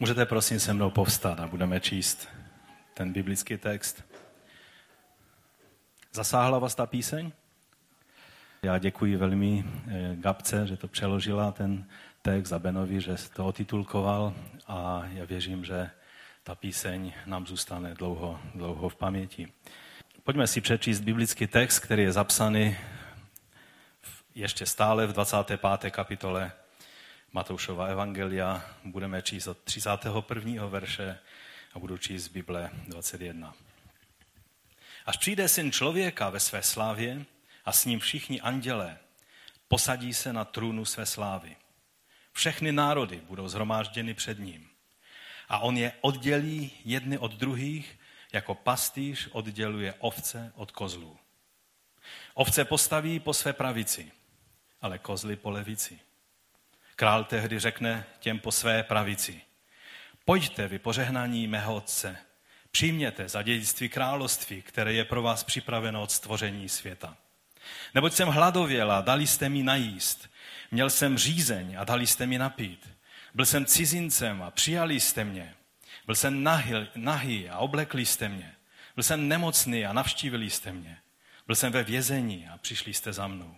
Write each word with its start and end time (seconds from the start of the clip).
Můžete 0.00 0.26
prosím 0.26 0.60
se 0.60 0.74
mnou 0.74 0.90
povstat 0.90 1.40
a 1.40 1.46
budeme 1.46 1.80
číst 1.80 2.28
ten 2.94 3.12
biblický 3.12 3.56
text. 3.56 4.04
Zasáhla 6.12 6.58
vás 6.58 6.74
ta 6.74 6.86
píseň? 6.86 7.32
Já 8.62 8.78
děkuji 8.78 9.16
velmi 9.16 9.64
eh, 9.88 10.16
Gabce, 10.16 10.66
že 10.66 10.76
to 10.76 10.88
přeložila, 10.88 11.52
ten 11.52 11.86
text 12.22 12.52
a 12.52 12.58
Benovi, 12.58 13.00
že 13.00 13.14
to 13.36 13.46
otitulkoval 13.46 14.34
a 14.66 15.02
já 15.12 15.24
věřím, 15.24 15.64
že 15.64 15.90
ta 16.42 16.54
píseň 16.54 17.12
nám 17.26 17.46
zůstane 17.46 17.94
dlouho, 17.94 18.40
dlouho 18.54 18.88
v 18.88 18.96
paměti. 18.96 19.52
Pojďme 20.24 20.46
si 20.46 20.60
přečíst 20.60 21.00
biblický 21.00 21.46
text, 21.46 21.78
který 21.78 22.02
je 22.02 22.12
zapsaný 22.12 22.76
ještě 24.34 24.66
stále 24.66 25.06
v 25.06 25.12
25. 25.12 25.90
kapitole 25.90 26.52
Matoušova 27.36 27.86
evangelia. 27.86 28.64
Budeme 28.84 29.22
číst 29.22 29.46
od 29.46 29.58
31. 29.58 30.66
verše 30.66 31.18
a 31.74 31.78
budu 31.78 31.98
číst 31.98 32.22
z 32.22 32.28
Bible 32.28 32.70
21. 32.88 33.54
Až 35.06 35.16
přijde 35.16 35.48
syn 35.48 35.72
člověka 35.72 36.30
ve 36.30 36.40
své 36.40 36.62
slávě 36.62 37.24
a 37.64 37.72
s 37.72 37.84
ním 37.84 38.00
všichni 38.00 38.40
andělé, 38.40 38.98
posadí 39.68 40.14
se 40.14 40.32
na 40.32 40.44
trůnu 40.44 40.84
své 40.84 41.06
slávy. 41.06 41.56
Všechny 42.32 42.72
národy 42.72 43.20
budou 43.28 43.48
zhromážděny 43.48 44.14
před 44.14 44.38
ním. 44.38 44.68
A 45.48 45.58
on 45.58 45.76
je 45.76 45.92
oddělí 46.00 46.70
jedny 46.84 47.18
od 47.18 47.32
druhých, 47.32 47.98
jako 48.32 48.54
pastýř 48.54 49.28
odděluje 49.32 49.94
ovce 49.98 50.52
od 50.54 50.70
kozlů. 50.70 51.18
Ovce 52.34 52.64
postaví 52.64 53.20
po 53.20 53.34
své 53.34 53.52
pravici, 53.52 54.12
ale 54.80 54.98
kozly 54.98 55.36
po 55.36 55.50
levici. 55.50 56.00
Král 56.96 57.24
tehdy 57.24 57.58
řekne 57.58 58.04
těm 58.18 58.38
po 58.38 58.52
své 58.52 58.82
pravici. 58.82 59.40
Pojďte 60.24 60.68
vy 60.68 60.78
požehnání 60.78 61.46
mého 61.46 61.74
otce, 61.74 62.16
přijměte 62.70 63.28
za 63.28 63.42
dědictví 63.42 63.88
království, 63.88 64.62
které 64.62 64.92
je 64.92 65.04
pro 65.04 65.22
vás 65.22 65.44
připraveno 65.44 66.02
od 66.02 66.10
stvoření 66.10 66.68
světa. 66.68 67.16
Neboť 67.94 68.12
jsem 68.12 68.28
hladověl 68.28 68.92
a 68.92 69.00
dali 69.00 69.26
jste 69.26 69.48
mi 69.48 69.62
najíst, 69.62 70.30
měl 70.70 70.90
jsem 70.90 71.18
řízeň 71.18 71.76
a 71.78 71.84
dali 71.84 72.06
jste 72.06 72.26
mi 72.26 72.38
napít. 72.38 72.88
Byl 73.34 73.46
jsem 73.46 73.66
cizincem 73.66 74.42
a 74.42 74.50
přijali 74.50 75.00
jste 75.00 75.24
mě. 75.24 75.54
Byl 76.06 76.14
jsem 76.14 76.42
nahý, 76.42 76.72
nahý 76.94 77.48
a 77.48 77.58
oblekli 77.58 78.06
jste 78.06 78.28
mě. 78.28 78.54
Byl 78.94 79.04
jsem 79.04 79.28
nemocný 79.28 79.86
a 79.86 79.92
navštívili 79.92 80.50
jste 80.50 80.72
mě. 80.72 80.98
Byl 81.46 81.56
jsem 81.56 81.72
ve 81.72 81.84
vězení 81.84 82.48
a 82.48 82.58
přišli 82.58 82.94
jste 82.94 83.12
za 83.12 83.26
mnou. 83.26 83.56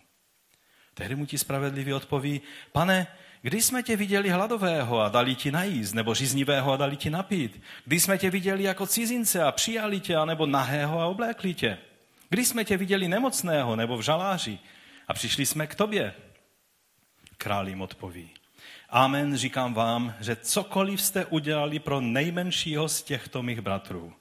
Tehdy 0.94 1.14
mu 1.14 1.26
ti 1.26 1.38
spravedlivý 1.38 1.92
odpoví, 1.92 2.41
pane, 2.72 3.06
Kdy 3.42 3.62
jsme 3.62 3.83
tě 3.83 3.97
viděli 3.97 4.31
hladového 4.31 5.00
a 5.00 5.08
dali 5.08 5.34
ti 5.34 5.50
najíst, 5.50 5.94
nebo 5.94 6.14
říznivého 6.14 6.72
a 6.72 6.77
dali 6.77 6.97
ti 6.97 7.11
napít? 7.11 7.62
Kdy 7.84 8.00
jsme 8.00 8.19
tě 8.19 8.31
viděli 8.31 8.62
jako 8.62 8.86
cizince 8.86 9.42
a 9.42 9.53
přijali 9.53 10.00
tě, 10.00 10.17
nebo 10.25 10.47
nahého 10.47 11.00
a 11.00 11.06
oblékli 11.06 11.55
tě? 11.55 11.78
Kdy 12.28 12.44
jsme 12.44 12.64
tě 12.64 12.77
viděli 12.77 13.09
nemocného 13.09 13.77
nebo 13.77 13.97
v 13.97 14.03
žaláři 14.03 14.59
a 15.09 15.14
přišli 15.14 15.47
jsme 15.47 15.66
k 15.66 15.75
tobě? 15.75 16.14
Král 17.36 17.69
jim 17.69 17.83
odpoví. 17.83 18.31
Amen, 18.91 19.36
říkám 19.36 19.75
vám, 19.75 20.14
že 20.20 20.36
cokoliv 20.36 21.03
jste 21.03 21.25
udělali 21.25 21.78
pro 21.78 22.00
nejmenšího 22.00 22.89
z 22.89 23.03
těchto 23.03 23.42
mých 23.42 23.61
bratrů, 23.61 24.14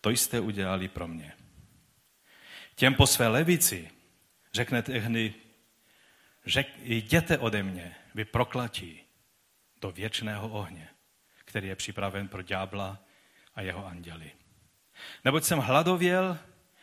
to 0.00 0.10
jste 0.10 0.40
udělali 0.40 0.88
pro 0.88 1.08
mě. 1.08 1.32
Těm 2.74 2.94
po 2.94 3.06
své 3.06 3.28
levici 3.28 3.90
řekne 4.52 4.82
tehdy, 4.82 5.34
řek, 6.46 6.68
jděte 6.82 7.38
ode 7.38 7.62
mě, 7.62 7.94
vy 8.14 8.24
proklatí 8.24 9.00
do 9.80 9.90
věčného 9.90 10.48
ohně, 10.48 10.88
který 11.44 11.68
je 11.68 11.76
připraven 11.76 12.28
pro 12.28 12.42
ďábla 12.42 13.04
a 13.54 13.62
jeho 13.62 13.86
anděli. 13.86 14.30
Neboť 15.24 15.44
jsem 15.44 15.58
hladověl 15.58 16.38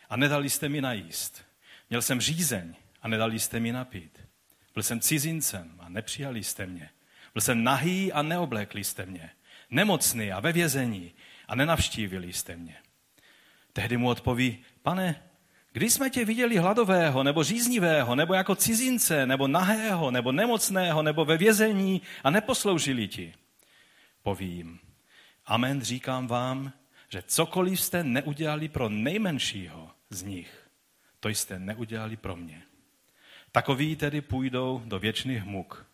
a 0.08 0.16
nedali 0.16 0.50
jste 0.50 0.68
mi 0.68 0.80
najíst. 0.80 1.44
Měl 1.90 2.02
jsem 2.02 2.20
řízeň 2.20 2.74
a 3.02 3.08
nedali 3.08 3.38
jste 3.38 3.60
mi 3.60 3.72
napít. 3.72 4.28
Byl 4.74 4.82
jsem 4.82 5.00
cizincem 5.00 5.76
a 5.78 5.88
nepřijali 5.88 6.44
jste 6.44 6.66
mě. 6.66 6.90
Byl 7.34 7.40
jsem 7.40 7.64
nahý 7.64 8.12
a 8.12 8.22
neoblékli 8.22 8.84
jste 8.84 9.06
mě. 9.06 9.30
Nemocný 9.70 10.32
a 10.32 10.40
ve 10.40 10.52
vězení 10.52 11.14
a 11.48 11.54
nenavštívili 11.54 12.32
jste 12.32 12.56
mě. 12.56 12.76
Tehdy 13.72 13.96
mu 13.96 14.08
odpoví, 14.08 14.64
pane, 14.82 15.27
Kdy 15.78 15.90
jsme 15.90 16.10
tě 16.10 16.24
viděli 16.24 16.56
hladového, 16.56 17.22
nebo 17.22 17.44
říznivého, 17.44 18.14
nebo 18.14 18.34
jako 18.34 18.54
cizince, 18.54 19.26
nebo 19.26 19.48
nahého, 19.48 20.10
nebo 20.10 20.32
nemocného, 20.32 21.02
nebo 21.02 21.24
ve 21.24 21.36
vězení 21.36 22.02
a 22.24 22.30
neposloužili 22.30 23.08
ti? 23.08 23.34
Povím, 24.22 24.80
amen 25.46 25.82
říkám 25.82 26.26
vám, 26.26 26.72
že 27.08 27.22
cokoliv 27.22 27.80
jste 27.80 28.04
neudělali 28.04 28.68
pro 28.68 28.88
nejmenšího 28.88 29.90
z 30.10 30.22
nich, 30.22 30.68
to 31.20 31.28
jste 31.28 31.58
neudělali 31.58 32.16
pro 32.16 32.36
mě. 32.36 32.62
Takoví 33.52 33.96
tedy 33.96 34.20
půjdou 34.20 34.82
do 34.84 34.98
věčných 34.98 35.44
muk, 35.44 35.86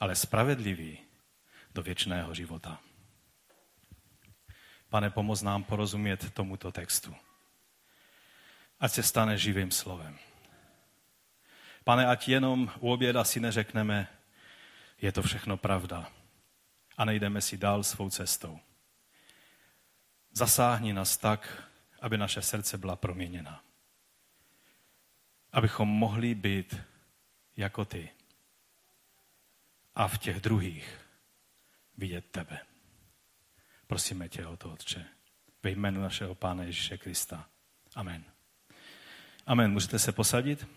ale 0.00 0.14
spravedliví 0.14 0.98
do 1.74 1.82
věčného 1.82 2.34
života. 2.34 2.80
Pane, 4.88 5.10
pomoz 5.10 5.42
nám 5.42 5.64
porozumět 5.64 6.30
tomuto 6.30 6.72
textu 6.72 7.14
ať 8.82 8.92
se 8.92 9.02
stane 9.02 9.38
živým 9.38 9.70
slovem. 9.70 10.18
Pane, 11.84 12.06
ať 12.06 12.28
jenom 12.28 12.70
u 12.80 12.92
oběda 12.92 13.24
si 13.24 13.40
neřekneme, 13.40 14.08
je 14.98 15.12
to 15.12 15.22
všechno 15.22 15.56
pravda 15.56 16.10
a 16.96 17.04
nejdeme 17.04 17.40
si 17.40 17.56
dál 17.56 17.82
svou 17.82 18.10
cestou. 18.10 18.58
Zasáhni 20.32 20.92
nás 20.92 21.16
tak, 21.16 21.62
aby 22.00 22.18
naše 22.18 22.42
srdce 22.42 22.78
byla 22.78 22.96
proměněna. 22.96 23.62
Abychom 25.52 25.88
mohli 25.88 26.34
být 26.34 26.76
jako 27.56 27.84
ty 27.84 28.10
a 29.94 30.08
v 30.08 30.18
těch 30.18 30.40
druhých 30.40 30.98
vidět 31.96 32.24
tebe. 32.30 32.60
Prosíme 33.86 34.28
tě 34.28 34.46
o 34.46 34.56
to, 34.56 34.72
Otče, 34.72 35.06
ve 35.62 35.70
jménu 35.70 36.00
našeho 36.00 36.34
Pána 36.34 36.62
Ježíše 36.62 36.98
Krista. 36.98 37.48
Amen. 37.94 38.31
Amen. 39.46 39.72
Můžete 39.72 39.98
se 39.98 40.12
posadit? 40.12 40.68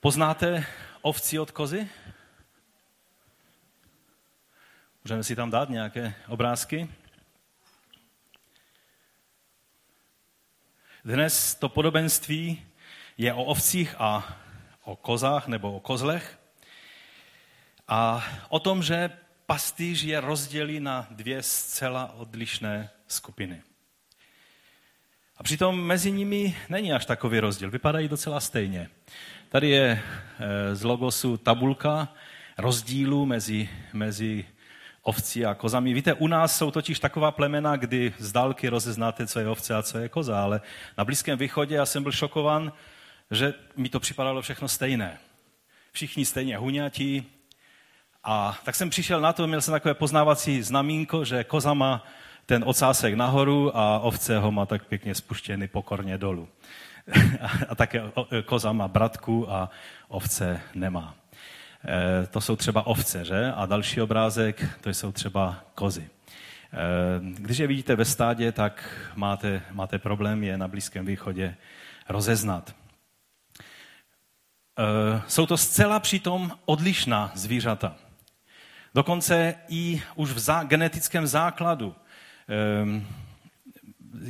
Poznáte 0.00 0.66
ovci 1.02 1.38
od 1.38 1.50
kozy? 1.50 1.88
Můžeme 5.04 5.24
si 5.24 5.36
tam 5.36 5.50
dát 5.50 5.68
nějaké 5.68 6.14
obrázky? 6.28 6.88
Dnes 11.04 11.54
to 11.54 11.68
podobenství 11.68 12.66
je 13.18 13.34
o 13.34 13.44
ovcích 13.44 13.94
a 13.98 14.38
o 14.82 14.96
kozách 14.96 15.46
nebo 15.46 15.76
o 15.76 15.80
kozlech 15.80 16.38
a 17.88 18.24
o 18.48 18.60
tom, 18.60 18.82
že 18.82 19.10
pastýř 19.46 20.02
je 20.02 20.20
rozdělí 20.20 20.80
na 20.80 21.06
dvě 21.10 21.42
zcela 21.42 22.12
odlišné 22.12 22.90
skupiny. 23.06 23.62
A 25.36 25.42
přitom 25.42 25.82
mezi 25.82 26.12
nimi 26.12 26.56
není 26.68 26.92
až 26.92 27.06
takový 27.06 27.40
rozdíl, 27.40 27.70
vypadají 27.70 28.08
docela 28.08 28.40
stejně. 28.40 28.88
Tady 29.48 29.68
je 29.68 30.02
eh, 30.38 30.74
z 30.74 30.82
logosu 30.82 31.36
tabulka 31.36 32.08
rozdílu 32.58 33.26
mezi, 33.26 33.68
mezi 33.92 34.44
ovcí 35.02 35.46
a 35.46 35.54
kozami. 35.54 35.94
Víte, 35.94 36.14
u 36.14 36.26
nás 36.26 36.58
jsou 36.58 36.70
totiž 36.70 36.98
taková 36.98 37.30
plemena, 37.30 37.76
kdy 37.76 38.12
z 38.18 38.32
dálky 38.32 38.68
rozeznáte, 38.68 39.26
co 39.26 39.40
je 39.40 39.48
ovce 39.48 39.74
a 39.74 39.82
co 39.82 39.98
je 39.98 40.08
koza, 40.08 40.42
ale 40.42 40.60
na 40.98 41.04
Blízkém 41.04 41.38
východě 41.38 41.74
já 41.74 41.86
jsem 41.86 42.02
byl 42.02 42.12
šokovan, 42.12 42.72
že 43.30 43.54
mi 43.76 43.88
to 43.88 44.00
připadalo 44.00 44.42
všechno 44.42 44.68
stejné. 44.68 45.18
Všichni 45.92 46.24
stejně 46.24 46.56
huňatí. 46.56 47.26
A 48.24 48.58
tak 48.64 48.74
jsem 48.74 48.90
přišel 48.90 49.20
na 49.20 49.32
to, 49.32 49.46
měl 49.46 49.60
jsem 49.60 49.72
takové 49.72 49.94
poznávací 49.94 50.62
znamínko, 50.62 51.24
že 51.24 51.44
koza 51.44 51.74
má 51.74 52.04
ten 52.46 52.64
ocásek 52.66 53.14
nahoru 53.14 53.76
a 53.76 53.98
ovce 53.98 54.38
ho 54.38 54.52
má 54.52 54.66
tak 54.66 54.84
pěkně 54.84 55.14
spuštěný 55.14 55.68
pokorně 55.68 56.18
dolů. 56.18 56.48
a 57.68 57.74
také 57.74 58.02
koza 58.44 58.72
má 58.72 58.88
bratku 58.88 59.52
a 59.52 59.70
ovce 60.08 60.60
nemá. 60.74 61.14
E, 61.88 62.26
to 62.26 62.40
jsou 62.40 62.56
třeba 62.56 62.86
ovce, 62.86 63.24
že? 63.24 63.52
A 63.56 63.66
další 63.66 64.00
obrázek, 64.00 64.78
to 64.80 64.90
jsou 64.90 65.12
třeba 65.12 65.64
kozy. 65.74 66.02
E, 66.02 66.08
když 67.20 67.58
je 67.58 67.66
vidíte 67.66 67.96
ve 67.96 68.04
stádě, 68.04 68.52
tak 68.52 68.88
máte, 69.14 69.62
máte 69.70 69.98
problém 69.98 70.44
je 70.44 70.58
na 70.58 70.68
Blízkém 70.68 71.06
východě 71.06 71.56
rozeznat. 72.08 72.74
E, 74.78 75.22
jsou 75.28 75.46
to 75.46 75.56
zcela 75.56 76.00
přitom 76.00 76.52
odlišná 76.64 77.32
zvířata. 77.34 77.94
Dokonce 78.94 79.54
i 79.68 80.02
už 80.14 80.30
v 80.30 80.64
genetickém 80.64 81.26
základu 81.26 81.94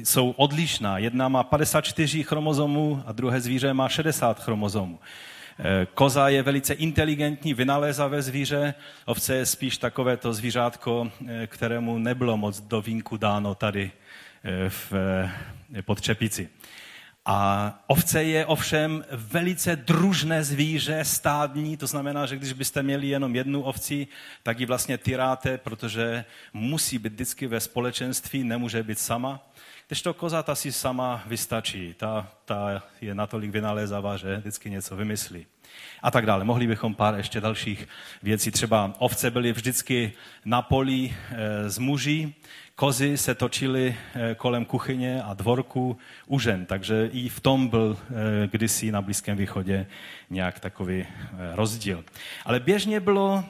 jsou 0.05 0.31
odlišná. 0.31 0.99
Jedna 0.99 1.29
má 1.29 1.43
54 1.43 2.23
chromozomů 2.23 3.03
a 3.07 3.13
druhé 3.13 3.41
zvíře 3.41 3.75
má 3.75 3.89
60 3.89 4.41
chromozomů. 4.41 4.99
Eh, 5.59 5.87
koza 5.95 6.29
je 6.29 6.43
velice 6.43 6.75
inteligentní, 6.75 7.55
vynalézavé 7.55 8.23
zvíře, 8.23 8.75
ovce 9.05 9.35
je 9.35 9.47
spíš 9.47 9.79
takové 9.79 10.17
to 10.17 10.35
zvířátko, 10.35 11.11
eh, 11.27 11.47
kterému 11.47 11.99
nebylo 11.99 12.37
moc 12.37 12.61
do 12.61 12.83
vínku 12.83 13.17
dáno 13.17 13.55
tady 13.55 13.93
eh, 14.45 14.71
v, 14.71 14.93
pod 15.83 16.01
čepici. 16.01 16.49
A 17.27 17.73
ovce 17.87 18.23
je 18.25 18.47
ovšem 18.47 19.05
velice 19.11 19.77
družné 19.77 20.45
zvíře, 20.45 21.05
stádní, 21.05 21.77
to 21.77 21.87
znamená, 21.87 22.27
že 22.27 22.37
když 22.37 22.53
byste 22.53 22.83
měli 22.83 23.07
jenom 23.07 23.37
jednu 23.37 23.63
ovci, 23.63 24.07
tak 24.43 24.61
ji 24.61 24.67
vlastně 24.67 24.99
tyráte, 24.99 25.59
protože 25.59 26.25
musí 26.53 26.99
být 26.99 27.13
vždycky 27.13 27.47
ve 27.47 27.61
společenství, 27.61 28.45
nemůže 28.45 28.83
být 28.83 28.99
sama. 28.99 29.41
Když 29.87 30.03
to 30.03 30.15
koza 30.15 30.43
ta 30.43 30.55
si 30.55 30.73
sama 30.73 31.23
vystačí, 31.27 31.95
ta, 31.99 32.29
ta 32.45 32.83
je 33.01 33.15
natolik 33.15 33.51
vynalézavá, 33.51 34.17
že 34.17 34.37
vždycky 34.37 34.71
něco 34.71 34.97
vymyslí. 34.97 35.47
A 36.03 36.11
tak 36.11 36.27
dále. 36.27 36.45
Mohli 36.45 36.67
bychom 36.67 36.95
pár 36.95 37.15
ještě 37.15 37.41
dalších 37.41 37.89
věcí. 38.23 38.51
Třeba 38.51 38.95
ovce 38.99 39.31
byly 39.31 39.53
vždycky 39.53 40.13
na 40.45 40.63
poli 40.63 41.15
e, 41.31 41.71
z 41.71 41.79
muží, 41.79 42.35
kozy 42.75 43.17
se 43.17 43.35
točily 43.35 43.97
e, 44.15 44.35
kolem 44.35 44.65
kuchyně 44.65 45.23
a 45.23 45.35
dvorku 45.35 45.97
u 46.27 46.39
žen. 46.39 46.67
Takže 46.67 47.11
i 47.13 47.29
v 47.29 47.41
tom 47.41 47.69
byl 47.69 47.99
e, 47.99 48.49
kdysi 48.49 48.93
na 48.93 49.03
Blízkém 49.03 49.37
východě 49.37 49.87
nějak 50.31 50.61
takový 50.61 51.01
e, 51.01 51.07
rozdíl. 51.57 52.05
Ale 52.45 52.61
běžně 52.61 53.01
bylo 53.01 53.45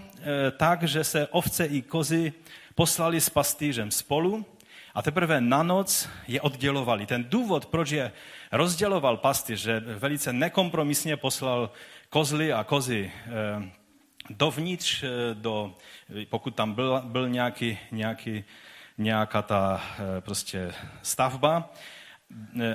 tak, 0.57 0.83
že 0.83 1.05
se 1.05 1.27
ovce 1.27 1.65
i 1.65 1.83
kozy 1.83 2.33
poslali 2.75 3.21
s 3.21 3.29
pastýřem 3.29 3.91
spolu, 3.91 4.47
a 4.95 5.03
teprve 5.03 5.41
na 5.41 5.63
noc 5.63 6.09
je 6.29 6.41
oddělovali. 6.41 7.07
Ten 7.07 7.25
důvod, 7.25 7.67
proč 7.67 7.91
je 7.91 8.13
rozděloval 8.53 9.17
pastýř, 9.17 9.61
že 9.61 9.81
velice 9.81 10.33
nekompromisně 10.33 11.17
poslal 11.17 11.71
kozly 12.09 12.53
a 12.53 12.65
kozy 12.65 13.13
eh, 13.27 13.71
dovnitř, 14.31 15.03
eh, 15.03 15.09
do, 15.35 15.75
pokud 16.29 16.55
tam 16.55 16.73
byl, 16.73 17.03
byl 17.05 17.29
nějaký, 17.29 17.79
nějaký, 17.93 18.45
nějaká 18.99 19.43
ta 19.43 19.83
eh, 19.99 20.21
prostě 20.21 20.75
stavba, 21.03 21.71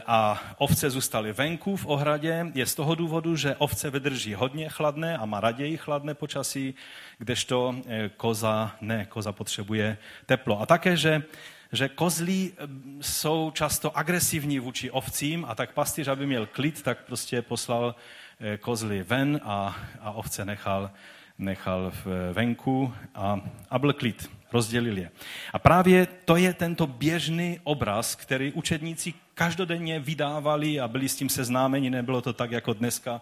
a 0.05 0.41
ovce 0.57 0.89
zůstaly 0.89 1.33
venku 1.33 1.75
v 1.75 1.85
ohradě, 1.85 2.45
je 2.53 2.65
z 2.65 2.75
toho 2.75 2.95
důvodu, 2.95 3.35
že 3.35 3.55
ovce 3.55 3.89
vydrží 3.89 4.33
hodně 4.33 4.69
chladné 4.69 5.17
a 5.17 5.25
má 5.25 5.39
raději 5.39 5.77
chladné 5.77 6.13
počasí, 6.13 6.75
kdežto 7.17 7.75
koza 8.17 8.75
ne, 8.81 9.05
koza 9.05 9.31
potřebuje 9.31 9.97
teplo. 10.25 10.61
A 10.61 10.65
také, 10.65 10.97
že 10.97 11.23
že 11.71 11.89
kozlí 11.89 12.51
eh, 12.51 12.67
jsou 13.01 13.51
často 13.51 13.97
agresivní 13.97 14.59
vůči 14.59 14.91
ovcím 14.91 15.45
a 15.45 15.55
tak 15.55 15.73
pastýř, 15.73 16.07
aby 16.07 16.25
měl 16.25 16.45
klid, 16.45 16.81
tak 16.81 17.05
prostě 17.05 17.41
poslal 17.41 17.95
eh, 18.39 18.57
kozly 18.57 19.03
ven 19.03 19.39
a, 19.43 19.77
a 20.01 20.11
ovce 20.11 20.45
nechal, 20.45 20.91
nechal 21.37 21.91
venku 22.33 22.93
a, 23.15 23.41
a 23.69 23.79
byl 23.79 23.93
klid. 23.93 24.38
Rozdělil 24.53 24.97
je. 24.97 25.11
A 25.53 25.59
právě 25.59 26.07
to 26.25 26.35
je 26.35 26.53
tento 26.53 26.87
běžný 26.87 27.59
obraz, 27.63 28.15
který 28.15 28.51
učedníci 28.51 29.13
každodenně 29.33 29.99
vydávali 29.99 30.79
a 30.79 30.87
byli 30.87 31.09
s 31.09 31.15
tím 31.15 31.29
seznámeni. 31.29 31.89
Nebylo 31.89 32.21
to 32.21 32.33
tak 32.33 32.51
jako 32.51 32.73
dneska, 32.73 33.21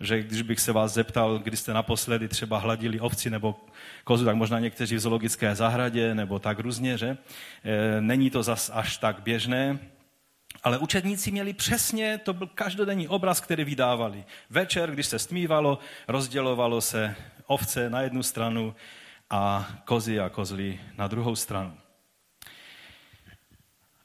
že 0.00 0.22
když 0.22 0.42
bych 0.42 0.60
se 0.60 0.72
vás 0.72 0.92
zeptal, 0.92 1.38
kdy 1.38 1.56
jste 1.56 1.72
naposledy 1.72 2.28
třeba 2.28 2.58
hladili 2.58 3.00
ovci 3.00 3.30
nebo 3.30 3.56
kozu, 4.04 4.24
tak 4.24 4.36
možná 4.36 4.60
někteří 4.60 4.96
v 4.96 5.00
zoologické 5.00 5.54
zahradě 5.54 6.14
nebo 6.14 6.38
tak 6.38 6.58
různě, 6.58 6.98
že? 6.98 7.08
E, 7.64 8.00
není 8.00 8.30
to 8.30 8.42
zas 8.42 8.70
až 8.74 8.96
tak 8.96 9.20
běžné, 9.22 9.78
ale 10.62 10.78
učedníci 10.78 11.30
měli 11.30 11.52
přesně, 11.52 12.18
to 12.18 12.32
byl 12.32 12.46
každodenní 12.54 13.08
obraz, 13.08 13.40
který 13.40 13.64
vydávali. 13.64 14.24
Večer, 14.50 14.90
když 14.90 15.06
se 15.06 15.18
stmívalo, 15.18 15.78
rozdělovalo 16.08 16.80
se 16.80 17.14
ovce 17.46 17.90
na 17.90 18.00
jednu 18.00 18.22
stranu 18.22 18.74
a 19.30 19.68
kozy 19.84 20.20
a 20.20 20.28
kozly 20.28 20.80
na 20.98 21.08
druhou 21.08 21.36
stranu. 21.36 21.78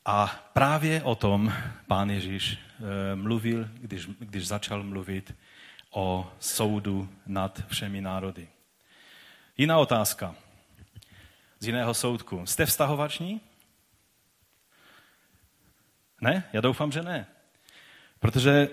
A 0.05 0.27
právě 0.53 1.03
o 1.03 1.15
tom 1.15 1.53
pán 1.87 2.09
Ježíš 2.09 2.53
e, 2.53 3.15
mluvil, 3.15 3.69
když, 3.73 4.05
když 4.05 4.47
začal 4.47 4.83
mluvit 4.83 5.35
o 5.91 6.31
soudu 6.39 7.09
nad 7.25 7.61
všemi 7.67 8.01
národy. 8.01 8.47
Jiná 9.57 9.77
otázka 9.77 10.35
z 11.59 11.65
jiného 11.65 11.93
soudku. 11.93 12.45
Jste 12.45 12.65
vztahovační? 12.65 13.41
Ne? 16.21 16.49
Já 16.53 16.61
doufám, 16.61 16.91
že 16.91 17.01
ne. 17.01 17.27
Protože 18.19 18.69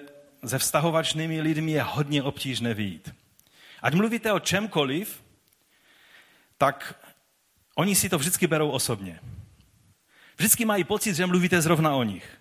se 0.46 0.58
vztahovačnými 0.58 1.40
lidmi 1.40 1.72
je 1.72 1.82
hodně 1.82 2.22
obtížné 2.22 2.74
vyjít. 2.74 3.14
Ať 3.82 3.94
mluvíte 3.94 4.32
o 4.32 4.40
čemkoliv, 4.40 5.22
tak 6.58 6.94
oni 7.74 7.94
si 7.94 8.08
to 8.08 8.18
vždycky 8.18 8.46
berou 8.46 8.70
osobně. 8.70 9.20
Vždycky 10.36 10.64
mají 10.64 10.84
pocit, 10.84 11.14
že 11.14 11.26
mluvíte 11.26 11.62
zrovna 11.62 11.94
o 11.94 12.02
nich. 12.02 12.38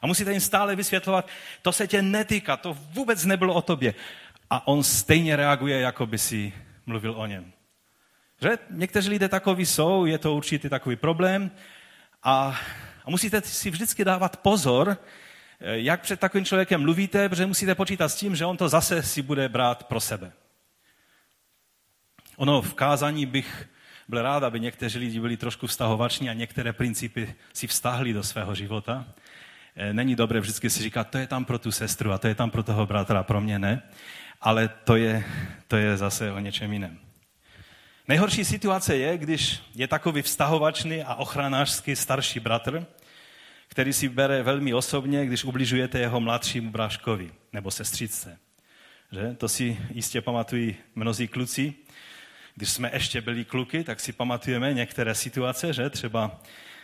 A 0.00 0.06
musíte 0.06 0.32
jim 0.32 0.40
stále 0.40 0.76
vysvětlovat, 0.76 1.28
to 1.62 1.72
se 1.72 1.86
tě 1.86 2.02
netýká, 2.02 2.56
to 2.56 2.74
vůbec 2.74 3.24
nebylo 3.24 3.54
o 3.54 3.62
tobě. 3.62 3.94
A 4.50 4.66
on 4.68 4.82
stejně 4.82 5.36
reaguje, 5.36 5.80
jako 5.80 6.06
by 6.06 6.18
si 6.18 6.52
mluvil 6.86 7.14
o 7.16 7.26
něm. 7.26 7.52
Že? 8.42 8.58
Někteří 8.70 9.08
lidé 9.08 9.28
takový 9.28 9.66
jsou, 9.66 10.04
je 10.04 10.18
to 10.18 10.34
určitý 10.34 10.68
takový 10.68 10.96
problém 10.96 11.50
a, 12.22 12.60
a 13.04 13.10
musíte 13.10 13.40
si 13.40 13.70
vždycky 13.70 14.04
dávat 14.04 14.36
pozor, 14.36 14.98
jak 15.60 16.00
před 16.00 16.20
takovým 16.20 16.44
člověkem 16.44 16.80
mluvíte, 16.80 17.28
protože 17.28 17.46
musíte 17.46 17.74
počítat 17.74 18.08
s 18.08 18.16
tím, 18.16 18.36
že 18.36 18.46
on 18.46 18.56
to 18.56 18.68
zase 18.68 19.02
si 19.02 19.22
bude 19.22 19.48
brát 19.48 19.84
pro 19.84 20.00
sebe. 20.00 20.32
Ono 22.36 22.62
v 22.62 22.74
kázání 22.74 23.26
bych 23.26 23.68
byl 24.08 24.22
rád, 24.22 24.42
aby 24.42 24.60
někteří 24.60 24.98
lidi 24.98 25.20
byli 25.20 25.36
trošku 25.36 25.66
vztahovační 25.66 26.30
a 26.30 26.32
některé 26.32 26.72
principy 26.72 27.34
si 27.52 27.66
vztahli 27.66 28.12
do 28.12 28.22
svého 28.22 28.54
života. 28.54 29.06
Eh, 29.76 29.92
není 29.92 30.16
dobré 30.16 30.40
vždycky 30.40 30.70
si 30.70 30.82
říkat, 30.82 31.10
to 31.10 31.18
je 31.18 31.26
tam 31.26 31.44
pro 31.44 31.58
tu 31.58 31.72
sestru 31.72 32.12
a 32.12 32.18
to 32.18 32.28
je 32.28 32.34
tam 32.34 32.50
pro 32.50 32.62
toho 32.62 32.86
bratra, 32.86 33.22
pro 33.22 33.40
mě 33.40 33.58
ne. 33.58 33.82
Ale 34.40 34.68
to 34.68 34.96
je, 34.96 35.24
to 35.68 35.76
je 35.76 35.96
zase 35.96 36.32
o 36.32 36.38
něčem 36.38 36.72
jiném. 36.72 36.98
Nejhorší 38.08 38.44
situace 38.44 38.96
je, 38.96 39.18
když 39.18 39.62
je 39.74 39.88
takový 39.88 40.22
vztahovačný 40.22 41.02
a 41.02 41.14
ochranářský 41.14 41.96
starší 41.96 42.40
bratr, 42.40 42.86
který 43.68 43.92
si 43.92 44.08
bere 44.08 44.42
velmi 44.42 44.74
osobně, 44.74 45.26
když 45.26 45.44
ubližujete 45.44 45.98
jeho 45.98 46.20
mladšímu 46.20 46.70
bráškovi 46.70 47.32
nebo 47.52 47.70
sestřičce. 47.70 48.38
Že? 49.12 49.34
To 49.34 49.48
si 49.48 49.78
jistě 49.90 50.20
pamatují 50.20 50.76
mnozí 50.94 51.28
kluci. 51.28 51.74
Když 52.54 52.70
jsme 52.70 52.90
ještě 52.92 53.20
byli 53.20 53.44
kluky, 53.44 53.84
tak 53.84 54.00
si 54.00 54.12
pamatujeme 54.12 54.74
některé 54.74 55.14
situace, 55.14 55.72
že 55.72 55.90
třeba 55.90 56.40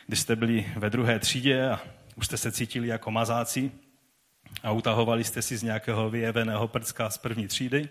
když 0.07 0.21
jste 0.21 0.37
byli 0.37 0.67
ve 0.77 0.91
druhé 0.91 1.19
třídě 1.19 1.69
a 1.69 1.81
už 2.17 2.27
jste 2.27 2.37
se 2.37 2.53
cítili 2.53 2.89
jako 2.89 3.11
mazáci 3.11 3.71
a 4.63 4.71
utahovali 4.71 5.25
jste 5.25 5.43
si 5.43 5.57
z 5.57 5.63
nějakého 5.63 6.11
vyjeveného 6.11 6.69
prcka 6.69 7.11
z 7.11 7.19
první 7.19 7.49
třídy. 7.49 7.89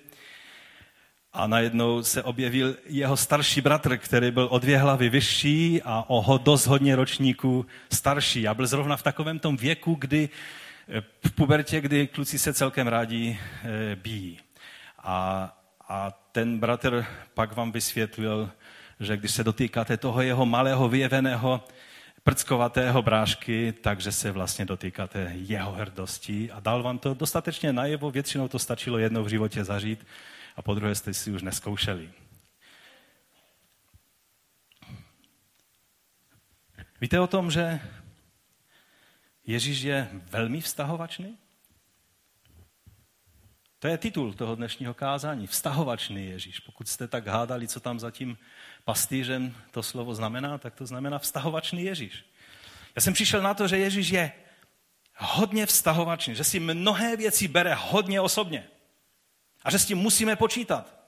A 1.34 1.48
najednou 1.48 2.04
se 2.04 2.24
objevil 2.24 2.76
jeho 2.86 3.18
starší 3.18 3.62
bratr, 3.62 3.98
který 3.98 4.32
byl 4.32 4.48
o 4.52 4.60
dvě 4.60 4.78
hlavy 4.78 5.10
vyšší 5.10 5.82
a 5.86 6.06
o 6.08 6.38
dost 6.38 6.68
hodně 6.68 6.96
ročníků 6.96 7.66
starší. 7.92 8.48
A 8.48 8.54
byl 8.54 8.68
zrovna 8.68 8.98
v 8.98 9.04
takovém 9.04 9.40
tom 9.40 9.58
věku, 9.58 9.96
kdy 10.00 10.30
eh, 10.90 11.02
v 11.28 11.32
pubertě, 11.32 11.82
kdy 11.82 12.08
kluci 12.08 12.40
se 12.40 12.54
celkem 12.54 12.88
rádi 12.88 13.40
e, 13.64 13.96
bíjí. 13.96 14.40
A, 15.04 15.59
a 15.90 16.12
ten 16.32 16.60
bratr 16.60 17.06
pak 17.34 17.56
vám 17.56 17.72
vysvětlil, 17.72 18.52
že 19.00 19.18
když 19.18 19.32
se 19.32 19.44
dotýkáte 19.44 19.98
toho 19.98 20.22
jeho 20.22 20.46
malého 20.46 20.90
vyjeveného 20.90 21.64
prckovatého 22.24 23.02
brášky, 23.02 23.74
takže 23.82 24.12
se 24.12 24.32
vlastně 24.32 24.66
dotýkáte 24.66 25.32
jeho 25.36 25.72
hrdosti 25.72 26.52
a 26.52 26.60
dal 26.60 26.84
vám 26.84 26.98
to 26.98 27.14
dostatečně 27.14 27.74
najevo, 27.74 28.12
většinou 28.12 28.48
to 28.48 28.60
stačilo 28.60 28.98
jednou 28.98 29.24
v 29.24 29.30
životě 29.30 29.64
zažít 29.64 30.08
a 30.56 30.62
po 30.62 30.76
druhé 30.76 30.96
jste 30.96 31.14
si 31.14 31.32
už 31.32 31.42
neskoušeli. 31.42 32.10
Víte 37.02 37.20
o 37.20 37.28
tom, 37.28 37.52
že 37.52 37.80
Ježíš 39.46 39.82
je 39.82 40.10
velmi 40.32 40.62
vztahovačný? 40.62 41.38
To 43.80 43.88
je 43.88 43.98
titul 43.98 44.34
toho 44.34 44.56
dnešního 44.56 44.94
kázání. 44.94 45.48
Vztahovačný 45.48 46.26
Ježíš. 46.26 46.60
Pokud 46.60 46.88
jste 46.88 47.08
tak 47.08 47.28
hádali, 47.28 47.68
co 47.68 47.80
tam 47.80 48.00
zatím 48.00 48.38
pastýřem 48.84 49.56
to 49.72 49.84
slovo 49.84 50.16
znamená, 50.16 50.58
tak 50.58 50.76
to 50.76 50.86
znamená 50.86 51.20
vztahovačný 51.20 51.84
Ježíš. 51.84 52.26
Já 52.96 53.02
jsem 53.02 53.14
přišel 53.14 53.42
na 53.42 53.54
to, 53.54 53.68
že 53.68 53.78
Ježíš 53.78 54.10
je 54.10 54.32
hodně 55.18 55.66
vztahovačný, 55.66 56.36
že 56.36 56.44
si 56.44 56.60
mnohé 56.60 57.18
věci 57.18 57.48
bere 57.48 57.74
hodně 57.74 58.22
osobně 58.22 58.68
a 59.64 59.72
že 59.72 59.80
s 59.80 59.86
tím 59.86 59.98
musíme 59.98 60.36
počítat. 60.36 61.00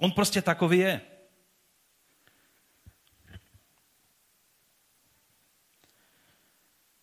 On 0.00 0.12
prostě 0.12 0.42
takový 0.42 0.78
je. 0.78 1.00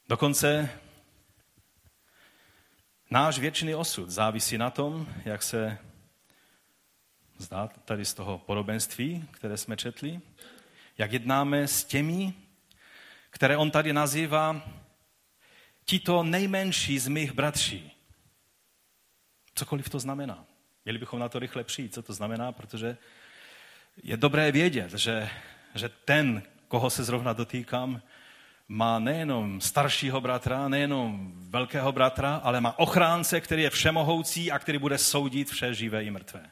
Dokonce 0.08 0.70
Náš 3.12 3.40
věčný 3.40 3.76
osud 3.76 4.10
závisí 4.10 4.58
na 4.58 4.70
tom, 4.70 5.08
jak 5.26 5.44
se 5.44 5.78
zdá 7.38 7.68
tady 7.68 8.06
z 8.06 8.14
toho 8.14 8.38
podobenství, 8.38 9.28
které 9.32 9.58
jsme 9.58 9.78
četli, 9.78 10.22
jak 10.98 11.12
jednáme 11.12 11.68
s 11.68 11.84
těmi, 11.84 12.34
které 13.30 13.58
on 13.58 13.72
tady 13.72 13.94
nazývá 13.94 14.62
tito 15.86 16.24
nejmenší 16.24 17.00
z 17.00 17.08
mých 17.08 17.32
bratří. 17.32 17.92
Cokoliv 19.56 19.90
to 19.90 20.00
znamená. 20.00 20.46
Měli 20.86 21.00
bychom 21.00 21.20
na 21.20 21.30
to 21.30 21.40
rychle 21.40 21.64
přijít, 21.64 21.94
co 21.94 22.02
to 22.04 22.14
znamená, 22.14 22.52
protože 22.52 22.98
je 24.04 24.18
dobré 24.18 24.52
vědět, 24.52 24.92
že, 24.92 25.30
že 25.76 25.90
ten, 25.90 26.44
koho 26.68 26.90
se 26.90 27.04
zrovna 27.04 27.34
dotýkám, 27.34 28.02
má 28.70 29.00
nejenom 29.00 29.62
staršího 29.62 30.22
bratra, 30.22 30.68
nejenom 30.68 31.34
velkého 31.36 31.92
bratra, 31.92 32.36
ale 32.36 32.62
má 32.62 32.80
ochránce, 32.80 33.42
který 33.42 33.64
je 33.64 33.70
všemohoucí 33.70 34.52
a 34.52 34.60
který 34.60 34.78
bude 34.78 34.98
soudit 34.98 35.50
vše 35.50 35.74
živé 35.74 36.04
i 36.04 36.12
mrtvé. 36.12 36.52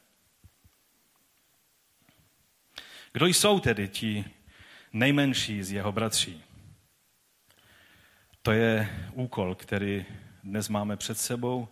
Kdo 3.14 3.26
jsou 3.26 3.60
tedy 3.60 3.88
ti 3.88 4.26
nejmenší 4.94 5.64
z 5.64 5.72
jeho 5.72 5.92
bratří? 5.92 6.44
To 8.42 8.52
je 8.52 8.90
úkol, 9.14 9.56
který 9.56 10.06
dnes 10.44 10.70
máme 10.70 10.98
před 10.98 11.18
sebou, 11.18 11.68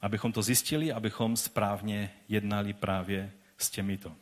abychom 0.00 0.32
to 0.32 0.42
zjistili, 0.42 0.92
abychom 0.92 1.36
správně 1.36 2.10
jednali 2.28 2.72
právě 2.72 3.32
s 3.58 3.70
těmito. 3.70 4.16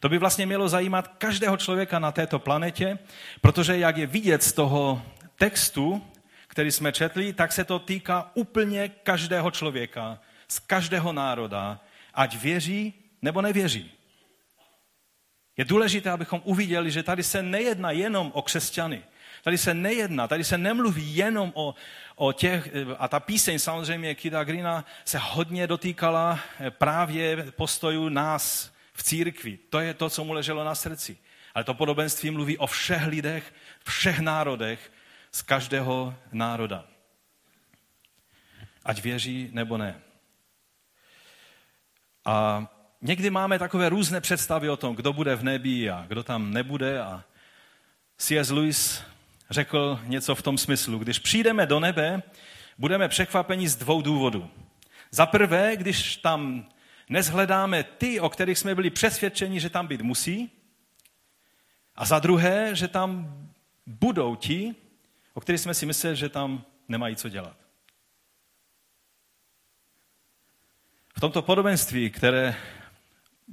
To 0.00 0.08
by 0.08 0.18
vlastně 0.18 0.46
mělo 0.46 0.68
zajímat 0.68 1.08
každého 1.08 1.56
člověka 1.56 1.98
na 1.98 2.12
této 2.12 2.38
planetě, 2.38 2.98
protože 3.40 3.78
jak 3.78 3.96
je 3.96 4.06
vidět 4.06 4.42
z 4.42 4.52
toho 4.52 5.02
textu, 5.36 6.02
který 6.46 6.72
jsme 6.72 6.92
četli, 6.92 7.32
tak 7.32 7.52
se 7.52 7.64
to 7.64 7.78
týká 7.78 8.30
úplně 8.34 8.88
každého 8.88 9.50
člověka, 9.50 10.18
z 10.48 10.58
každého 10.58 11.12
národa, 11.12 11.80
ať 12.14 12.36
věří 12.36 12.94
nebo 13.22 13.42
nevěří. 13.42 13.90
Je 15.56 15.64
důležité, 15.64 16.10
abychom 16.10 16.40
uviděli, 16.44 16.90
že 16.90 17.02
tady 17.02 17.22
se 17.22 17.42
nejedná 17.42 17.90
jenom 17.90 18.30
o 18.34 18.42
křesťany. 18.42 19.02
Tady 19.42 19.58
se 19.58 19.74
nejedná, 19.74 20.28
tady 20.28 20.44
se 20.44 20.58
nemluví 20.58 21.16
jenom 21.16 21.52
o, 21.54 21.74
o 22.16 22.32
těch, 22.32 22.68
a 22.98 23.08
ta 23.08 23.20
píseň 23.20 23.58
samozřejmě 23.58 24.14
Kida 24.14 24.44
Grina 24.44 24.84
se 25.04 25.18
hodně 25.18 25.66
dotýkala 25.66 26.40
právě 26.70 27.52
postojů 27.56 28.08
nás, 28.08 28.72
v 28.98 29.02
církvi. 29.02 29.58
To 29.70 29.80
je 29.80 29.94
to, 29.94 30.10
co 30.10 30.24
mu 30.24 30.32
leželo 30.32 30.64
na 30.64 30.74
srdci. 30.74 31.18
Ale 31.54 31.64
to 31.64 31.74
podobenství 31.74 32.30
mluví 32.30 32.58
o 32.58 32.66
všech 32.66 33.06
lidech, 33.06 33.54
všech 33.84 34.20
národech, 34.20 34.92
z 35.32 35.42
každého 35.42 36.14
národa. 36.32 36.84
Ať 38.84 39.02
věří 39.02 39.50
nebo 39.52 39.78
ne. 39.78 40.00
A 42.24 42.66
někdy 43.02 43.30
máme 43.30 43.58
takové 43.58 43.88
různé 43.88 44.20
představy 44.20 44.70
o 44.70 44.76
tom, 44.76 44.96
kdo 44.96 45.12
bude 45.12 45.36
v 45.36 45.44
nebi 45.44 45.90
a 45.90 46.04
kdo 46.08 46.22
tam 46.22 46.52
nebude. 46.52 47.00
A 47.02 47.24
C.S. 48.16 48.50
Lewis 48.50 49.02
řekl 49.50 50.00
něco 50.04 50.34
v 50.34 50.42
tom 50.42 50.58
smyslu. 50.58 50.98
Když 50.98 51.18
přijdeme 51.18 51.66
do 51.66 51.80
nebe, 51.80 52.22
budeme 52.78 53.08
překvapeni 53.08 53.68
z 53.68 53.76
dvou 53.76 54.02
důvodů. 54.02 54.50
Za 55.10 55.26
prvé, 55.26 55.76
když 55.76 56.16
tam 56.16 56.68
nezhledáme 57.08 57.82
ty, 57.82 58.20
o 58.20 58.28
kterých 58.28 58.58
jsme 58.58 58.74
byli 58.74 58.90
přesvědčeni, 58.90 59.60
že 59.60 59.70
tam 59.70 59.86
být 59.86 60.02
musí. 60.02 60.50
A 61.94 62.04
za 62.04 62.18
druhé, 62.18 62.74
že 62.74 62.88
tam 62.88 63.38
budou 63.86 64.36
ti, 64.36 64.74
o 65.34 65.40
kterých 65.40 65.60
jsme 65.60 65.74
si 65.74 65.86
mysleli, 65.86 66.16
že 66.16 66.28
tam 66.28 66.64
nemají 66.88 67.16
co 67.16 67.28
dělat. 67.28 67.56
V 71.16 71.20
tomto 71.20 71.42
podobenství, 71.42 72.10
které 72.10 72.56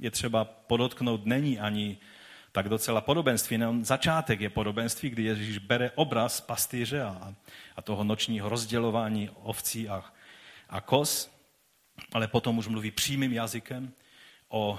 je 0.00 0.10
třeba 0.10 0.44
podotknout, 0.44 1.26
není 1.26 1.58
ani 1.58 1.98
tak 2.52 2.68
docela 2.68 3.00
podobenství, 3.00 3.54
jenom 3.54 3.84
začátek 3.84 4.40
je 4.40 4.50
podobenství, 4.50 5.10
kdy 5.10 5.22
Ježíš 5.22 5.58
bere 5.58 5.90
obraz 5.94 6.40
pastýře 6.40 7.02
a, 7.02 7.34
a 7.76 7.82
toho 7.82 8.04
nočního 8.04 8.48
rozdělování 8.48 9.30
ovcí 9.42 9.88
a, 9.88 10.04
a 10.68 10.80
kos 10.80 11.35
ale 12.12 12.28
potom 12.28 12.58
už 12.58 12.68
mluví 12.68 12.90
přímým 12.90 13.32
jazykem 13.32 13.92
o, 14.48 14.78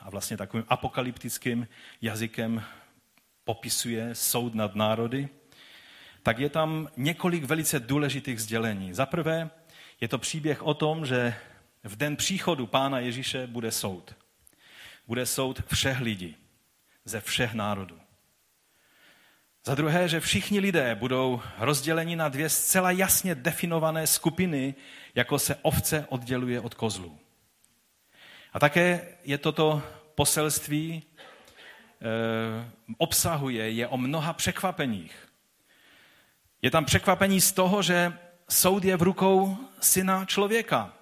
a 0.00 0.10
vlastně 0.10 0.36
takovým 0.36 0.66
apokalyptickým 0.68 1.68
jazykem 2.02 2.62
popisuje 3.44 4.14
soud 4.14 4.54
nad 4.54 4.74
národy, 4.74 5.28
tak 6.22 6.38
je 6.38 6.48
tam 6.48 6.88
několik 6.96 7.44
velice 7.44 7.80
důležitých 7.80 8.40
sdělení. 8.40 8.94
Za 8.94 9.06
prvé 9.06 9.50
je 10.00 10.08
to 10.08 10.18
příběh 10.18 10.62
o 10.62 10.74
tom, 10.74 11.06
že 11.06 11.34
v 11.84 11.96
den 11.96 12.16
příchodu 12.16 12.66
Pána 12.66 12.98
Ježíše 12.98 13.46
bude 13.46 13.70
soud. 13.70 14.14
Bude 15.06 15.26
soud 15.26 15.62
všech 15.72 16.00
lidí, 16.00 16.36
ze 17.04 17.20
všech 17.20 17.54
národů. 17.54 18.03
Za 19.66 19.74
druhé, 19.74 20.08
že 20.08 20.20
všichni 20.20 20.60
lidé 20.60 20.94
budou 20.94 21.42
rozděleni 21.58 22.16
na 22.16 22.28
dvě 22.28 22.48
zcela 22.48 22.90
jasně 22.90 23.34
definované 23.34 24.06
skupiny, 24.06 24.74
jako 25.14 25.38
se 25.38 25.56
ovce 25.62 26.06
odděluje 26.08 26.60
od 26.60 26.74
kozlů. 26.74 27.18
A 28.52 28.60
také 28.60 29.08
je 29.24 29.38
toto 29.38 29.82
poselství, 30.14 31.02
e, 31.02 31.02
obsahuje 32.98 33.70
je 33.70 33.88
o 33.88 33.96
mnoha 33.96 34.32
překvapeních. 34.32 35.28
Je 36.62 36.70
tam 36.70 36.84
překvapení 36.84 37.40
z 37.40 37.52
toho, 37.52 37.82
že 37.82 38.12
soud 38.48 38.84
je 38.84 38.96
v 38.96 39.02
rukou 39.02 39.56
syna 39.80 40.24
člověka. 40.24 40.92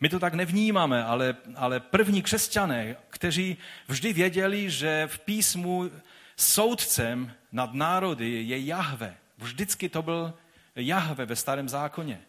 My 0.00 0.08
to 0.08 0.18
tak 0.18 0.34
nevnímáme, 0.34 1.04
ale, 1.04 1.36
ale 1.56 1.80
první 1.80 2.22
křesťané, 2.22 2.96
kteří 3.10 3.56
vždy 3.88 4.12
věděli, 4.12 4.70
že 4.70 5.06
v 5.06 5.18
písmu 5.18 5.90
soudcem 6.36 7.32
nad 7.52 7.74
národy 7.74 8.42
je 8.42 8.66
Jahve. 8.66 9.16
Vždycky 9.38 9.88
to 9.88 10.02
byl 10.02 10.34
Jahve 10.76 11.26
ve 11.26 11.36
starém 11.36 11.68
zákoně. 11.68 12.20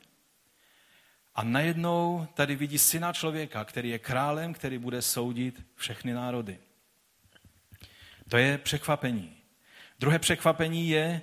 A 1.36 1.44
najednou 1.44 2.28
tady 2.34 2.56
vidí 2.56 2.80
syna 2.80 3.14
člověka, 3.14 3.66
který 3.66 3.90
je 3.90 4.00
králem, 4.00 4.54
který 4.54 4.78
bude 4.78 5.02
soudit 5.02 5.66
všechny 5.76 6.14
národy. 6.14 6.58
To 8.30 8.38
je 8.38 8.58
překvapení. 8.58 9.38
Druhé 10.00 10.20
překvapení 10.20 10.90
je 10.90 11.22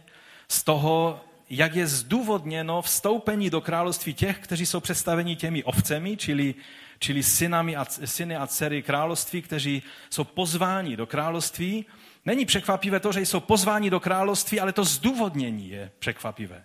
z 0.49 0.65
toho, 0.65 1.25
jak 1.51 1.75
je 1.75 1.87
zdůvodněno 1.87 2.83
vstoupení 2.83 3.51
do 3.51 3.61
království 3.61 4.15
těch, 4.15 4.39
kteří 4.39 4.67
jsou 4.67 4.81
představeni 4.81 5.37
těmi 5.37 5.65
ovcemi, 5.65 6.17
čili, 6.17 6.55
čili 6.99 7.23
synami 7.23 7.77
a, 7.77 7.85
syny 7.85 8.37
a 8.37 8.47
dcery 8.47 8.83
království, 8.83 9.43
kteří 9.43 9.83
jsou 10.11 10.25
pozváni 10.25 10.97
do 10.97 11.07
království 11.07 11.87
Není 12.25 12.45
překvapivé 12.45 13.01
to, 13.01 13.13
že 13.13 13.21
jsou 13.21 13.41
pozváni 13.41 13.91
do 13.91 14.01
království, 14.01 14.61
ale 14.61 14.73
to 14.73 14.85
zdůvodnění 14.85 15.69
je 15.69 15.93
překvapivé. 15.99 16.65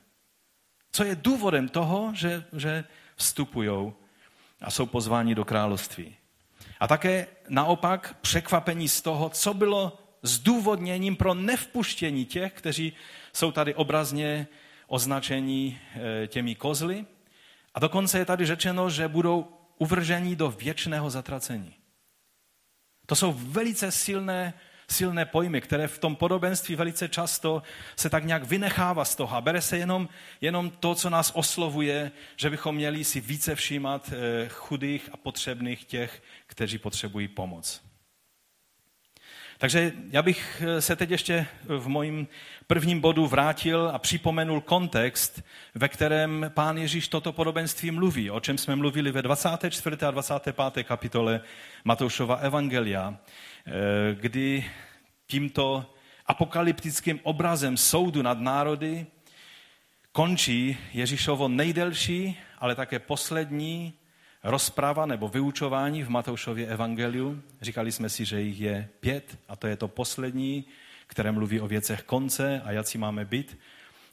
Co 0.92 1.04
je 1.04 1.16
důvodem 1.16 1.70
toho, 1.70 2.12
že, 2.16 2.44
že 2.54 2.84
vstupují 3.16 3.94
a 4.62 4.72
jsou 4.72 4.86
pozváni 4.86 5.36
do 5.36 5.46
království. 5.46 6.16
A 6.80 6.88
také 6.88 7.28
naopak 7.50 8.18
překvapení 8.22 8.90
z 8.90 9.02
toho, 9.02 9.30
co 9.30 9.54
bylo 9.54 10.00
zdůvodněním 10.24 11.16
pro 11.16 11.34
nevpuštění 11.34 12.26
těch, 12.26 12.54
kteří 12.54 12.94
jsou 13.34 13.52
tady 13.52 13.76
obrazně 13.76 14.48
označeni 14.88 15.80
eh, 16.24 16.28
těmi 16.28 16.56
kozly. 16.56 17.06
A 17.74 17.80
dokonce 17.80 18.18
je 18.18 18.26
tady 18.26 18.46
řečeno, 18.46 18.90
že 18.90 19.08
budou 19.08 19.48
uvrženi 19.78 20.36
do 20.36 20.52
věčného 20.52 21.10
zatracení. 21.10 21.74
To 23.06 23.16
jsou 23.16 23.34
velice 23.38 23.92
silné 23.92 24.54
silné 24.92 25.26
pojmy, 25.26 25.62
které 25.62 25.88
v 25.88 26.00
tom 26.00 26.16
podobenství 26.16 26.76
velice 26.76 27.10
často 27.10 27.64
se 27.96 28.10
tak 28.10 28.26
nějak 28.26 28.44
vynechává 28.44 29.06
z 29.06 29.16
toho 29.16 29.36
a 29.36 29.42
bere 29.42 29.62
se 29.62 29.78
jenom, 29.78 30.10
jenom 30.42 30.70
to, 30.70 30.96
co 30.96 31.10
nás 31.10 31.32
oslovuje, 31.36 32.12
že 32.36 32.50
bychom 32.50 32.76
měli 32.76 33.04
si 33.04 33.22
více 33.22 33.56
všímat 33.56 34.14
eh, 34.14 34.50
chudých 34.50 35.10
a 35.14 35.18
potřebných 35.18 35.86
těch, 35.86 36.24
kteří 36.48 36.78
potřebují 36.78 37.28
pomoc. 37.28 37.87
Takže 39.58 39.94
já 40.10 40.22
bych 40.22 40.64
eh, 40.66 40.82
se 40.82 40.96
teď 40.96 41.10
ještě 41.10 41.46
v 41.64 41.88
mojím 41.88 42.28
prvním 42.68 43.02
bodu 43.02 43.28
vrátil 43.28 43.92
a 43.94 44.00
připomenul 44.00 44.62
kontext, 44.62 45.44
ve 45.76 45.88
kterém 45.88 46.52
pán 46.54 46.78
Ježíš 46.78 47.08
toto 47.08 47.34
podobenství 47.34 47.92
mluví, 47.92 48.32
o 48.32 48.40
čem 48.40 48.58
jsme 48.58 48.76
mluvili 48.76 49.12
ve 49.12 49.22
24. 49.22 49.98
a 50.06 50.12
25. 50.12 50.84
kapitole 50.84 51.42
Matoušova 51.84 52.36
Evangelia, 52.36 53.18
eh, 53.18 53.72
kdy 54.16 54.66
tímto 55.28 55.86
apokalyptickým 56.26 57.20
obrazem 57.24 57.78
soudu 57.78 58.22
nad 58.22 58.40
národy 58.40 59.06
končí 60.12 60.78
Ježíšovo 60.94 61.48
nejdelší, 61.48 62.38
ale 62.60 62.76
také 62.76 63.00
poslední 63.00 63.94
rozprava 64.48 65.06
nebo 65.06 65.28
vyučování 65.28 66.04
v 66.04 66.10
Matoušově 66.10 66.68
evangeliu. 66.68 67.44
Říkali 67.62 67.92
jsme 67.92 68.10
si, 68.10 68.26
že 68.26 68.42
jich 68.42 68.60
je 68.60 68.90
pět 69.00 69.40
a 69.48 69.56
to 69.56 69.68
je 69.68 69.76
to 69.76 69.88
poslední, 69.88 70.66
které 71.08 71.32
mluví 71.32 71.60
o 71.60 71.68
věcech 71.68 72.04
konce 72.04 72.62
a 72.66 72.72
jak 72.72 72.88
si 72.88 72.98
máme 72.98 73.26
být. 73.26 73.58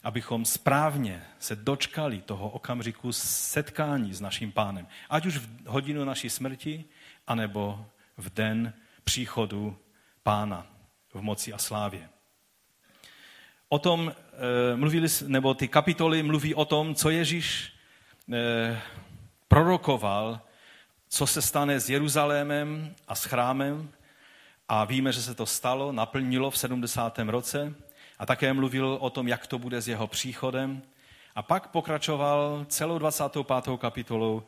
abychom 0.05 0.45
správně 0.45 1.23
se 1.39 1.57
dočkali 1.57 2.21
toho 2.21 2.51
okamžiku 2.51 3.13
setkání 3.13 4.15
s 4.15 4.21
naším 4.21 4.53
pánem. 4.53 4.87
Ať 5.11 5.27
už 5.27 5.37
v 5.39 5.67
hodinu 5.67 6.05
naší 6.05 6.31
smrti, 6.31 6.85
anebo 7.27 7.87
v 8.17 8.35
den 8.35 8.73
příchodu 9.05 9.77
pána 10.23 10.67
v 11.15 11.21
moci 11.21 11.53
a 11.53 11.59
slávě. 11.59 12.09
O 13.69 13.79
tom 13.79 14.13
e, 14.13 14.77
mluvili, 14.77 15.09
nebo 15.27 15.55
ty 15.55 15.69
kapitoly 15.69 16.23
mluví 16.23 16.55
o 16.55 16.65
tom, 16.65 16.95
co 16.95 17.11
Ježíš 17.11 17.73
e, 18.33 18.81
prorokoval, 19.49 20.41
co 21.09 21.27
se 21.27 21.43
stane 21.43 21.81
s 21.81 21.91
Jeruzalémem 21.91 22.95
a 23.09 23.15
s 23.15 23.25
chrámem. 23.25 23.91
A 24.69 24.85
víme, 24.85 25.13
že 25.13 25.23
se 25.23 25.35
to 25.35 25.47
stalo, 25.47 25.93
naplnilo 25.93 26.51
v 26.51 26.59
70. 26.59 27.19
roce. 27.19 27.75
A 28.19 28.27
také 28.27 28.53
mluvil 28.53 28.99
o 29.01 29.11
tom, 29.11 29.29
jak 29.29 29.47
to 29.47 29.59
bude 29.59 29.81
s 29.81 29.89
jeho 29.89 30.07
příchodem. 30.07 30.83
A 31.35 31.43
pak 31.43 31.69
pokračoval 31.69 32.67
celou 32.69 32.99
25. 32.99 33.79
kapitolou 33.79 34.43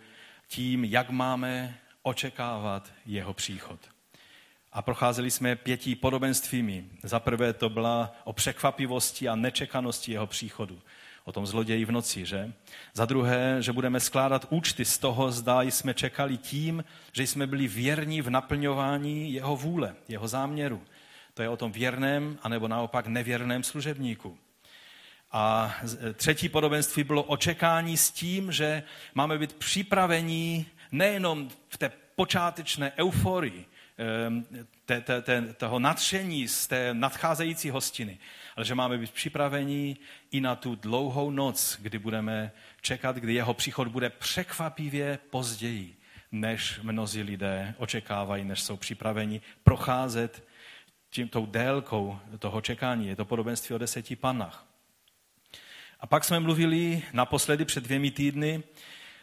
tím, 0.49 0.85
jak 0.85 1.11
máme 1.11 1.79
očekávat 2.03 2.93
jeho 3.07 3.35
příchod. 3.35 3.81
A 4.73 4.83
procházeli 4.83 5.31
jsme 5.31 5.57
pětí 5.57 5.97
podobenstvími. 5.97 6.85
Za 7.03 7.21
prvé 7.21 7.53
to 7.53 7.69
byla 7.69 8.13
o 8.25 8.33
překvapivosti 8.33 9.29
a 9.29 9.37
nečekanosti 9.37 10.13
jeho 10.13 10.27
příchodu. 10.27 10.81
O 11.27 11.33
tom 11.33 11.47
zloději 11.47 11.85
v 11.85 11.93
noci, 11.93 12.27
že? 12.27 12.53
Za 12.95 13.05
druhé, 13.05 13.57
že 13.61 13.73
budeme 13.73 14.01
skládat 14.01 14.47
účty 14.51 14.85
z 14.85 14.99
toho, 14.99 15.33
zda 15.33 15.63
jsme 15.63 15.95
čekali 15.95 16.37
tím, 16.37 16.85
že 17.13 17.23
jsme 17.23 17.47
byli 17.47 17.69
věrní 17.69 18.23
v 18.23 18.31
naplňování 18.31 19.33
jeho 19.33 19.57
vůle, 19.57 19.95
jeho 20.09 20.29
záměru. 20.29 20.83
To 21.35 21.43
je 21.43 21.49
o 21.49 21.57
tom 21.57 21.73
věrném, 21.73 22.39
anebo 22.43 22.69
naopak 22.69 23.07
nevěrném 23.07 23.63
služebníku. 23.63 24.39
A 25.33 25.75
třetí 26.15 26.49
podobenství 26.49 27.05
bylo 27.05 27.23
očekání 27.23 27.97
s 27.97 28.11
tím, 28.11 28.53
že 28.53 28.83
máme 29.15 29.39
být 29.39 29.53
připraveni 29.53 30.67
nejenom 30.93 31.51
v 31.69 31.79
té 31.79 31.93
počátečné 32.17 32.93
euforii, 32.99 33.67
te, 35.23 35.55
toho 35.57 35.79
nadšení 35.79 36.49
z 36.49 36.67
té 36.67 36.95
nadcházející 36.95 37.71
hostiny, 37.71 38.19
ale 38.57 38.65
že 38.65 38.75
máme 38.75 38.99
být 38.99 39.13
připraveni 39.13 39.97
i 40.31 40.41
na 40.41 40.57
tu 40.57 40.75
dlouhou 40.75 41.31
noc, 41.31 41.79
kdy 41.81 41.99
budeme 41.99 42.53
čekat, 42.81 43.17
kdy 43.17 43.35
jeho 43.35 43.55
příchod 43.55 43.89
bude 43.89 44.11
překvapivě 44.11 45.19
později, 45.31 45.97
než 46.33 46.81
mnozí 46.83 47.23
lidé 47.23 47.75
očekávají, 47.79 48.45
než 48.45 48.63
jsou 48.63 48.77
připraveni 48.77 49.41
procházet 49.65 50.47
tím, 51.11 51.29
tou 51.29 51.47
délkou 51.47 52.19
toho 52.39 52.61
čekání. 52.61 53.09
Je 53.09 53.17
to 53.17 53.25
podobenství 53.25 53.75
o 53.75 53.79
deseti 53.79 54.17
panách. 54.17 54.67
A 56.01 56.07
pak 56.07 56.25
jsme 56.25 56.41
mluvili 56.41 57.03
naposledy 57.13 57.65
před 57.65 57.85
dvěmi 57.85 58.11
týdny, 58.11 58.63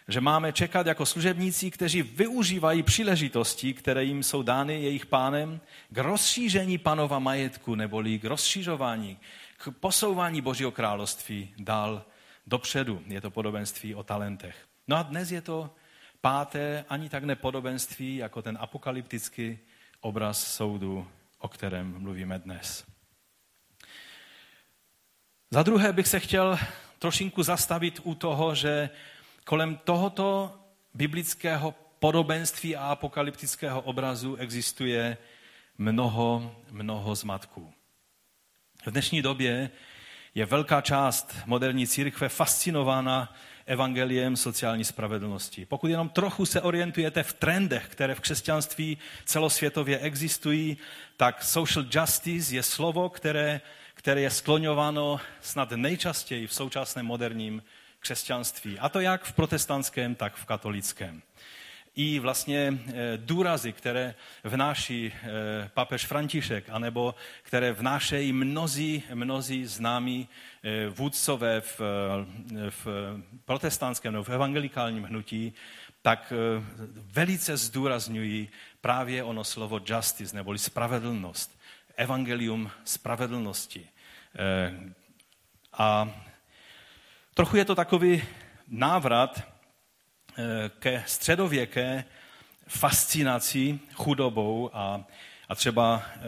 že 0.08 0.22
máme 0.22 0.54
čekat 0.54 0.88
jako 0.88 1.06
služebníci, 1.06 1.72
kteří 1.72 2.02
využívají 2.02 2.84
příležitosti, 2.84 3.74
které 3.74 4.04
jim 4.04 4.24
jsou 4.24 4.44
dány 4.44 4.82
jejich 4.82 5.06
pánem, 5.06 5.62
k 5.90 5.98
rozšíření 5.98 6.78
panova 6.78 7.20
majetku, 7.20 7.76
neboli 7.76 8.20
k 8.20 8.26
rozšířování, 8.26 9.18
k 9.58 9.70
posouvání 9.80 10.42
Božího 10.42 10.72
království 10.72 11.54
dál 11.58 12.06
dopředu. 12.48 13.02
Je 13.08 13.22
to 13.22 13.32
podobenství 13.32 13.96
o 13.96 14.04
talentech. 14.04 14.56
No 14.88 14.98
a 14.98 15.04
dnes 15.04 15.32
je 15.32 15.42
to 15.42 15.76
páté, 16.22 16.86
ani 16.90 17.10
tak 17.10 17.24
nepodobenství, 17.24 18.16
jako 18.16 18.42
ten 18.42 18.58
apokalyptický 18.62 19.60
obraz 20.02 20.54
soudu 20.56 21.08
o 21.44 21.48
kterém 21.48 22.02
mluvíme 22.02 22.40
dnes. 22.40 22.86
Za 25.52 25.64
druhé 25.64 25.94
bych 25.94 26.08
se 26.08 26.20
chtěl 26.20 26.60
trošinku 27.00 27.44
zastavit 27.44 28.00
u 28.04 28.16
toho, 28.16 28.56
že 28.56 28.90
kolem 29.44 29.76
tohoto 29.84 30.60
biblického 30.94 31.76
podobenství 32.00 32.76
a 32.76 32.88
apokalyptického 32.88 33.82
obrazu 33.82 34.36
existuje 34.36 35.18
mnoho, 35.78 36.56
mnoho 36.72 37.16
zmatků. 37.16 37.74
V 38.86 38.92
dnešní 38.92 39.22
době 39.22 39.70
je 40.36 40.46
velká 40.46 40.82
část 40.82 41.36
moderní 41.46 41.88
církve 41.88 42.30
fascinována 42.30 43.36
evangeliem 43.66 44.38
sociální 44.38 44.84
spravedlnosti. 44.84 45.66
Pokud 45.66 45.88
jenom 45.88 46.10
trochu 46.10 46.46
se 46.46 46.62
orientujete 46.62 47.24
v 47.24 47.34
trendech, 47.34 47.88
které 47.88 48.16
v 48.16 48.20
křesťanství 48.20 48.98
celosvětově 49.26 50.00
existují, 50.00 50.78
tak 51.18 51.44
social 51.44 51.86
justice 51.92 52.56
je 52.56 52.64
slovo, 52.64 53.10
které, 53.10 53.62
které 53.94 54.22
je 54.22 54.30
skloňováno 54.30 55.20
snad 55.42 55.72
nejčastěji 55.72 56.48
v 56.48 56.54
současném 56.54 57.06
moderním 57.06 57.64
křesťanství. 58.04 58.80
A 58.80 58.90
to 58.90 59.00
jak 59.00 59.24
v 59.24 59.34
protestantském, 59.34 60.16
tak 60.16 60.36
v 60.36 60.46
katolickém 60.46 61.22
i 61.96 62.20
vlastně 62.20 62.74
eh, 62.88 62.94
důrazy, 63.18 63.74
které 63.74 64.16
vnáší 64.44 65.14
eh, 65.14 65.70
papež 65.74 66.06
František, 66.06 66.70
anebo 66.70 67.16
které 67.44 67.72
vnášejí 67.72 68.34
mnozí, 68.34 69.04
mnozí 69.14 69.66
známí 69.66 70.30
eh, 70.64 70.90
vůdcové 70.90 71.62
v, 71.62 71.82
v 72.70 72.88
protestantském 73.46 74.14
nebo 74.14 74.24
v 74.24 74.30
evangelikálním 74.30 75.04
hnutí, 75.04 75.54
tak 76.02 76.34
velice 76.96 77.58
zdůrazňují 77.58 78.50
právě 78.82 79.24
ono 79.24 79.44
slovo 79.44 79.80
justice, 79.86 80.36
neboli 80.36 80.60
spravedlnost. 80.60 81.60
Evangelium 81.96 82.72
spravedlnosti. 82.84 83.88
A 85.74 86.16
trochu 87.34 87.58
je 87.58 87.66
to 87.66 87.76
takový 87.76 88.24
návrat 88.68 89.54
Eh, 90.38 90.70
ke 90.80 91.04
středověké 91.08 92.04
fascinaci 92.68 93.80
chudobou 93.94 94.70
a, 94.74 95.06
a 95.50 95.56
třeba, 95.56 96.04
eh, 96.16 96.22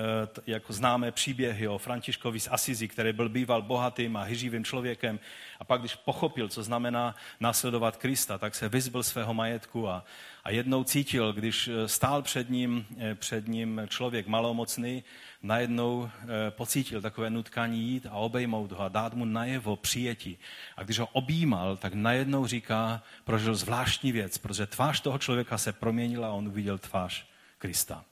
jako 0.47 0.73
známe 0.73 1.11
příběhy 1.11 1.67
o 1.67 1.77
Františkovi 1.77 2.39
z 2.39 2.47
Asizi, 2.51 2.87
který 2.87 3.13
byl 3.13 3.29
býval 3.29 3.61
bohatým 3.61 4.17
a 4.17 4.23
hyživým 4.23 4.65
člověkem 4.65 5.19
a 5.59 5.63
pak, 5.63 5.79
když 5.79 5.95
pochopil, 5.95 6.49
co 6.49 6.63
znamená 6.63 7.15
následovat 7.39 7.97
Krista, 7.97 8.37
tak 8.37 8.55
se 8.55 8.69
vyzbyl 8.69 9.03
svého 9.03 9.33
majetku 9.33 9.89
a, 9.89 10.05
a 10.43 10.51
jednou 10.51 10.83
cítil, 10.83 11.33
když 11.33 11.67
eh, 11.67 11.87
stál 11.87 12.21
před 12.21 12.49
ním, 12.49 12.85
před 13.15 13.47
ním 13.47 13.81
člověk 13.87 14.27
malomocný, 14.27 15.03
najednou 15.45 16.09
eh, 16.09 16.51
pocítil 16.51 17.01
takové 17.01 17.29
nutkání 17.29 17.81
jít 17.81 18.05
a 18.05 18.13
obejmout 18.13 18.71
ho 18.71 18.81
a 18.81 18.89
dát 18.89 19.13
mu 19.13 19.25
najevo 19.25 19.75
přijetí. 19.75 20.37
A 20.77 20.83
když 20.83 20.99
ho 20.99 21.07
objímal, 21.07 21.77
tak 21.77 21.93
najednou 21.93 22.47
říká, 22.47 23.03
prožil 23.23 23.55
zvláštní 23.55 24.11
věc, 24.11 24.37
protože 24.37 24.65
tvář 24.65 25.01
toho 25.01 25.17
člověka 25.17 25.57
se 25.57 25.73
proměnila 25.73 26.27
a 26.27 26.31
on 26.31 26.47
uviděl 26.47 26.77
tvář 26.77 27.25
Krista. 27.57 28.05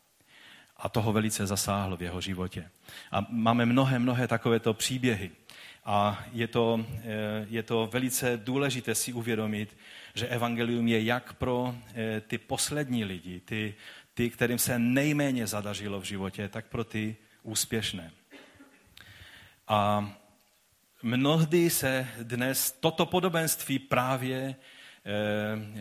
A 0.83 0.89
toho 0.89 1.13
velice 1.13 1.47
zasáhlo 1.47 1.97
v 1.97 2.01
jeho 2.01 2.21
životě. 2.21 2.69
A 3.11 3.25
máme 3.29 3.65
mnohé, 3.65 3.99
mnohé 3.99 4.27
takovéto 4.27 4.73
příběhy. 4.73 5.31
A 5.85 6.23
je 6.31 6.47
to, 6.47 6.85
eh, 7.03 7.47
je 7.49 7.63
to 7.63 7.89
velice 7.93 8.37
důležité 8.37 8.95
si 8.95 9.13
uvědomit, 9.13 9.77
že 10.13 10.27
evangelium 10.27 10.87
je 10.87 11.03
jak 11.03 11.33
pro 11.33 11.75
eh, 11.95 12.21
ty 12.21 12.37
poslední 12.37 13.03
lidi, 13.03 13.39
ty, 13.39 13.75
ty, 14.13 14.29
kterým 14.29 14.59
se 14.59 14.79
nejméně 14.79 15.47
zadařilo 15.47 16.01
v 16.01 16.03
životě, 16.03 16.47
tak 16.47 16.65
pro 16.65 16.83
ty 16.83 17.15
úspěšné. 17.43 18.11
A 19.67 20.11
mnohdy 21.03 21.69
se 21.69 22.07
dnes 22.21 22.71
toto 22.71 23.05
podobenství 23.05 23.79
právě 23.79 24.37
e, 24.39 24.55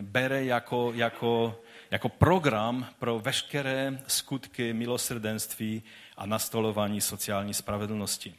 bere 0.03 0.45
jako, 0.45 0.93
jako, 0.95 1.61
jako 1.93 2.09
program 2.09 2.87
pro 2.99 3.19
veškeré 3.19 3.99
skutky 4.07 4.73
milosrdenství 4.73 5.83
a 6.17 6.27
nastolování 6.27 7.01
sociální 7.01 7.55
spravedlnosti. 7.55 8.35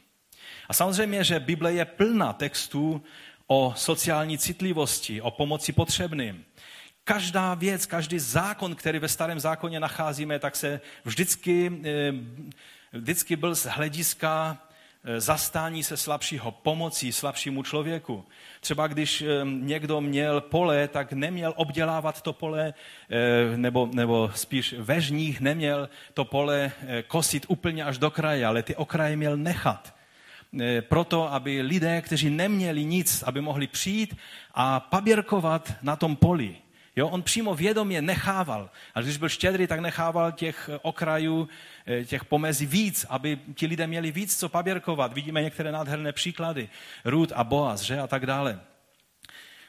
A 0.68 0.72
samozřejmě, 0.72 1.24
že 1.24 1.40
Bible 1.40 1.72
je 1.72 1.84
plná 1.84 2.32
textů 2.32 3.02
o 3.46 3.74
sociální 3.76 4.38
citlivosti, 4.38 5.20
o 5.20 5.30
pomoci 5.30 5.72
potřebným. 5.72 6.44
Každá 7.04 7.54
věc, 7.54 7.86
každý 7.86 8.18
zákon, 8.18 8.74
který 8.74 8.98
ve 8.98 9.08
starém 9.08 9.40
zákoně 9.40 9.80
nacházíme, 9.80 10.38
tak 10.38 10.56
se 10.56 10.80
vždycky 11.04 11.72
e, 11.84 12.12
vždycky 12.98 13.36
byl 13.36 13.54
z 13.54 13.66
hlediska 13.66 14.58
eh, 14.58 14.73
zastání 15.18 15.82
se 15.82 15.96
slabšího, 15.96 16.50
pomocí 16.50 17.12
slabšímu 17.12 17.62
člověku. 17.62 18.24
Třeba 18.60 18.86
když 18.86 19.22
eh, 19.22 19.26
někdo 19.44 20.00
měl 20.00 20.40
pole, 20.40 20.88
tak 20.88 21.12
neměl 21.12 21.52
obdělávat 21.56 22.22
to 22.22 22.32
pole, 22.32 22.74
eh, 23.10 23.56
nebo, 23.56 23.88
nebo 23.92 24.30
spíš 24.34 24.74
ve 24.78 25.00
žních 25.00 25.40
neměl 25.40 25.88
to 26.14 26.24
pole 26.24 26.72
kosit 27.06 27.46
úplně 27.48 27.84
až 27.84 27.98
do 27.98 28.10
kraje, 28.10 28.46
ale 28.46 28.62
ty 28.62 28.76
okraje 28.76 29.16
měl 29.16 29.36
nechat. 29.36 29.94
Proto, 30.80 31.32
aby 31.32 31.62
lidé, 31.62 32.02
kteří 32.02 32.30
neměli 32.30 32.84
nic, 32.84 33.22
aby 33.22 33.40
mohli 33.40 33.66
přijít 33.66 34.16
a 34.54 34.80
paběrkovat 34.80 35.72
na 35.82 35.96
tom 35.96 36.16
poli. 36.16 36.56
Jo, 36.96 37.08
on 37.08 37.22
přímo 37.22 37.54
vědomě 37.54 38.02
nechával. 38.02 38.70
A 38.94 39.00
když 39.00 39.16
byl 39.16 39.28
štědrý, 39.28 39.66
tak 39.66 39.80
nechával 39.80 40.32
těch 40.32 40.70
okrajů, 40.82 41.48
eh, 41.86 42.04
těch 42.04 42.24
pomezí 42.24 42.66
víc, 42.66 43.06
aby 43.08 43.38
ti 43.54 43.66
lidé 43.66 43.86
měli 43.86 44.12
víc 44.12 44.38
co 44.38 44.48
paběrkovat. 44.48 45.12
Vidíme 45.12 45.42
některé 45.42 45.72
nádherné 45.72 46.12
příklady. 46.12 46.68
Rud 47.04 47.32
a 47.34 47.44
Boaz, 47.44 47.80
že? 47.80 48.00
A 48.00 48.06
tak 48.06 48.26
dále. 48.26 48.60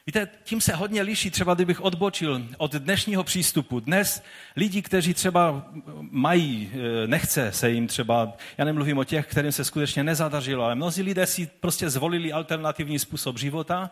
Víte, 0.08 0.28
tím 0.44 0.62
se 0.62 0.76
hodně 0.76 1.02
liší, 1.02 1.32
třeba 1.32 1.54
kdybych 1.54 1.82
odbočil 1.82 2.48
od 2.58 2.74
dnešního 2.74 3.24
přístupu. 3.24 3.80
Dnes 3.80 4.24
lidi, 4.56 4.82
kteří 4.82 5.14
třeba 5.14 5.66
mají, 6.00 6.72
eh, 6.74 7.08
nechce 7.08 7.52
se 7.52 7.70
jim 7.70 7.88
třeba, 7.88 8.34
já 8.58 8.66
nemluvím 8.66 8.98
o 8.98 9.04
těch, 9.04 9.28
kterým 9.28 9.52
se 9.52 9.66
skutečně 9.66 10.04
nezadařilo, 10.04 10.64
ale 10.64 10.76
mnozí 10.76 11.02
lidé 11.02 11.28
si 11.28 11.50
prostě 11.60 11.90
zvolili 11.90 12.32
alternativní 12.32 13.00
způsob 13.00 13.38
života 13.38 13.90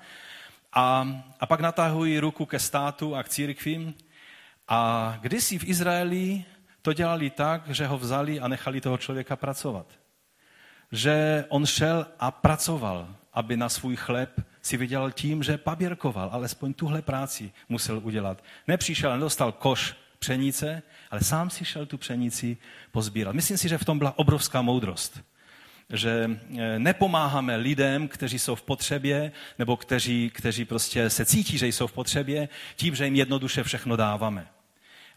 a, 0.74 1.08
a 1.40 1.46
pak 1.46 1.60
natahují 1.60 2.20
ruku 2.20 2.46
ke 2.46 2.60
státu 2.60 3.16
a 3.16 3.24
k 3.24 3.30
církvím. 3.30 3.94
A 4.68 5.18
kdysi 5.22 5.60
v 5.60 5.64
Izraeli 5.64 6.46
to 6.82 6.94
dělali 6.94 7.30
tak, 7.30 7.70
že 7.70 7.88
ho 7.88 7.98
vzali 7.98 8.40
a 8.40 8.48
nechali 8.48 8.82
toho 8.82 8.98
člověka 8.98 9.36
pracovat. 9.36 9.88
Že 10.92 11.46
on 11.50 11.66
šel 11.66 12.08
a 12.20 12.32
pracoval, 12.32 13.16
aby 13.34 13.58
na 13.58 13.70
svůj 13.70 13.96
chléb 13.96 14.42
si 14.62 14.78
vydělal 14.78 15.12
tím, 15.12 15.44
že 15.44 15.58
paběrkoval, 15.58 16.30
alespoň 16.32 16.74
tuhle 16.74 17.02
práci 17.02 17.52
musel 17.70 18.00
udělat. 18.04 18.44
Nepřišel, 18.68 19.14
nedostal 19.14 19.52
koš 19.52 19.96
pšenice, 20.20 20.82
ale 21.12 21.22
sám 21.22 21.50
si 21.50 21.66
šel 21.66 21.86
tu 21.86 21.98
pšenici 21.98 22.58
pozbírat. 22.92 23.36
Myslím 23.36 23.58
si, 23.58 23.70
že 23.70 23.78
v 23.78 23.86
tom 23.86 23.98
byla 23.98 24.18
obrovská 24.18 24.62
moudrost 24.62 25.24
že 25.90 26.30
eh, 26.58 26.80
nepomáháme 26.80 27.56
lidem, 27.56 28.08
kteří 28.08 28.40
jsou 28.40 28.56
v 28.56 28.62
potřebě, 28.62 29.32
nebo 29.60 29.78
kteří, 29.78 30.32
kteří 30.34 30.66
prostě 30.66 31.10
se 31.10 31.26
cítí, 31.26 31.58
že 31.58 31.68
jsou 31.68 31.88
v 31.88 31.94
potřebě, 31.94 32.50
tím, 32.76 32.96
že 32.96 33.06
jim 33.06 33.16
jednoduše 33.16 33.64
všechno 33.64 33.96
dáváme. 33.96 34.48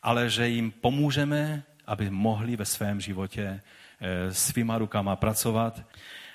Ale 0.02 0.30
že 0.30 0.48
jim 0.48 0.70
pomůžeme, 0.70 1.62
aby 1.86 2.10
mohli 2.10 2.56
ve 2.56 2.64
svém 2.64 3.00
životě 3.00 3.60
eh, 4.00 4.34
svýma 4.34 4.78
rukama 4.78 5.16
pracovat. 5.16 5.82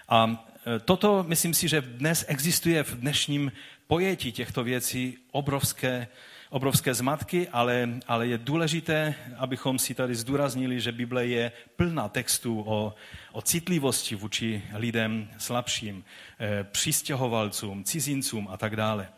A 0.09 0.45
eh, 0.65 0.79
toto, 0.79 1.25
myslím 1.27 1.53
si, 1.53 1.67
že 1.67 1.81
dnes 1.81 2.25
existuje 2.27 2.83
v 2.83 2.95
dnešním 2.95 3.51
pojetí 3.87 4.31
těchto 4.31 4.63
věcí 4.63 5.17
obrovské 5.31 6.07
obrovské 6.51 6.93
zmatky, 6.93 7.47
ale, 7.47 7.89
ale 8.07 8.27
je 8.27 8.37
důležité, 8.37 9.15
abychom 9.37 9.79
si 9.79 9.93
tady 9.93 10.15
zdůraznili, 10.15 10.81
že 10.81 10.91
Bible 10.91 11.25
je 11.25 11.51
plná 11.75 12.09
textů 12.09 12.63
o, 12.67 12.93
o 13.31 13.41
citlivosti 13.41 14.15
vůči 14.15 14.63
lidem 14.73 15.29
slabším, 15.37 16.03
eh, 16.39 16.63
přistěhovalcům, 16.63 17.83
cizincům 17.83 18.47
a 18.51 18.57
tak 18.57 18.75
dále. 18.75 19.09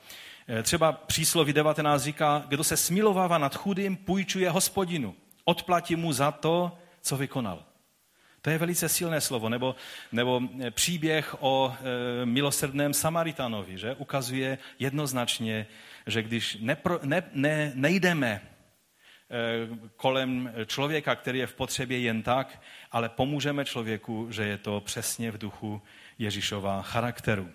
Eh, 0.47 0.63
třeba 0.63 0.91
přísloví 0.91 1.53
19 1.53 2.03
říká, 2.03 2.43
kdo 2.47 2.63
se 2.63 2.77
smilovává 2.77 3.37
nad 3.37 3.55
chudým, 3.55 3.95
půjčuje 3.97 4.49
hospodinu. 4.49 5.15
Odplatí 5.45 5.95
mu 5.95 6.13
za 6.13 6.31
to, 6.31 6.77
co 7.01 7.17
vykonal. 7.17 7.63
To 8.41 8.49
je 8.49 8.57
velice 8.57 8.89
silné 8.89 9.21
slovo. 9.21 9.49
Nebo, 9.49 9.75
nebo 10.11 10.41
eh, 10.61 10.71
příběh 10.71 11.35
o 11.39 11.73
e, 12.21 12.25
milosrdném 12.25 12.93
Samaritanovi, 12.93 13.77
že 13.77 13.95
ukazuje 13.95 14.57
jednoznačně, 14.79 15.67
že 16.07 16.21
když 16.21 16.57
nepro, 16.59 16.99
ne, 17.03 17.23
ne, 17.33 17.71
nejdeme 17.75 18.29
e, 18.31 18.41
kolem 19.95 20.53
člověka, 20.65 21.15
který 21.15 21.39
je 21.39 21.47
v 21.47 21.55
potřebě 21.55 21.99
jen 21.99 22.23
tak, 22.23 22.61
ale 22.91 23.09
pomůžeme 23.09 23.65
člověku, 23.65 24.27
že 24.31 24.43
je 24.43 24.57
to 24.57 24.81
přesně 24.81 25.31
v 25.31 25.37
duchu 25.37 25.81
Ježíšova 26.17 26.81
charakteru. 26.81 27.49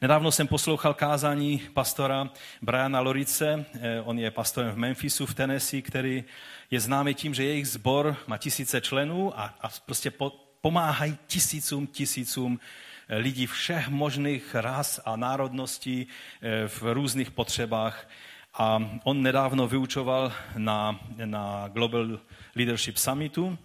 Nedávno 0.00 0.32
jsem 0.32 0.46
poslouchal 0.46 0.94
kázání 0.94 1.62
pastora 1.74 2.30
Briana 2.62 3.00
Lorice, 3.00 3.64
on 4.04 4.18
je 4.18 4.30
pastorem 4.30 4.70
v 4.70 4.76
Memphisu 4.76 5.26
v 5.26 5.34
Tennessee, 5.34 5.82
který 5.82 6.24
je 6.70 6.80
známý 6.80 7.14
tím, 7.14 7.34
že 7.34 7.44
jejich 7.44 7.68
sbor 7.68 8.16
má 8.26 8.38
tisíce 8.38 8.80
členů 8.80 9.38
a, 9.40 9.54
a 9.60 9.68
prostě 9.86 10.10
po, 10.10 10.30
pomáhají 10.60 11.18
tisícům, 11.26 11.86
tisícům 11.86 12.60
eh, 12.60 12.66
lidí 13.08 13.46
všech 13.46 13.88
možných 13.88 14.54
ras 14.54 15.00
a 15.04 15.16
národností 15.16 16.06
eh, 16.06 16.68
v 16.68 16.82
různých 16.82 17.30
potřebách. 17.30 18.08
A 18.54 18.90
on 19.04 19.22
nedávno 19.22 19.68
vyučoval 19.68 20.32
na, 20.56 21.00
na 21.24 21.68
Global 21.68 22.20
Leadership 22.56 22.96
Summitu, 22.96 23.58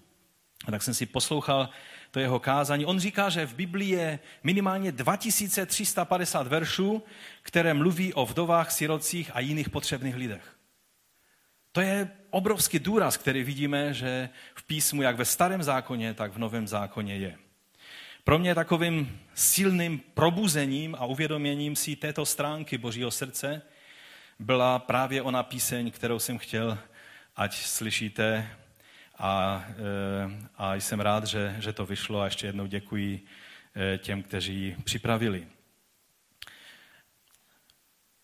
a 0.65 0.71
tak 0.71 0.83
jsem 0.83 0.93
si 0.93 1.05
poslouchal 1.05 1.69
to 2.11 2.19
jeho 2.19 2.39
kázání. 2.39 2.85
On 2.85 2.99
říká, 2.99 3.29
že 3.29 3.45
v 3.45 3.55
Biblii 3.55 3.89
je 3.89 4.19
minimálně 4.43 4.91
2350 4.91 6.47
veršů, 6.47 7.03
které 7.41 7.73
mluví 7.73 8.13
o 8.13 8.25
vdovách, 8.25 8.71
sirocích 8.71 9.31
a 9.33 9.39
jiných 9.39 9.69
potřebných 9.69 10.15
lidech. 10.15 10.55
To 11.71 11.81
je 11.81 12.11
obrovský 12.29 12.79
důraz, 12.79 13.17
který 13.17 13.43
vidíme, 13.43 13.93
že 13.93 14.29
v 14.55 14.63
písmu, 14.63 15.01
jak 15.01 15.15
ve 15.15 15.25
starém 15.25 15.63
zákoně, 15.63 16.13
tak 16.13 16.33
v 16.33 16.37
novém 16.37 16.67
zákoně 16.67 17.15
je. 17.15 17.37
Pro 18.29 18.39
mě 18.39 18.55
takovým 18.55 19.19
silným 19.33 19.99
probuzením 19.99 20.95
a 20.99 21.05
uvědoměním 21.05 21.75
si 21.75 21.95
této 21.95 22.25
stránky 22.25 22.77
Božího 22.77 23.11
srdce 23.11 23.61
byla 24.39 24.79
právě 24.79 25.21
ona 25.21 25.43
píseň, 25.43 25.91
kterou 25.91 26.19
jsem 26.19 26.37
chtěl, 26.37 26.77
ať 27.35 27.55
slyšíte. 27.55 28.49
A, 29.17 29.65
eh, 29.69 30.47
a 30.57 30.75
jsem 30.75 30.99
rád, 30.99 31.25
že, 31.25 31.55
že 31.59 31.73
to 31.73 31.85
vyšlo 31.85 32.21
a 32.21 32.25
ještě 32.25 32.47
jednou 32.47 32.65
děkuji 32.65 33.25
eh, 33.75 33.97
těm, 33.97 34.23
kteří 34.23 34.55
ji 34.55 34.77
připravili. 34.83 35.47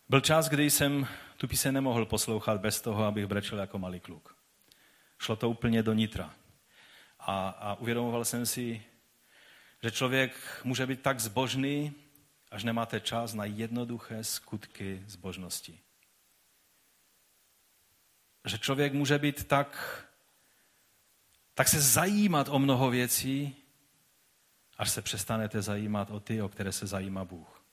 Byl 0.10 0.22
čas, 0.22 0.50
kdy 0.50 0.70
jsem 0.70 1.08
tu 1.38 1.48
píseň 1.48 1.74
nemohl 1.74 2.06
poslouchat 2.06 2.62
bez 2.62 2.82
toho, 2.82 3.04
abych 3.04 3.28
brečel 3.28 3.60
jako 3.60 3.80
malý 3.80 4.00
kluk. 4.00 4.36
Šlo 5.20 5.36
to 5.36 5.50
úplně 5.50 5.84
do 5.84 5.94
nitra. 5.94 6.34
A, 7.20 7.50
a 7.50 7.76
uvědomoval 7.76 8.26
jsem 8.26 8.46
si, 8.46 8.84
že 9.84 9.92
člověk 9.92 10.62
může 10.64 10.86
být 10.86 11.02
tak 11.02 11.20
zbožný, 11.20 11.94
až 12.52 12.64
nemáte 12.64 13.00
čas 13.00 13.34
na 13.34 13.46
jednoduché 13.46 14.24
skutky 14.24 15.04
zbožnosti. 15.08 15.80
Že 18.46 18.60
člověk 18.60 18.94
může 18.94 19.18
být 19.18 19.48
tak, 19.48 20.02
tak 21.54 21.68
se 21.68 21.82
zajímat 21.82 22.48
o 22.50 22.60
mnoho 22.60 22.90
věcí, 22.90 23.56
až 24.78 24.92
se 24.92 25.02
přestanete 25.02 25.62
zajímat 25.62 26.12
o 26.12 26.20
ty, 26.20 26.42
o 26.42 26.50
které 26.50 26.72
se 26.72 26.88
zajímá 26.88 27.26
Bůh. 27.26 27.66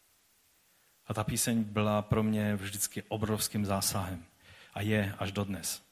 A 1.06 1.14
ta 1.14 1.24
píseň 1.24 1.62
byla 1.62 2.02
pro 2.02 2.22
mě 2.22 2.56
vždycky 2.56 3.02
obrovským 3.02 3.66
zásahem. 3.66 4.24
A 4.74 4.80
je 4.80 5.14
až 5.18 5.32
dodnes. 5.32 5.82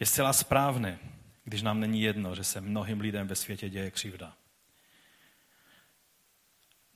Je 0.00 0.06
zcela 0.06 0.32
správné, 0.32 0.98
když 1.44 1.62
nám 1.62 1.80
není 1.80 2.02
jedno, 2.02 2.34
že 2.34 2.44
se 2.44 2.60
mnohým 2.60 3.00
lidem 3.00 3.28
ve 3.28 3.34
světě 3.34 3.68
děje 3.68 3.90
křivda. 3.90 4.32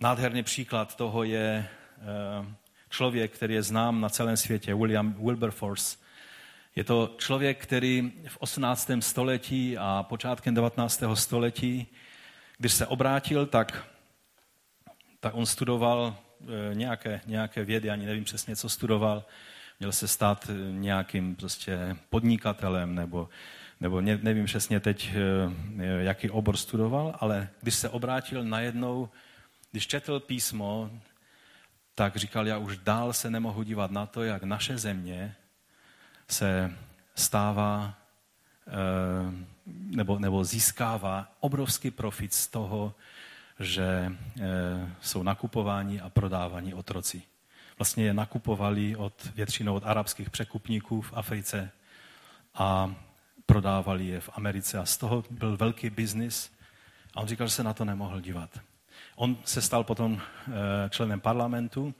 Nádherný 0.01 0.43
příklad 0.43 0.97
toho 0.97 1.25
je 1.25 1.69
eh, 1.99 2.55
člověk, 2.91 3.33
který 3.33 3.55
je 3.55 3.63
znám 3.63 4.01
na 4.01 4.09
celém 4.09 4.37
světě, 4.37 4.75
William 4.75 5.13
Wilberforce. 5.13 5.99
Je 6.77 6.85
to 6.85 7.15
člověk, 7.19 7.63
který 7.63 8.13
v 8.29 8.37
18. 8.37 8.91
století 9.01 9.79
a 9.79 10.07
počátkem 10.09 10.55
19. 10.55 11.03
století, 11.15 11.87
když 12.59 12.73
se 12.73 12.87
obrátil, 12.87 13.47
tak 13.47 13.87
tak 15.27 15.35
on 15.35 15.47
studoval 15.47 16.17
eh, 16.43 16.75
nějaké, 16.75 17.21
nějaké 17.27 17.65
vědy, 17.65 17.91
ani 17.91 18.07
nevím 18.07 18.25
přesně, 18.25 18.57
co 18.57 18.69
studoval. 18.69 19.25
Měl 19.81 19.93
se 19.93 20.09
stát 20.09 20.51
eh, 20.51 20.73
nějakým 20.73 21.37
prostě 21.37 21.97
podnikatelem, 22.11 22.95
nebo, 22.95 23.29
nebo 23.81 24.01
nevím 24.01 24.45
přesně 24.45 24.81
teď, 24.81 25.11
eh, 25.15 26.03
jaký 26.03 26.31
obor 26.31 26.57
studoval, 26.57 27.17
ale 27.21 27.49
když 27.63 27.75
se 27.75 27.89
obrátil 27.89 28.45
najednou, 28.45 29.09
když 29.71 29.87
četl 29.87 30.21
písmo, 30.21 30.91
tak 31.95 32.17
říkal, 32.17 32.47
já 32.47 32.59
už 32.59 32.77
dál 32.77 33.13
se 33.13 33.31
nemohu 33.31 33.63
dívat 33.63 33.91
na 33.91 34.07
to, 34.07 34.23
jak 34.23 34.43
naše 34.43 34.79
země 34.79 35.35
se 36.29 36.73
stává 37.15 37.95
nebo, 39.67 40.19
nebo 40.19 40.45
získává 40.45 41.33
obrovský 41.41 41.91
profit 41.91 42.35
z 42.35 42.47
toho, 42.47 42.95
že 43.61 44.13
eh, 44.13 44.43
jsou 45.01 45.23
nakupováni 45.23 46.01
a 46.01 46.11
prodávaní 46.11 46.75
otroci. 46.75 47.23
Vlastně 47.79 48.05
je 48.05 48.15
nakupovali 48.15 48.97
od, 48.97 49.31
většinou 49.35 49.75
od 49.75 49.87
arabských 49.87 50.31
překupníků 50.31 51.01
v 51.01 51.13
Africe 51.13 51.71
a 52.55 52.95
prodávali 53.47 54.07
je 54.07 54.21
v 54.21 54.31
Americe. 54.33 54.79
A 54.79 54.87
z 54.87 54.97
toho 54.97 55.25
byl 55.31 55.57
velký 55.57 55.91
biznis 55.91 56.53
a 57.15 57.21
on 57.21 57.29
říkal, 57.29 57.47
že 57.47 57.55
se 57.55 57.63
na 57.63 57.75
to 57.75 57.85
nemohl 57.85 58.21
dívat. 58.21 58.51
On 59.17 59.37
se 59.45 59.63
stal 59.63 59.85
potom 59.85 60.21
eh, 60.21 60.53
členem 60.91 61.21
parlamentu 61.21 61.95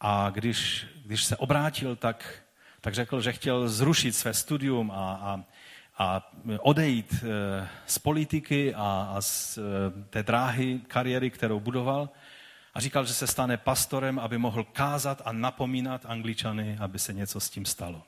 a 0.00 0.30
když, 0.30 0.86
když 1.04 1.24
se 1.24 1.36
obrátil, 1.36 1.96
tak, 1.96 2.42
tak 2.80 2.94
řekl, 2.94 3.20
že 3.20 3.32
chtěl 3.32 3.68
zrušit 3.68 4.12
své 4.12 4.34
studium 4.34 4.90
a, 4.90 4.94
a 4.94 5.44
a 5.98 6.32
odejít 6.60 7.14
eh, 7.24 7.68
z 7.86 7.98
politiky 7.98 8.74
a, 8.74 9.12
a 9.16 9.20
z 9.20 9.58
eh, 9.58 9.62
té 10.10 10.22
dráhy 10.22 10.80
kariéry, 10.88 11.30
kterou 11.30 11.60
budoval. 11.60 12.08
A 12.74 12.80
říkal, 12.80 13.04
že 13.04 13.14
se 13.14 13.26
stane 13.26 13.56
pastorem, 13.56 14.18
aby 14.18 14.38
mohl 14.38 14.64
kázat 14.64 15.22
a 15.24 15.32
napomínat 15.32 16.06
angličany, 16.06 16.76
aby 16.80 16.98
se 16.98 17.12
něco 17.12 17.40
s 17.40 17.50
tím 17.50 17.64
stalo. 17.64 18.02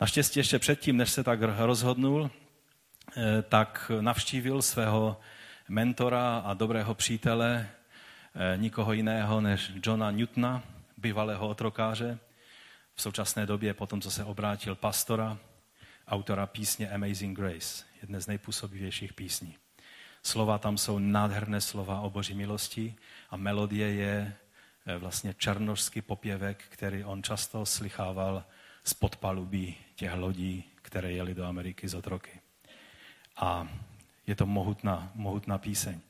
Naštěstí 0.00 0.40
ještě 0.40 0.58
předtím, 0.58 0.96
než 0.96 1.10
se 1.10 1.24
tak 1.24 1.40
rozhodnul, 1.42 2.30
eh, 3.16 3.42
tak 3.42 3.90
navštívil 4.00 4.62
svého 4.62 5.20
mentora 5.68 6.38
a 6.38 6.54
dobrého 6.54 6.94
přítele, 6.94 7.68
eh, 8.34 8.56
nikoho 8.56 8.92
jiného 8.92 9.40
než 9.40 9.72
Johna 9.86 10.10
Newtona, 10.10 10.62
bývalého 10.96 11.48
otrokáře, 11.48 12.18
v 12.94 13.02
současné 13.02 13.46
době, 13.46 13.74
potom 13.74 14.00
co 14.00 14.10
se 14.10 14.24
obrátil 14.24 14.74
pastora, 14.74 15.38
autora 16.08 16.46
písně 16.46 16.90
Amazing 16.90 17.38
Grace, 17.38 17.84
jedné 18.02 18.20
z 18.20 18.26
nejpůsobivějších 18.26 19.12
písní. 19.12 19.56
Slova 20.22 20.58
tam 20.58 20.78
jsou 20.78 20.98
nádherné 20.98 21.60
slova 21.60 22.00
o 22.00 22.10
boží 22.10 22.34
milosti 22.34 22.94
a 23.30 23.36
melodie 23.36 23.94
je 23.94 24.36
eh, 24.86 24.98
vlastně 24.98 25.34
černožský 25.34 26.02
popěvek, 26.02 26.64
který 26.68 27.04
on 27.04 27.22
často 27.22 27.66
slychával 27.66 28.44
z 28.84 28.94
podpalubí 28.94 29.74
těch 29.94 30.14
lodí, 30.14 30.64
které 30.82 31.12
jeli 31.12 31.34
do 31.34 31.44
Ameriky 31.44 31.88
z 31.88 31.94
otroky. 31.94 32.40
A 33.36 33.68
je 34.26 34.34
to 34.34 34.46
mohutná, 34.46 35.12
mohutná 35.14 35.58
píseň. 35.58 36.00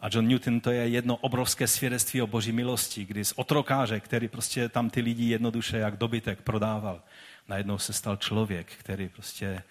A 0.00 0.08
John 0.12 0.28
Newton 0.28 0.60
to 0.60 0.70
je 0.70 0.88
jedno 0.88 1.16
obrovské 1.16 1.66
svědectví 1.66 2.22
o 2.22 2.26
boží 2.26 2.52
milosti, 2.52 3.04
kdy 3.04 3.24
z 3.24 3.32
otrokáře, 3.36 4.00
který 4.00 4.28
prostě 4.28 4.68
tam 4.68 4.90
ty 4.90 5.00
lidi 5.00 5.24
jednoduše 5.24 5.78
jak 5.78 5.96
dobytek 5.96 6.42
prodával, 6.42 7.02
najednou 7.48 7.78
se 7.78 7.92
stal 7.92 8.16
člověk, 8.16 8.72
který 8.72 9.08
prostě 9.08 9.62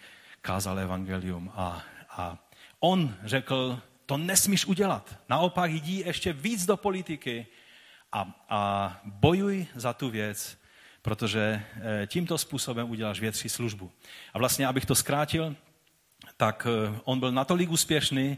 kázal 0.42 0.80
evangelium 0.80 1.52
a, 1.56 1.84
a 2.10 2.38
on 2.80 3.16
řekl, 3.24 3.82
to 4.06 4.18
nesmíš 4.18 4.66
udělat. 4.66 5.20
Naopak 5.30 5.72
jdi 5.72 6.04
ještě 6.06 6.34
víc 6.34 6.66
do 6.66 6.78
politiky 6.78 7.48
a, 8.12 8.46
a 8.50 9.02
bojuj 9.04 9.68
za 9.76 9.94
tu 9.94 10.10
věc, 10.10 10.58
protože 11.02 11.62
eh, 11.76 12.08
tímto 12.08 12.38
způsobem 12.38 12.90
uděláš 12.90 13.20
větší 13.20 13.50
službu. 13.50 13.92
A 14.34 14.38
vlastně, 14.38 14.68
abych 14.68 14.86
to 14.86 14.96
zkrátil, 14.96 15.56
tak 16.38 16.68
eh, 16.70 17.00
on 17.04 17.20
byl 17.20 17.32
natolik 17.32 17.70
úspěšný, 17.70 18.38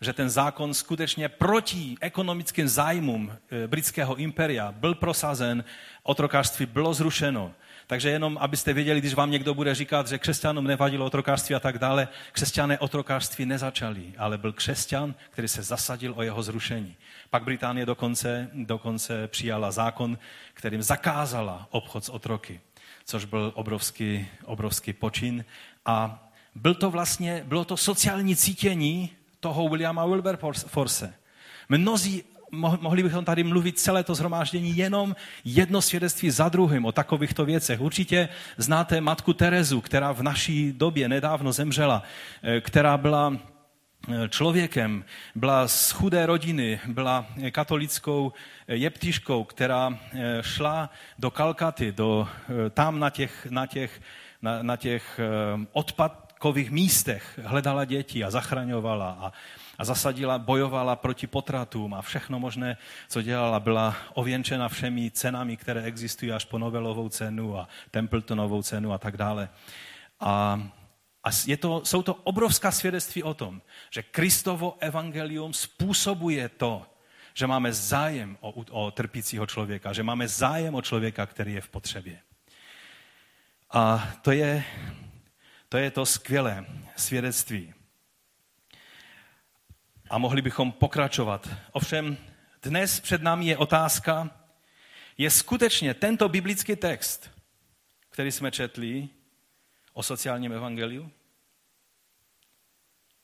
že 0.00 0.12
ten 0.12 0.30
zákon 0.30 0.74
skutečně 0.74 1.28
proti 1.28 1.94
ekonomickým 2.00 2.68
zájmům 2.68 3.32
eh, 3.32 3.68
britského 3.68 4.16
imperia 4.16 4.72
byl 4.72 4.94
prosazen, 4.94 5.64
otrokářství 6.02 6.66
bylo 6.66 6.94
zrušeno. 6.94 7.54
Takže 7.86 8.10
jenom, 8.10 8.38
abyste 8.40 8.72
věděli, 8.72 9.00
když 9.00 9.14
vám 9.14 9.30
někdo 9.30 9.54
bude 9.54 9.74
říkat, 9.74 10.08
že 10.08 10.18
křesťanům 10.18 10.64
nevadilo 10.64 11.06
otrokářství 11.06 11.54
a 11.54 11.60
tak 11.60 11.78
dále, 11.78 12.08
křesťané 12.32 12.78
otrokářství 12.78 13.46
nezačali, 13.46 14.12
ale 14.18 14.38
byl 14.38 14.52
křesťan, 14.52 15.14
který 15.30 15.48
se 15.48 15.62
zasadil 15.62 16.14
o 16.16 16.22
jeho 16.22 16.42
zrušení. 16.42 16.96
Pak 17.30 17.44
Británie 17.44 17.86
dokonce, 17.86 18.50
dokonce 18.52 19.28
přijala 19.28 19.70
zákon, 19.70 20.18
kterým 20.54 20.82
zakázala 20.82 21.68
obchod 21.70 22.04
s 22.04 22.08
otroky, 22.08 22.60
což 23.04 23.24
byl 23.24 23.52
obrovský, 23.54 24.28
obrovský 24.44 24.92
počin. 24.92 25.44
A 25.86 26.28
byl 26.54 26.74
to 26.74 26.90
vlastně, 26.90 27.44
bylo 27.46 27.64
to 27.64 27.76
sociální 27.76 28.36
cítění 28.36 29.10
toho 29.40 29.68
Williama 29.68 30.06
Wilberforce. 30.06 31.14
Mnozí 31.68 32.24
mohli 32.52 33.02
bychom 33.02 33.24
tady 33.24 33.44
mluvit 33.44 33.78
celé 33.78 34.04
to 34.04 34.14
zhromáždění 34.14 34.76
jenom 34.76 35.16
jedno 35.44 35.82
svědectví 35.82 36.30
za 36.30 36.48
druhým 36.48 36.84
o 36.84 36.92
takovýchto 36.92 37.44
věcech. 37.44 37.80
Určitě 37.80 38.28
znáte 38.56 39.00
matku 39.00 39.32
Terezu, 39.32 39.80
která 39.80 40.12
v 40.12 40.22
naší 40.22 40.72
době 40.72 41.08
nedávno 41.08 41.52
zemřela, 41.52 42.02
eh, 42.42 42.60
která 42.60 42.96
byla 42.96 43.36
eh, 44.08 44.28
člověkem, 44.28 45.04
byla 45.34 45.68
z 45.68 45.90
chudé 45.90 46.26
rodiny, 46.26 46.80
byla 46.86 47.26
katolickou 47.50 48.32
eh, 48.68 48.76
jeptiškou, 48.76 49.44
která 49.44 49.98
šla 50.40 50.90
do 51.18 51.30
Kalkaty, 51.30 51.92
do, 51.92 52.28
tam 52.70 53.00
na 53.00 53.10
těch, 53.10 53.46
na 53.50 53.66
těch, 53.66 54.00
na, 54.42 54.62
na 54.62 54.76
těch 54.76 55.20
odpadkových 55.72 56.70
místech 56.70 57.40
hledala 57.42 57.84
děti 57.84 58.24
a 58.24 58.30
zachraňovala 58.30 59.18
a 59.20 59.32
a 59.82 59.84
zasadila, 59.84 60.38
bojovala 60.38 60.96
proti 60.96 61.26
potratům 61.26 61.94
a 61.94 62.02
všechno 62.02 62.38
možné, 62.38 62.76
co 63.08 63.22
dělala, 63.22 63.60
byla 63.60 63.96
ověnčena 64.14 64.68
všemi 64.68 65.10
cenami, 65.10 65.56
které 65.56 65.82
existují 65.82 66.32
až 66.32 66.44
po 66.44 66.58
Nobelovou 66.58 67.08
cenu 67.08 67.58
a 67.58 67.68
Templetonovou 67.90 68.62
cenu 68.62 68.92
a 68.92 68.98
tak 68.98 69.16
dále. 69.16 69.48
A, 70.20 70.62
a 71.24 71.28
je 71.46 71.56
to, 71.56 71.82
jsou 71.84 72.02
to 72.02 72.14
obrovská 72.14 72.70
svědectví 72.70 73.22
o 73.22 73.34
tom, 73.34 73.62
že 73.90 74.02
Kristovo 74.02 74.76
evangelium 74.78 75.52
způsobuje 75.52 76.48
to, 76.48 76.86
že 77.34 77.46
máme 77.46 77.72
zájem 77.72 78.38
o, 78.40 78.54
o 78.70 78.90
trpícího 78.90 79.46
člověka, 79.46 79.92
že 79.92 80.02
máme 80.02 80.28
zájem 80.28 80.74
o 80.74 80.82
člověka, 80.82 81.26
který 81.26 81.52
je 81.54 81.60
v 81.60 81.68
potřebě. 81.68 82.18
A 83.70 84.08
to 84.22 84.30
je 84.30 84.64
to, 85.68 85.76
je 85.76 85.90
to 85.90 86.06
skvělé 86.06 86.66
svědectví 86.96 87.74
a 90.12 90.18
mohli 90.18 90.42
bychom 90.42 90.72
pokračovat. 90.72 91.48
Ovšem, 91.72 92.16
dnes 92.62 93.00
před 93.00 93.22
námi 93.22 93.46
je 93.46 93.56
otázka, 93.56 94.30
je 95.18 95.30
skutečně 95.30 95.94
tento 95.94 96.28
biblický 96.28 96.76
text, 96.76 97.30
který 98.10 98.32
jsme 98.32 98.50
četli 98.50 99.08
o 99.92 100.02
sociálním 100.02 100.52
evangeliu, 100.52 101.10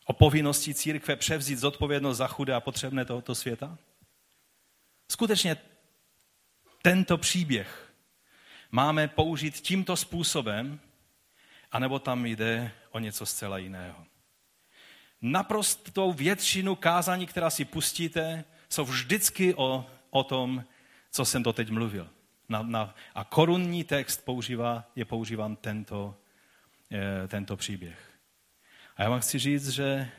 o 0.05 0.13
povinnosti 0.13 0.75
církve 0.75 1.17
převzít 1.17 1.59
zodpovědnost 1.59 2.17
za 2.17 2.29
chudé 2.29 2.55
a 2.55 2.61
potřebné 2.61 3.05
tohoto 3.05 3.35
světa? 3.35 3.79
Skutečně 5.11 5.57
tento 6.83 7.19
příběh 7.19 7.93
máme 8.71 9.09
použít 9.09 9.55
tímto 9.55 9.97
způsobem, 9.97 10.81
anebo 11.73 11.99
tam 11.99 12.27
jde 12.27 12.71
o 12.91 12.99
něco 12.99 13.27
zcela 13.27 13.59
jiného 13.59 14.08
naprostou 15.23 16.13
většinu 16.13 16.75
kázání, 16.77 17.27
která 17.27 17.51
si 17.51 17.65
pustíte, 17.65 18.45
jsou 18.69 18.85
vždycky 18.85 19.55
o, 19.55 19.87
o 20.11 20.25
tom, 20.25 20.65
co 21.11 21.25
jsem 21.25 21.43
to 21.43 21.53
teď 21.53 21.71
mluvil. 21.71 22.11
Na, 22.49 22.63
na, 22.63 22.95
a 23.15 23.25
korunní 23.25 23.85
text 23.85 24.25
používá, 24.25 24.85
je 24.97 25.05
používán 25.05 25.57
tento, 25.57 26.15
je, 26.91 27.29
tento 27.29 27.57
příběh. 27.57 27.99
A 28.97 29.03
já 29.03 29.11
vám 29.11 29.21
chci 29.21 29.39
říct, 29.39 29.69
že 29.69 30.11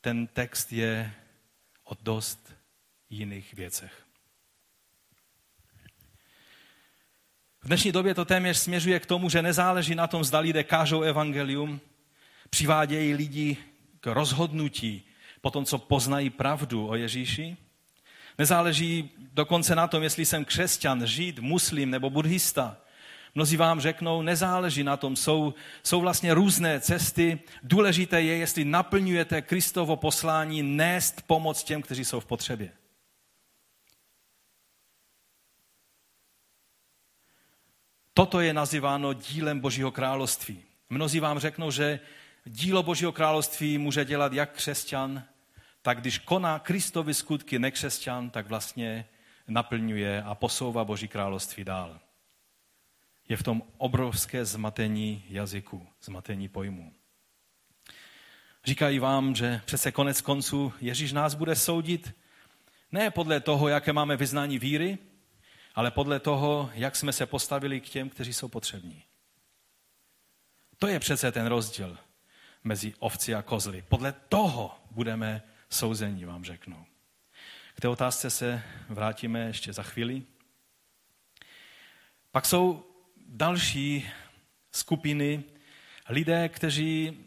ten 0.00 0.26
text 0.26 0.72
je 0.72 1.12
o 1.84 1.96
dost 2.02 2.54
jiných 3.10 3.54
věcech. 3.54 4.06
V 7.60 7.66
dnešní 7.66 7.92
době 7.92 8.14
to 8.14 8.24
téměř 8.24 8.58
směřuje 8.58 9.00
k 9.00 9.06
tomu, 9.06 9.28
že 9.28 9.42
nezáleží 9.42 9.94
na 9.94 10.06
tom, 10.06 10.24
zda 10.24 10.38
lidé 10.38 10.64
kážou 10.64 11.02
evangelium, 11.02 11.80
přivádějí 12.50 13.14
lidi 13.14 13.56
k 14.00 14.06
rozhodnutí 14.06 15.02
po 15.40 15.50
tom, 15.50 15.64
co 15.64 15.78
poznají 15.78 16.30
pravdu 16.30 16.88
o 16.88 16.94
Ježíši. 16.94 17.56
Nezáleží 18.38 19.10
dokonce 19.18 19.74
na 19.74 19.88
tom, 19.88 20.02
jestli 20.02 20.26
jsem 20.26 20.44
křesťan, 20.44 21.06
žid, 21.06 21.38
muslim 21.38 21.90
nebo 21.90 22.10
buddhista. 22.10 22.76
Mnozí 23.34 23.56
vám 23.56 23.80
řeknou, 23.80 24.22
nezáleží 24.22 24.84
na 24.84 24.96
tom, 24.96 25.16
jsou, 25.16 25.54
jsou 25.82 26.00
vlastně 26.00 26.34
různé 26.34 26.80
cesty. 26.80 27.40
Důležité 27.62 28.22
je, 28.22 28.36
jestli 28.36 28.64
naplňujete 28.64 29.42
Kristovo 29.42 29.96
poslání 29.96 30.62
nést 30.62 31.22
pomoc 31.22 31.64
těm, 31.64 31.82
kteří 31.82 32.04
jsou 32.04 32.20
v 32.20 32.26
potřebě. 32.26 32.72
Toto 38.14 38.40
je 38.40 38.52
nazýváno 38.54 39.12
dílem 39.12 39.60
Božího 39.60 39.90
království. 39.90 40.62
Mnozí 40.90 41.20
vám 41.20 41.38
řeknou, 41.38 41.70
že 41.70 42.00
dílo 42.46 42.82
Božího 42.82 43.12
království 43.12 43.78
může 43.78 44.04
dělat 44.04 44.32
jak 44.32 44.52
křesťan, 44.52 45.22
tak 45.82 46.00
když 46.00 46.18
koná 46.18 46.58
Kristovi 46.58 47.14
skutky 47.14 47.58
nekřesťan, 47.58 48.30
tak 48.30 48.46
vlastně 48.46 49.08
naplňuje 49.48 50.22
a 50.22 50.34
posouvá 50.34 50.84
Boží 50.84 51.08
království 51.08 51.64
dál. 51.64 52.00
Je 53.28 53.36
v 53.36 53.42
tom 53.42 53.62
obrovské 53.76 54.44
zmatení 54.44 55.24
jazyku, 55.28 55.86
zmatení 56.02 56.48
pojmů. 56.48 56.92
Říkají 58.64 58.98
vám, 58.98 59.34
že 59.34 59.60
přece 59.64 59.92
konec 59.92 60.20
konců 60.20 60.72
Ježíš 60.80 61.12
nás 61.12 61.34
bude 61.34 61.56
soudit 61.56 62.14
ne 62.92 63.10
podle 63.10 63.40
toho, 63.40 63.68
jaké 63.68 63.92
máme 63.92 64.16
vyznání 64.16 64.58
víry, 64.58 64.98
ale 65.74 65.90
podle 65.90 66.20
toho, 66.20 66.70
jak 66.74 66.96
jsme 66.96 67.12
se 67.12 67.26
postavili 67.26 67.80
k 67.80 67.88
těm, 67.88 68.08
kteří 68.08 68.32
jsou 68.32 68.48
potřební. 68.48 69.02
To 70.78 70.86
je 70.86 71.00
přece 71.00 71.32
ten 71.32 71.46
rozdíl 71.46 71.98
mezi 72.66 72.94
ovci 72.98 73.34
a 73.34 73.42
kozly. 73.42 73.84
Podle 73.88 74.12
toho 74.28 74.78
budeme 74.90 75.42
souzení, 75.70 76.24
vám 76.24 76.44
řeknu. 76.44 76.86
K 77.74 77.80
té 77.80 77.88
otázce 77.88 78.30
se 78.30 78.62
vrátíme 78.88 79.40
ještě 79.40 79.72
za 79.72 79.82
chvíli. 79.82 80.22
Pak 82.30 82.46
jsou 82.46 82.86
další 83.28 84.10
skupiny 84.72 85.44
lidé, 86.08 86.48
kteří 86.48 87.18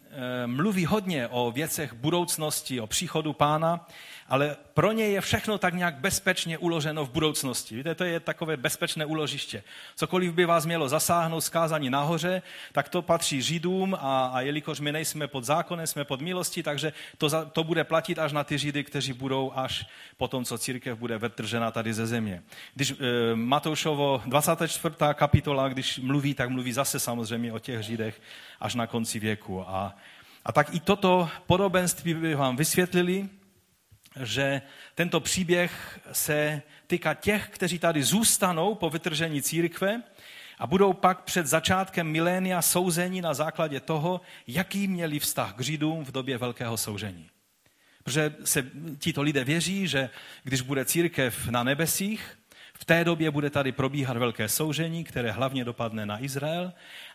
mluví 0.45 0.85
hodně 0.85 1.27
o 1.27 1.51
věcech 1.51 1.93
budoucnosti, 1.93 2.81
o 2.81 2.87
příchodu 2.87 3.33
pána, 3.33 3.87
ale 4.29 4.55
pro 4.73 4.91
ně 4.91 5.05
je 5.05 5.21
všechno 5.21 5.57
tak 5.57 5.73
nějak 5.73 5.95
bezpečně 5.95 6.57
uloženo 6.57 7.05
v 7.05 7.11
budoucnosti. 7.11 7.75
Víte, 7.75 7.95
to 7.95 8.03
je 8.03 8.19
takové 8.19 8.57
bezpečné 8.57 9.05
uložiště. 9.05 9.63
Cokoliv 9.95 10.33
by 10.33 10.45
vás 10.45 10.65
mělo 10.65 10.89
zasáhnout 10.89 11.41
skázání 11.41 11.89
nahoře, 11.89 12.41
tak 12.71 12.89
to 12.89 13.01
patří 13.01 13.41
Židům 13.41 13.97
a, 14.01 14.31
a 14.33 14.41
jelikož 14.41 14.79
my 14.79 14.91
nejsme 14.91 15.27
pod 15.27 15.43
zákonem, 15.43 15.87
jsme 15.87 16.03
pod 16.05 16.21
milostí, 16.21 16.63
takže 16.63 16.93
to, 17.17 17.29
za, 17.29 17.45
to 17.45 17.63
bude 17.63 17.83
platit 17.83 18.19
až 18.19 18.31
na 18.31 18.43
ty 18.43 18.57
Židy, 18.57 18.83
kteří 18.83 19.13
budou 19.13 19.51
až 19.55 19.85
po 20.17 20.27
tom, 20.27 20.45
co 20.45 20.57
církev 20.57 20.97
bude 20.97 21.17
vytržena 21.17 21.71
tady 21.71 21.93
ze 21.93 22.07
země. 22.07 22.43
Když 22.75 22.91
e, 22.91 22.95
Matoušovo 23.35 24.21
24. 24.25 24.95
kapitola, 25.13 25.69
když 25.69 25.99
mluví, 25.99 26.33
tak 26.33 26.49
mluví 26.49 26.73
zase 26.73 26.99
samozřejmě 26.99 27.53
o 27.53 27.59
těch 27.59 27.81
Židech 27.81 28.21
až 28.59 28.75
na 28.75 28.87
konci 28.87 29.19
věku. 29.19 29.69
A, 29.69 29.95
a 30.45 30.51
tak 30.51 30.75
i 30.75 30.79
toto 30.79 31.29
podobenství 31.47 32.13
by 32.13 32.35
vám 32.35 32.55
vysvětlili, 32.55 33.29
že 34.23 34.61
tento 34.95 35.19
příběh 35.19 35.99
se 36.11 36.61
týká 36.87 37.13
těch, 37.13 37.49
kteří 37.49 37.79
tady 37.79 38.03
zůstanou 38.03 38.75
po 38.75 38.89
vytržení 38.89 39.41
církve 39.41 40.01
a 40.59 40.67
budou 40.67 40.93
pak 40.93 41.21
před 41.21 41.47
začátkem 41.47 42.07
milénia 42.07 42.61
souzení 42.61 43.21
na 43.21 43.33
základě 43.33 43.79
toho, 43.79 44.21
jaký 44.47 44.87
měli 44.87 45.19
vztah 45.19 45.53
k 45.53 45.61
Židům 45.61 46.05
v 46.05 46.11
době 46.11 46.37
velkého 46.37 46.77
soužení. 46.77 47.29
Protože 48.03 48.35
se 48.43 48.65
tito 48.99 49.21
lidé 49.21 49.43
věří, 49.43 49.87
že 49.87 50.09
když 50.43 50.61
bude 50.61 50.85
církev 50.85 51.47
na 51.47 51.63
nebesích, 51.63 52.38
v 52.81 52.85
té 52.85 53.03
době 53.03 53.31
bude 53.31 53.49
tady 53.49 53.71
probíhat 53.71 54.17
velké 54.17 54.49
soužení, 54.49 55.03
které 55.03 55.31
hlavně 55.31 55.65
dopadne 55.65 56.05
na 56.05 56.23
Izrael 56.23 56.73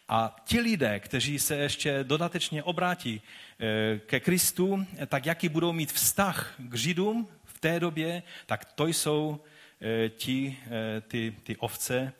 a 0.08 0.36
ti 0.44 0.60
lidé, 0.60 1.00
kteří 1.00 1.38
se 1.38 1.56
ještě 1.56 2.04
dodatečně 2.04 2.62
obrátí 2.62 3.22
eh, 3.22 3.98
ke 4.06 4.20
Kristu, 4.20 4.86
tak 5.06 5.26
jaký 5.26 5.48
budou 5.48 5.72
mít 5.72 5.92
vztah 5.92 6.54
k 6.58 6.74
Židům 6.74 7.28
v 7.44 7.60
té 7.60 7.80
době, 7.80 8.22
tak 8.46 8.64
to 8.64 8.86
jsou 8.86 9.40
eh, 9.80 10.08
ti, 10.08 10.58
eh, 10.66 11.00
ty, 11.00 11.34
ty 11.42 11.56
ovce 11.56 12.12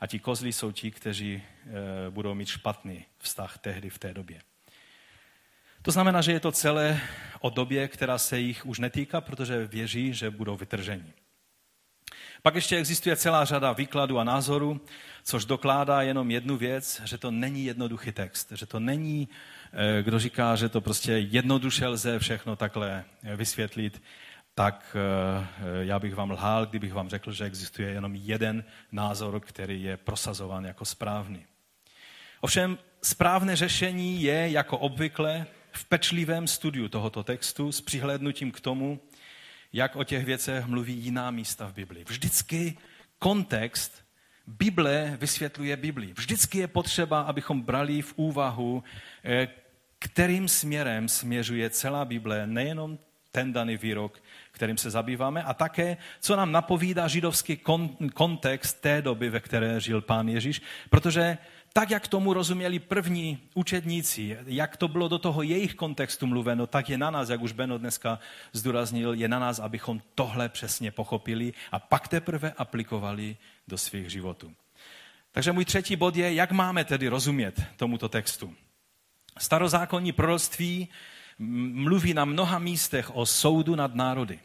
a 0.00 0.06
ti 0.06 0.18
kozly 0.18 0.52
jsou 0.52 0.72
ti, 0.72 0.90
kteří 0.90 1.42
budou 2.10 2.34
mít 2.34 2.48
špatný 2.48 3.04
vztah 3.18 3.58
tehdy 3.58 3.90
v 3.90 3.98
té 3.98 4.14
době. 4.14 4.40
To 5.82 5.90
znamená, 5.90 6.22
že 6.22 6.32
je 6.32 6.40
to 6.40 6.52
celé 6.52 7.00
o 7.40 7.50
době, 7.50 7.88
která 7.88 8.18
se 8.18 8.38
jich 8.38 8.66
už 8.66 8.78
netýká, 8.78 9.20
protože 9.20 9.66
věří, 9.66 10.14
že 10.14 10.30
budou 10.30 10.56
vytrženi. 10.56 11.12
Pak 12.42 12.54
ještě 12.54 12.76
existuje 12.76 13.16
celá 13.16 13.44
řada 13.44 13.72
výkladů 13.72 14.18
a 14.18 14.24
názorů, 14.24 14.80
což 15.24 15.44
dokládá 15.44 16.02
jenom 16.02 16.30
jednu 16.30 16.56
věc, 16.56 17.02
že 17.04 17.18
to 17.18 17.30
není 17.30 17.64
jednoduchý 17.64 18.12
text, 18.12 18.52
že 18.52 18.66
to 18.66 18.80
není, 18.80 19.28
eh, 19.72 20.02
kdo 20.02 20.18
říká, 20.18 20.56
že 20.56 20.68
to 20.68 20.80
prostě 20.80 21.12
jednoduše 21.12 21.86
lze 21.86 22.18
všechno 22.18 22.56
takhle 22.56 23.04
eh, 23.22 23.36
vysvětlit, 23.36 24.02
tak 24.54 24.96
eh, 24.96 25.84
já 25.84 25.98
bych 25.98 26.14
vám 26.14 26.30
lhal, 26.30 26.66
kdybych 26.66 26.92
vám 26.92 27.08
řekl, 27.08 27.32
že 27.32 27.44
existuje 27.44 27.90
jenom 27.90 28.14
jeden 28.14 28.64
názor, 28.92 29.40
který 29.40 29.82
je 29.82 29.96
prosazován 29.96 30.64
jako 30.64 30.84
správný. 30.84 31.46
Ovšem 32.40 32.78
správné 33.02 33.56
řešení 33.56 34.22
je 34.22 34.50
jako 34.50 34.78
obvykle 34.78 35.46
v 35.72 35.84
pečlivém 35.84 36.46
studiu 36.46 36.88
tohoto 36.88 37.22
textu 37.22 37.72
s 37.72 37.80
přihlédnutím 37.80 38.50
k 38.50 38.60
tomu, 38.60 39.00
jak 39.72 39.96
o 39.96 40.04
těch 40.04 40.24
věcech 40.24 40.66
mluví 40.66 40.94
jiná 40.94 41.30
místa 41.30 41.66
v 41.66 41.72
Biblii. 41.72 42.04
Vždycky 42.04 42.78
kontext 43.18 44.04
Bible 44.46 45.16
vysvětluje 45.20 45.76
Biblii. 45.76 46.12
Vždycky 46.12 46.58
je 46.58 46.68
potřeba, 46.68 47.20
abychom 47.20 47.62
brali 47.62 48.02
v 48.02 48.12
úvahu, 48.16 48.84
eh, 49.24 49.48
kterým 49.98 50.48
směrem 50.48 51.08
směřuje 51.08 51.70
celá 51.70 52.04
Bible, 52.04 52.46
nejenom 52.46 52.98
ten 53.30 53.52
daný 53.52 53.76
výrok, 53.76 54.22
kterým 54.50 54.78
se 54.78 54.90
zabýváme, 54.90 55.42
a 55.42 55.54
také, 55.54 55.96
co 56.20 56.36
nám 56.36 56.52
napovídá 56.52 57.08
židovský 57.08 57.60
kontext 58.14 58.80
té 58.80 59.02
doby, 59.02 59.30
ve 59.30 59.40
které 59.40 59.80
žil 59.80 60.00
pán 60.00 60.28
Ježíš, 60.28 60.62
protože 60.90 61.38
tak, 61.72 61.90
jak 61.90 62.08
tomu 62.08 62.32
rozuměli 62.32 62.78
první 62.78 63.38
učedníci, 63.54 64.38
jak 64.46 64.76
to 64.76 64.88
bylo 64.88 65.08
do 65.08 65.18
toho 65.18 65.42
jejich 65.42 65.74
kontextu 65.74 66.26
mluveno, 66.26 66.66
tak 66.66 66.90
je 66.90 66.98
na 66.98 67.10
nás, 67.10 67.28
jak 67.28 67.42
už 67.42 67.52
Beno 67.52 67.78
dneska 67.78 68.18
zdůraznil, 68.52 69.14
je 69.14 69.28
na 69.28 69.38
nás, 69.38 69.58
abychom 69.58 70.02
tohle 70.14 70.48
přesně 70.48 70.90
pochopili 70.90 71.52
a 71.72 71.78
pak 71.78 72.08
teprve 72.08 72.52
aplikovali 72.52 73.36
do 73.68 73.78
svých 73.78 74.10
životů. 74.10 74.52
Takže 75.32 75.52
můj 75.52 75.64
třetí 75.64 75.96
bod 75.96 76.16
je, 76.16 76.34
jak 76.34 76.52
máme 76.52 76.84
tedy 76.84 77.08
rozumět 77.08 77.62
tomuto 77.76 78.08
textu. 78.08 78.54
Starozákonní 79.38 80.12
proroctví 80.12 80.88
mluví 81.72 82.14
na 82.14 82.24
mnoha 82.24 82.58
místech 82.58 83.16
o 83.16 83.26
soudu 83.26 83.74
nad 83.74 83.94
národy. 83.94 84.38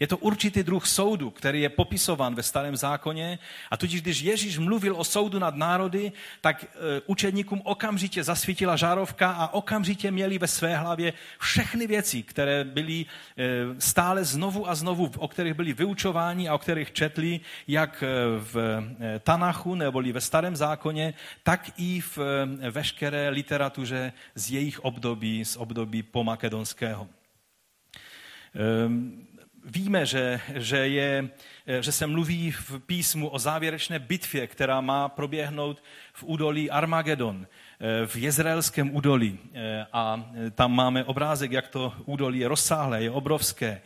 Je 0.00 0.06
to 0.06 0.16
určitý 0.16 0.62
druh 0.62 0.86
soudu, 0.86 1.30
který 1.30 1.60
je 1.60 1.68
popisován 1.68 2.34
ve 2.34 2.42
starém 2.42 2.76
zákoně 2.76 3.38
a 3.70 3.76
tudíž, 3.76 4.02
když 4.02 4.20
Ježíš 4.20 4.58
mluvil 4.58 4.96
o 4.96 5.04
soudu 5.04 5.38
nad 5.38 5.56
národy, 5.56 6.12
tak 6.40 6.64
e, 6.64 6.66
učedníkům 7.06 7.62
okamžitě 7.64 8.24
zasvítila 8.24 8.76
žárovka 8.76 9.30
a 9.30 9.54
okamžitě 9.54 10.10
měli 10.10 10.38
ve 10.38 10.46
své 10.46 10.76
hlavě 10.76 11.12
všechny 11.38 11.86
věci, 11.86 12.22
které 12.22 12.64
byly 12.64 13.04
e, 13.04 13.06
stále 13.78 14.24
znovu 14.24 14.68
a 14.68 14.74
znovu, 14.74 15.10
o 15.16 15.28
kterých 15.28 15.54
byli 15.54 15.72
vyučováni 15.72 16.48
a 16.48 16.54
o 16.54 16.58
kterých 16.58 16.92
četli, 16.92 17.40
jak 17.68 18.02
e, 18.02 18.06
v 18.38 18.82
Tanachu 19.22 19.74
neboli 19.74 20.12
ve 20.12 20.20
starém 20.20 20.56
zákoně, 20.56 21.14
tak 21.42 21.70
i 21.76 22.00
v 22.00 22.18
veškeré 22.70 23.28
literatuře 23.28 24.12
z 24.34 24.50
jejich 24.50 24.84
období, 24.84 25.44
z 25.44 25.56
období 25.56 26.02
pomakedonského. 26.02 27.08
Ehm, 28.54 29.27
víme, 29.70 30.06
že, 30.06 30.40
že, 30.54 30.76
je, 30.76 31.28
že 31.80 31.92
se 31.92 32.06
mluví 32.06 32.50
v 32.50 32.78
písmu 32.86 33.28
o 33.28 33.38
závěrečné 33.38 33.98
bitvě, 33.98 34.46
která 34.46 34.80
má 34.80 35.08
proběhnout 35.08 35.82
v 36.12 36.24
údolí 36.24 36.70
Armagedon, 36.70 37.46
v 38.06 38.16
jezraelském 38.16 38.94
údolí. 38.96 39.38
A 39.92 40.30
tam 40.54 40.72
máme 40.72 41.04
obrázek, 41.04 41.52
jak 41.52 41.68
to 41.68 41.92
údolí 42.04 42.38
je 42.38 42.48
rozsáhlé, 42.48 43.02
je 43.02 43.10
obrovské. 43.10 43.80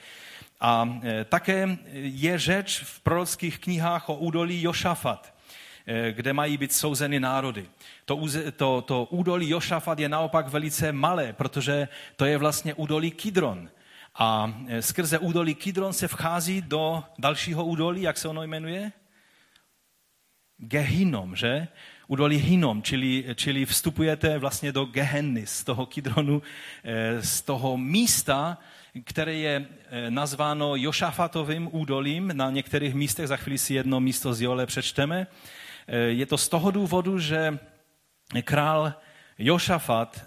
A 0.60 1.00
také 1.28 1.78
je 1.92 2.38
řeč 2.38 2.80
v 2.84 3.00
prorockých 3.00 3.58
knihách 3.58 4.08
o 4.08 4.14
údolí 4.14 4.62
Jošafat, 4.62 5.34
kde 6.10 6.32
mají 6.32 6.56
být 6.56 6.72
souzeny 6.72 7.20
národy. 7.20 7.66
To, 8.04 8.20
to, 8.56 8.82
to 8.82 9.04
údolí 9.04 9.50
Jošafat 9.50 9.98
je 9.98 10.08
naopak 10.08 10.48
velice 10.48 10.92
malé, 10.92 11.32
protože 11.32 11.88
to 12.16 12.24
je 12.24 12.38
vlastně 12.38 12.74
údolí 12.74 13.10
Kidron 13.10 13.68
a 14.14 14.54
e, 14.68 14.82
skrze 14.82 15.18
údolí 15.18 15.54
Kidron 15.54 15.92
se 15.92 16.08
vchází 16.08 16.62
do 16.62 17.04
dalšího 17.18 17.64
údolí, 17.64 18.02
jak 18.02 18.18
se 18.18 18.28
ono 18.28 18.42
jmenuje? 18.42 18.92
Gehinom, 20.58 21.36
že? 21.36 21.68
Údolí 22.08 22.36
Hinom, 22.36 22.82
čili, 22.82 23.24
čili 23.34 23.66
vstupujete 23.66 24.38
vlastně 24.38 24.72
do 24.72 24.84
Gehenny, 24.84 25.46
z 25.46 25.64
toho 25.64 25.86
Kidronu, 25.86 26.42
e, 26.84 27.22
z 27.22 27.42
toho 27.42 27.76
místa, 27.76 28.58
které 29.04 29.34
je 29.34 29.66
e, 29.90 30.10
nazváno 30.10 30.76
Jošafatovým 30.76 31.68
údolím. 31.72 32.30
Na 32.36 32.50
některých 32.50 32.94
místech, 32.94 33.28
za 33.28 33.36
chvíli 33.36 33.58
si 33.58 33.74
jedno 33.74 34.00
místo 34.00 34.34
z 34.34 34.40
Jole 34.40 34.66
přečteme. 34.66 35.26
Je 36.08 36.26
to 36.26 36.38
z 36.38 36.48
toho 36.48 36.70
důvodu, 36.70 37.18
že 37.18 37.58
král 38.44 38.94
Jošafat 39.38 40.24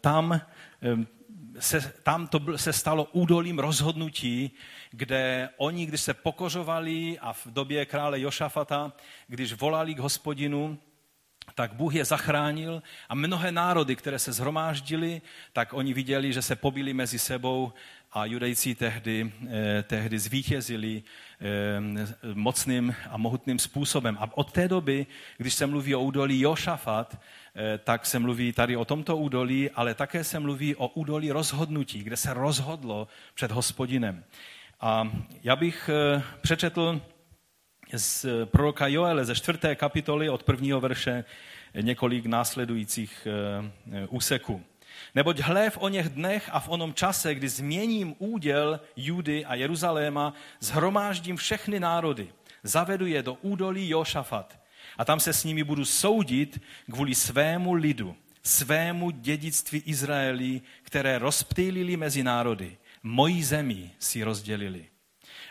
tam 0.00 0.40
se, 1.58 1.92
tam 2.02 2.26
to 2.26 2.58
se 2.58 2.72
stalo 2.72 3.04
údolím 3.04 3.58
rozhodnutí, 3.58 4.50
kde 4.90 5.48
oni, 5.56 5.86
když 5.86 6.00
se 6.00 6.14
pokořovali 6.14 7.18
a 7.18 7.32
v 7.32 7.46
době 7.46 7.86
krále 7.86 8.20
Jošafata, 8.20 8.92
když 9.28 9.52
volali 9.52 9.94
k 9.94 9.98
hospodinu, 9.98 10.78
tak 11.54 11.72
Bůh 11.72 11.94
je 11.94 12.04
zachránil 12.04 12.82
a 13.08 13.14
mnohé 13.14 13.52
národy, 13.52 13.96
které 13.96 14.18
se 14.18 14.32
zhromáždili, 14.32 15.22
tak 15.52 15.72
oni 15.72 15.94
viděli, 15.94 16.32
že 16.32 16.42
se 16.42 16.56
pobili 16.56 16.94
mezi 16.94 17.18
sebou 17.18 17.72
a 18.16 18.24
judejci 18.24 18.74
tehdy, 18.74 19.32
eh, 19.48 19.82
tehdy 19.82 20.18
zvítězili 20.18 21.02
eh, 21.02 22.34
mocným 22.34 22.94
a 23.10 23.16
mohutným 23.16 23.58
způsobem. 23.58 24.16
A 24.20 24.30
od 24.36 24.52
té 24.52 24.68
doby, 24.68 25.06
když 25.36 25.54
se 25.54 25.66
mluví 25.66 25.94
o 25.94 26.00
údolí 26.00 26.40
Jošafat, 26.40 27.20
eh, 27.20 27.78
tak 27.78 28.06
se 28.06 28.18
mluví 28.18 28.52
tady 28.52 28.76
o 28.76 28.84
tomto 28.84 29.16
údolí, 29.16 29.70
ale 29.70 29.94
také 29.94 30.24
se 30.24 30.40
mluví 30.40 30.76
o 30.76 30.88
údolí 30.88 31.30
rozhodnutí, 31.30 32.02
kde 32.02 32.16
se 32.16 32.34
rozhodlo 32.34 33.08
před 33.34 33.50
hospodinem. 33.50 34.24
A 34.80 35.12
já 35.42 35.56
bych 35.56 35.90
přečetl 36.40 37.00
z 37.92 38.26
proroka 38.44 38.86
Joele 38.86 39.24
ze 39.24 39.34
čtvrté 39.34 39.74
kapitoly 39.74 40.28
od 40.28 40.42
prvního 40.42 40.80
verše 40.80 41.24
několik 41.80 42.26
následujících 42.26 43.28
úseků. 44.08 44.64
Neboť 45.16 45.38
hle 45.38 45.70
v 45.70 45.78
oněch 45.80 46.08
dnech 46.08 46.50
a 46.52 46.60
v 46.60 46.68
onom 46.68 46.94
čase, 46.94 47.34
kdy 47.34 47.48
změním 47.48 48.14
úděl 48.18 48.80
Judy 48.96 49.44
a 49.44 49.54
Jeruzaléma, 49.54 50.34
zhromáždím 50.60 51.36
všechny 51.36 51.80
národy, 51.80 52.28
zavedu 52.62 53.06
je 53.06 53.22
do 53.22 53.34
údolí 53.34 53.88
Jošafat 53.88 54.60
a 54.98 55.04
tam 55.04 55.20
se 55.20 55.32
s 55.32 55.44
nimi 55.44 55.64
budu 55.64 55.84
soudit 55.84 56.62
kvůli 56.90 57.14
svému 57.14 57.72
lidu, 57.74 58.16
svému 58.42 59.10
dědictví 59.10 59.82
Izraeli, 59.86 60.60
které 60.82 61.18
rozptýlili 61.18 61.96
mezi 61.96 62.22
národy. 62.22 62.76
Mojí 63.02 63.44
zemi 63.44 63.90
si 63.98 64.22
rozdělili. 64.22 64.86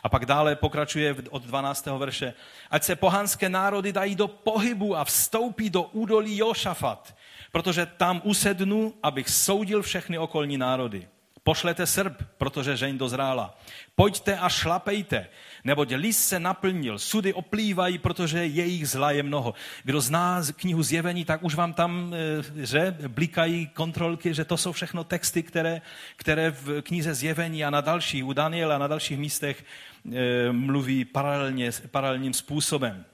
A 0.03 0.09
pak 0.09 0.26
dále 0.26 0.55
pokračuje 0.55 1.16
od 1.30 1.43
12. 1.43 1.86
verše. 1.86 2.34
Ať 2.72 2.84
se 2.84 2.95
pohanské 2.95 3.49
národy 3.49 3.93
dají 3.93 4.16
do 4.16 4.28
pohybu 4.28 4.95
a 4.95 5.03
vstoupí 5.03 5.70
do 5.70 5.84
údolí 5.84 6.38
Jošafat, 6.38 7.16
protože 7.55 7.85
tam 7.85 8.21
usednu, 8.23 8.93
abych 9.03 9.29
soudil 9.29 9.81
všechny 9.81 10.17
okolní 10.17 10.57
národy. 10.57 11.07
Pošlete 11.43 11.85
Srb, 11.85 12.23
protože 12.37 12.77
žeň 12.77 12.97
dozrála. 12.97 13.57
Pojďte 13.95 14.37
a 14.37 14.49
šlapejte, 14.49 15.27
neboť 15.63 15.95
lis 15.95 16.27
se 16.27 16.39
naplnil, 16.39 16.99
sudy 16.99 17.33
oplývají, 17.33 17.97
protože 17.97 18.45
jejich 18.45 18.89
zla 18.89 19.11
je 19.11 19.23
mnoho. 19.23 19.53
Kdo 19.83 20.01
zná 20.01 20.41
knihu 20.55 20.83
Zjevení, 20.83 21.25
tak 21.25 21.43
už 21.43 21.55
vám 21.55 21.73
tam 21.73 22.11
eh, 22.11 22.65
že, 22.65 22.97
blikají 23.07 23.67
kontrolky, 23.67 24.33
že 24.33 24.45
to 24.45 24.57
jsou 24.57 24.71
všechno 24.71 25.03
texty, 25.03 25.43
které, 25.43 25.81
které 26.15 26.51
v 26.51 26.81
knize 26.81 27.13
Zjevení 27.13 27.65
a 27.65 27.69
na 27.69 27.81
dalších, 27.81 28.25
u 28.25 28.33
Daniela 28.33 28.75
a 28.75 28.83
na 28.83 28.87
dalších 28.87 29.17
místech 29.17 29.63
e, 30.11 30.51
mluví 30.51 31.05
paralelně, 31.05 31.71
paralelním 31.91 32.33
způsobem. 32.33 33.05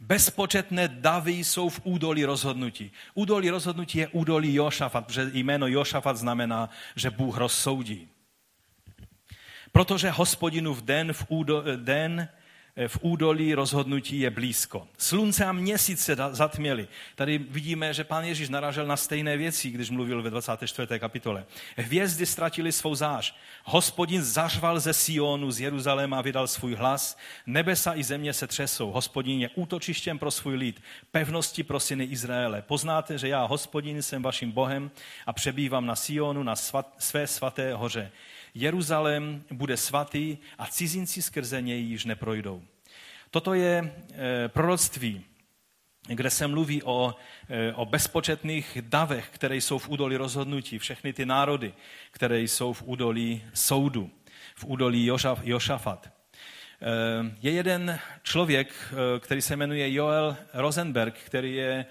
Bezpočetné 0.00 0.88
davy 0.88 1.32
jsou 1.32 1.68
v 1.68 1.80
údolí 1.84 2.24
rozhodnutí. 2.24 2.92
Údolí 3.14 3.50
rozhodnutí 3.50 3.98
je 3.98 4.08
údolí 4.08 4.54
Jošafat, 4.54 5.06
protože 5.06 5.30
jméno 5.32 5.66
Jošafat 5.66 6.16
znamená, 6.16 6.70
že 6.96 7.10
Bůh 7.10 7.36
rozsoudí. 7.36 8.08
Protože 9.72 10.10
hospodinu 10.10 10.74
v 10.74 10.82
den, 10.82 11.12
v 11.12 11.24
údo, 11.28 11.64
den 11.76 12.28
v 12.86 12.98
údolí 13.00 13.54
rozhodnutí 13.54 14.20
je 14.20 14.30
blízko. 14.30 14.88
Slunce 14.98 15.44
a 15.44 15.52
měsíc 15.52 16.00
se 16.00 16.16
zatměli. 16.30 16.88
Tady 17.14 17.38
vidíme, 17.38 17.94
že 17.94 18.04
pán 18.04 18.24
Ježíš 18.24 18.48
naražel 18.48 18.86
na 18.86 18.96
stejné 18.96 19.36
věci, 19.36 19.70
když 19.70 19.90
mluvil 19.90 20.22
ve 20.22 20.30
24. 20.30 20.98
kapitole. 20.98 21.44
Hvězdy 21.76 22.26
ztratili 22.26 22.72
svou 22.72 22.94
zář. 22.94 23.34
Hospodin 23.64 24.22
zařval 24.22 24.80
ze 24.80 24.92
Sionu, 24.92 25.50
z 25.50 25.60
Jeruzaléma 25.60 26.18
a 26.18 26.22
vydal 26.22 26.46
svůj 26.46 26.74
hlas. 26.74 27.18
Nebesa 27.46 27.94
i 27.94 28.04
země 28.04 28.32
se 28.32 28.46
třesou. 28.46 28.90
Hospodin 28.90 29.40
je 29.40 29.50
útočištěm 29.54 30.18
pro 30.18 30.30
svůj 30.30 30.54
lid, 30.54 30.82
pevnosti 31.10 31.62
pro 31.62 31.80
syny 31.80 32.04
Izraele. 32.04 32.62
Poznáte, 32.62 33.18
že 33.18 33.28
já, 33.28 33.44
hospodin, 33.44 34.02
jsem 34.02 34.22
vaším 34.22 34.52
Bohem 34.52 34.90
a 35.26 35.32
přebývám 35.32 35.86
na 35.86 35.96
Sionu, 35.96 36.42
na 36.42 36.56
svat, 36.56 36.94
své 36.98 37.26
svaté 37.26 37.74
hoře. 37.74 38.10
Jeruzalém 38.54 39.44
bude 39.50 39.76
svatý 39.76 40.38
a 40.58 40.66
cizinci 40.66 41.22
skrze 41.22 41.62
něj 41.62 41.82
již 41.82 42.04
neprojdou. 42.04 42.62
Toto 43.30 43.54
je 43.54 43.94
eh, 44.12 44.48
proroctví, 44.48 45.24
kde 46.08 46.30
se 46.30 46.46
mluví 46.46 46.82
o, 46.82 47.14
eh, 47.48 47.72
o 47.72 47.84
bezpočetných 47.84 48.78
davech, 48.80 49.28
které 49.30 49.56
jsou 49.56 49.78
v 49.78 49.88
údolí 49.88 50.16
rozhodnutí, 50.16 50.78
všechny 50.78 51.12
ty 51.12 51.26
národy, 51.26 51.74
které 52.10 52.40
jsou 52.40 52.72
v 52.72 52.82
údolí 52.82 53.44
soudu, 53.54 54.10
v 54.54 54.64
údolí 54.64 55.06
Jošaf, 55.06 55.40
Jošafat. 55.44 56.08
Eh, 56.08 57.36
je 57.42 57.50
jeden 57.50 57.98
člověk, 58.22 58.94
který 59.20 59.42
se 59.42 59.56
jmenuje 59.56 59.92
Joel 59.92 60.36
Rosenberg, 60.54 61.18
který 61.18 61.54
je 61.54 61.86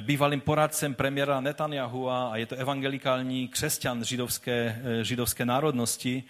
bývalým 0.00 0.40
poradcem 0.40 0.94
premiéra 0.94 1.40
Netanyahu 1.40 2.10
a 2.10 2.36
je 2.36 2.46
to 2.46 2.56
evangelikální 2.56 3.48
křesťan 3.48 4.04
židovské, 4.04 4.82
eh, 4.84 5.04
židovské 5.04 5.44
národnosti. 5.44 6.24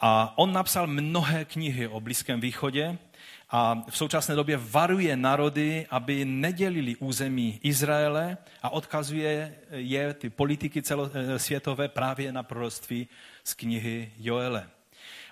A 0.00 0.32
on 0.36 0.52
napsal 0.52 0.86
mnohé 0.86 1.44
knihy 1.44 1.88
o 1.88 2.00
Blízkém 2.00 2.40
východě 2.40 2.98
a 3.50 3.82
v 3.90 3.96
současné 3.96 4.34
době 4.34 4.56
varuje 4.56 5.16
národy, 5.16 5.86
aby 5.90 6.24
nedělili 6.24 6.96
území 6.96 7.60
Izraele 7.62 8.36
a 8.62 8.70
odkazuje 8.70 9.54
je, 9.70 10.14
ty 10.14 10.30
politiky 10.30 10.82
celosvětové, 10.82 11.88
právě 11.88 12.32
na 12.32 12.42
proroctví 12.42 13.08
z 13.44 13.54
knihy 13.54 14.12
Joele. 14.18 14.70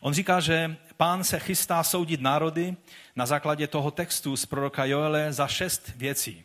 On 0.00 0.14
říká, 0.14 0.40
že 0.40 0.76
pán 0.96 1.24
se 1.24 1.38
chystá 1.38 1.82
soudit 1.82 2.20
národy 2.20 2.76
na 3.16 3.26
základě 3.26 3.66
toho 3.66 3.90
textu 3.90 4.36
z 4.36 4.46
proroka 4.46 4.84
Joele 4.84 5.32
za 5.32 5.46
šest 5.46 5.92
věcí. 5.96 6.44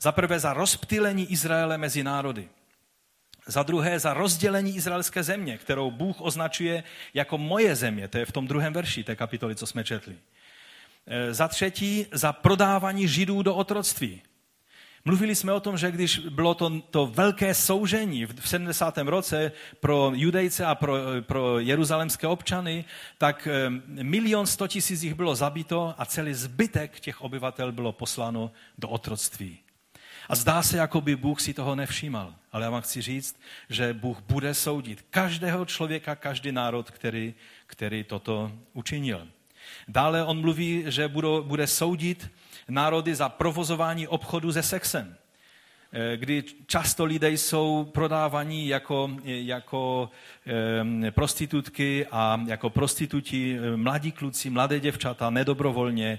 Za 0.00 0.12
prvé 0.12 0.40
za 0.40 0.52
rozptylení 0.52 1.32
Izraele 1.32 1.78
mezi 1.78 2.02
národy. 2.02 2.48
Za 3.46 3.62
druhé 3.62 3.98
za 3.98 4.14
rozdělení 4.14 4.76
izraelské 4.76 5.22
země, 5.22 5.58
kterou 5.58 5.90
Bůh 5.90 6.20
označuje 6.20 6.84
jako 7.14 7.38
moje 7.38 7.76
země. 7.76 8.08
To 8.08 8.18
je 8.18 8.26
v 8.26 8.32
tom 8.32 8.46
druhém 8.46 8.72
verši 8.72 9.04
té 9.04 9.16
kapitoly, 9.16 9.54
co 9.54 9.66
jsme 9.66 9.84
četli. 9.84 10.16
E, 11.06 11.34
za 11.34 11.48
třetí 11.48 12.06
za 12.12 12.32
prodávání 12.32 13.08
židů 13.08 13.42
do 13.42 13.54
otroctví. 13.54 14.22
Mluvili 15.04 15.34
jsme 15.34 15.52
o 15.52 15.60
tom, 15.60 15.78
že 15.78 15.90
když 15.90 16.18
bylo 16.18 16.54
to, 16.54 16.80
to 16.90 17.06
velké 17.06 17.54
soužení 17.54 18.26
v 18.26 18.48
70. 18.48 18.98
roce 18.98 19.52
pro 19.80 20.12
judejce 20.14 20.66
a 20.66 20.74
pro, 20.74 20.94
pro 21.20 21.58
jeruzalemské 21.58 22.26
občany, 22.26 22.84
tak 23.18 23.46
e, 23.46 23.70
milion 24.02 24.46
sto 24.46 24.68
tisíc 24.68 25.02
jich 25.02 25.14
bylo 25.14 25.34
zabito 25.34 25.94
a 25.98 26.04
celý 26.04 26.34
zbytek 26.34 27.00
těch 27.00 27.20
obyvatel 27.20 27.72
bylo 27.72 27.92
posláno 27.92 28.50
do 28.78 28.88
otroctví. 28.88 29.58
A 30.28 30.36
zdá 30.36 30.62
se, 30.62 30.76
jako 30.76 31.00
by 31.00 31.16
Bůh 31.16 31.40
si 31.40 31.54
toho 31.54 31.74
nevšímal. 31.74 32.34
Ale 32.52 32.64
já 32.64 32.70
vám 32.70 32.82
chci 32.82 33.02
říct, 33.02 33.40
že 33.68 33.92
Bůh 33.92 34.20
bude 34.28 34.54
soudit 34.54 35.04
každého 35.10 35.64
člověka, 35.64 36.16
každý 36.16 36.52
národ, 36.52 36.90
který, 36.90 37.34
který 37.66 38.04
toto 38.04 38.52
učinil. 38.72 39.28
Dále 39.88 40.24
on 40.24 40.40
mluví, 40.40 40.84
že 40.86 41.08
bude 41.42 41.66
soudit 41.66 42.30
národy 42.68 43.14
za 43.14 43.28
provozování 43.28 44.08
obchodu 44.08 44.52
se 44.52 44.62
sexem 44.62 45.16
eh, 45.92 46.16
kdy 46.16 46.44
často 46.66 47.04
lidé 47.04 47.30
jsou 47.30 47.90
prodávaní 47.94 48.68
jako, 48.68 49.10
jako 49.24 50.10
prostitutky 51.10 52.06
a 52.10 52.40
jako 52.46 52.70
prostituti, 52.70 53.58
eh, 53.58 53.76
mladí 53.76 54.12
kluci, 54.12 54.50
mladé 54.50 54.80
děvčata, 54.80 55.30
nedobrovolně, 55.30 56.18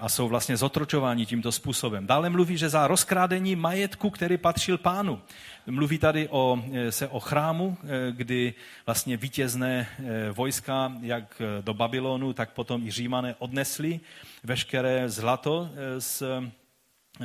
a 0.00 0.08
jsou 0.08 0.28
vlastně 0.28 0.56
zotročováni 0.56 1.26
tímto 1.26 1.52
způsobem. 1.52 2.06
Dále 2.06 2.30
mluví, 2.30 2.56
že 2.56 2.68
za 2.68 2.86
rozkrádení 2.86 3.56
majetku, 3.56 4.10
který 4.10 4.36
patřil 4.38 4.78
pánu. 4.78 5.22
Mluví 5.66 5.98
tady 5.98 6.28
o, 6.28 6.62
e, 6.72 6.92
se 6.92 7.08
o 7.08 7.20
chrámu, 7.20 7.76
e, 7.82 8.12
kdy 8.12 8.54
vlastně 8.86 9.16
vítězné 9.16 9.88
vojska, 10.32 10.92
jak 11.00 11.42
do 11.60 11.74
Babylonu, 11.74 12.32
tak 12.32 12.50
potom 12.52 12.86
i 12.86 12.90
Římané 12.90 13.34
odnesli 13.38 14.00
veškeré 14.44 15.08
zlato 15.08 15.70
z, 15.98 16.22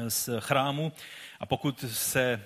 z 0.08 0.30
chrámu. 0.40 0.92
A 1.40 1.46
pokud 1.46 1.86
se 1.88 2.42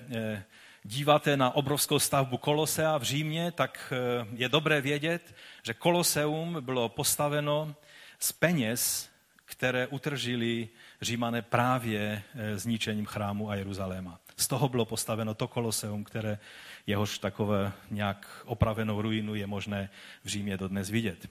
díváte 0.83 1.37
na 1.37 1.55
obrovskou 1.55 1.99
stavbu 1.99 2.37
Kolosea 2.37 2.97
v 2.97 3.03
Římě, 3.03 3.51
tak 3.51 3.93
je 4.33 4.49
dobré 4.49 4.81
vědět, 4.81 5.35
že 5.63 5.73
Koloseum 5.73 6.57
bylo 6.61 6.89
postaveno 6.89 7.75
z 8.19 8.31
peněz 8.31 9.14
které 9.45 9.87
utržili 9.87 10.69
římané 11.01 11.41
právě 11.41 12.23
eh, 12.35 12.57
zničením 12.57 13.05
chrámu 13.05 13.49
a 13.49 13.55
Jeruzaléma. 13.55 14.19
Z 14.37 14.47
toho 14.47 14.69
bylo 14.69 14.85
postaveno 14.85 15.33
to 15.33 15.47
koloseum, 15.47 16.03
které 16.03 16.39
jehož 16.87 17.19
takové 17.19 17.71
nějak 17.91 18.41
opravenou 18.45 19.01
ruinu 19.01 19.35
je 19.35 19.47
možné 19.47 19.89
v 20.23 20.27
Římě 20.27 20.57
dodnes 20.57 20.89
vidět. 20.89 21.29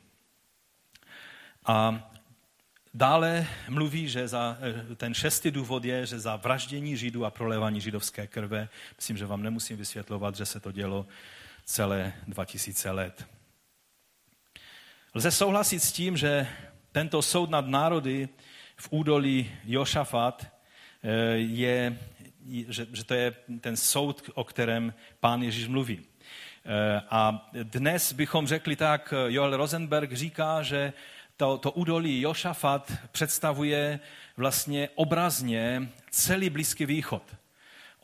A 1.66 2.10
dále 2.94 3.46
mluví, 3.68 4.08
že 4.08 4.28
za, 4.28 4.58
eh, 4.60 4.94
ten 4.94 5.14
šestý 5.14 5.50
důvod 5.50 5.84
je, 5.84 6.06
že 6.06 6.18
za 6.18 6.36
vraždění 6.36 6.96
Židů 6.96 7.24
a 7.24 7.30
prolevání 7.30 7.80
židovské 7.80 8.26
krve, 8.26 8.68
myslím, 8.96 9.16
že 9.16 9.26
vám 9.26 9.42
nemusím 9.42 9.76
vysvětlovat, 9.76 10.36
že 10.36 10.46
se 10.46 10.60
to 10.60 10.72
dělo 10.72 11.06
celé 11.64 12.12
2000 12.26 12.90
let. 12.90 13.26
Lze 15.14 15.30
souhlasit 15.30 15.80
s 15.80 15.92
tím, 15.92 16.16
že 16.16 16.46
tento 16.94 17.22
soud 17.22 17.50
nad 17.50 17.66
národy 17.66 18.28
v 18.76 18.88
údolí 18.90 19.50
Jošafat 19.64 20.46
eh, 20.46 21.10
je, 21.36 21.98
že, 22.68 22.86
že 22.92 23.04
to 23.04 23.14
je 23.14 23.34
ten 23.60 23.76
soud, 23.76 24.30
o 24.34 24.44
kterém 24.44 24.94
pán 25.20 25.42
Ježíš 25.42 25.68
mluví. 25.68 25.98
Eh, 26.00 27.02
a 27.10 27.50
dnes 27.52 28.12
bychom 28.12 28.46
řekli 28.46 28.76
tak, 28.76 29.14
Joel 29.26 29.56
Rosenberg 29.56 30.12
říká, 30.12 30.62
že 30.62 30.92
to, 31.36 31.58
to 31.58 31.70
údolí 31.70 32.20
Jošafat 32.20 32.92
představuje 33.12 34.00
vlastně 34.36 34.88
obrazně 34.94 35.88
celý 36.10 36.50
Blízký 36.50 36.86
východ. 36.86 37.22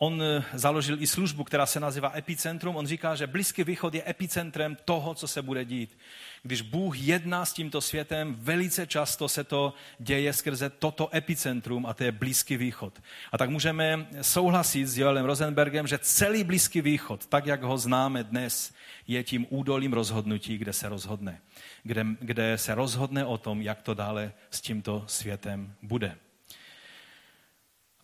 On 0.03 0.23
eh, 0.23 0.45
založil 0.55 1.03
i 1.03 1.07
službu, 1.07 1.45
která 1.45 1.67
se 1.67 1.81
nazývá 1.81 2.13
Epicentrum. 2.17 2.77
On 2.77 2.87
říká, 2.87 3.15
že 3.15 3.27
Blízký 3.27 3.65
východ 3.65 3.95
je 3.95 4.11
epicentrem 4.11 4.77
toho, 4.85 5.15
co 5.15 5.29
se 5.29 5.43
bude 5.43 5.65
dít. 5.65 5.99
Když 6.43 6.63
Bůh 6.63 6.99
jedná 6.99 7.45
s 7.45 7.53
tímto 7.53 7.81
světem, 7.81 8.37
velice 8.39 8.87
často 8.87 9.29
se 9.29 9.45
to 9.45 9.75
děje 9.99 10.33
skrze 10.33 10.71
toto 10.71 11.17
epicentrum 11.17 11.87
a 11.87 11.95
to 11.95 12.05
je 12.05 12.13
Blízký 12.13 12.57
východ. 12.57 13.03
A 13.33 13.39
tak 13.39 13.51
můžeme 13.51 14.07
souhlasit 14.23 14.87
s 14.87 14.99
Joelem 14.99 15.25
Rosenbergem, 15.25 15.87
že 15.87 15.99
celý 15.99 16.45
Blízký 16.45 16.81
východ, 16.81 17.27
tak 17.27 17.47
jak 17.47 17.63
ho 17.63 17.79
známe 17.79 18.25
dnes, 18.25 18.75
je 19.07 19.25
tím 19.25 19.47
údolím 19.51 19.93
rozhodnutí, 19.93 20.59
kde 20.59 20.73
se 20.73 20.89
rozhodne. 20.89 21.41
Kde, 21.83 22.07
kde 22.21 22.59
se 22.59 22.75
rozhodne 22.75 23.25
o 23.25 23.39
tom, 23.39 23.63
jak 23.63 23.83
to 23.83 23.95
dále 23.95 24.33
s 24.51 24.61
tímto 24.61 25.05
světem 25.07 25.75
bude. 25.83 26.17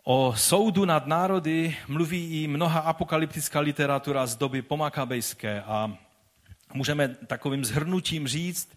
O 0.09 0.35
soudu 0.37 0.85
nad 0.85 1.07
národy 1.07 1.77
mluví 1.89 2.43
i 2.43 2.47
mnoha 2.49 2.81
apokalyptická 2.81 3.61
literatura 3.61 4.27
z 4.27 4.37
doby 4.37 4.63
pomakabejské 4.63 5.63
a 5.63 5.97
můžeme 6.75 7.09
takovým 7.09 7.65
zhrnutím 7.65 8.29
říct, 8.29 8.77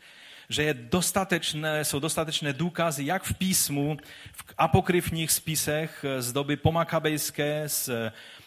že 0.50 0.64
je 0.64 0.74
dostatečné, 0.74 1.86
jsou 1.86 2.00
dostatečné 2.00 2.54
důkazy, 2.54 3.06
jak 3.06 3.24
v 3.24 3.34
písmu, 3.34 3.98
v 4.32 4.54
apokryfních 4.58 5.32
spisech 5.32 6.06
z 6.20 6.34
doby 6.34 6.56
pomakabejské, 6.56 7.64
z 7.70 7.90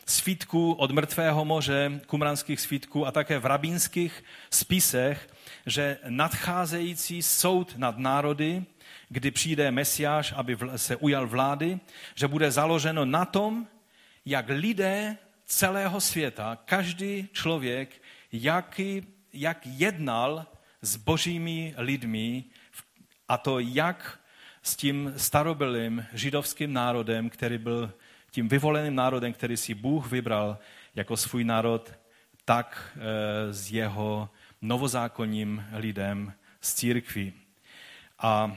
svítků 0.06 0.72
od 0.72 0.90
mrtvého 0.90 1.44
moře, 1.44 2.00
kumranských 2.06 2.60
svítků 2.60 3.06
a 3.06 3.10
také 3.10 3.38
v 3.38 3.46
rabínských 3.46 4.24
spisech, 4.50 5.28
že 5.66 5.98
nadcházející 6.08 7.22
soud 7.22 7.74
nad 7.76 7.98
národy, 7.98 8.64
kdy 9.12 9.30
přijde 9.30 9.70
Mesiáš, 9.70 10.32
aby 10.36 10.56
se 10.76 10.96
ujal 10.96 11.26
vlády, 11.26 11.80
že 12.14 12.28
bude 12.28 12.50
založeno 12.50 13.04
na 13.04 13.24
tom, 13.24 13.66
jak 14.24 14.48
lidé 14.48 15.16
celého 15.44 16.00
světa, 16.00 16.58
každý 16.64 17.28
člověk, 17.32 18.02
jaký, 18.32 19.06
jak 19.32 19.66
jednal 19.66 20.46
s 20.82 20.96
božími 20.96 21.74
lidmi, 21.76 22.44
a 23.28 23.36
to 23.36 23.58
jak 23.58 24.20
s 24.62 24.76
tím 24.76 25.12
starobylým 25.16 26.06
židovským 26.12 26.72
národem, 26.72 27.30
který 27.30 27.58
byl 27.58 27.92
tím 28.30 28.48
vyvoleným 28.48 28.94
národem, 28.94 29.32
který 29.32 29.56
si 29.56 29.74
Bůh 29.74 30.10
vybral 30.10 30.58
jako 30.94 31.16
svůj 31.16 31.44
národ, 31.44 31.92
tak 32.44 32.96
eh, 32.96 33.52
s 33.52 33.72
jeho 33.72 34.30
novozákonním 34.62 35.64
lidem 35.72 36.32
z 36.60 36.74
církví. 36.74 37.32
A 38.18 38.56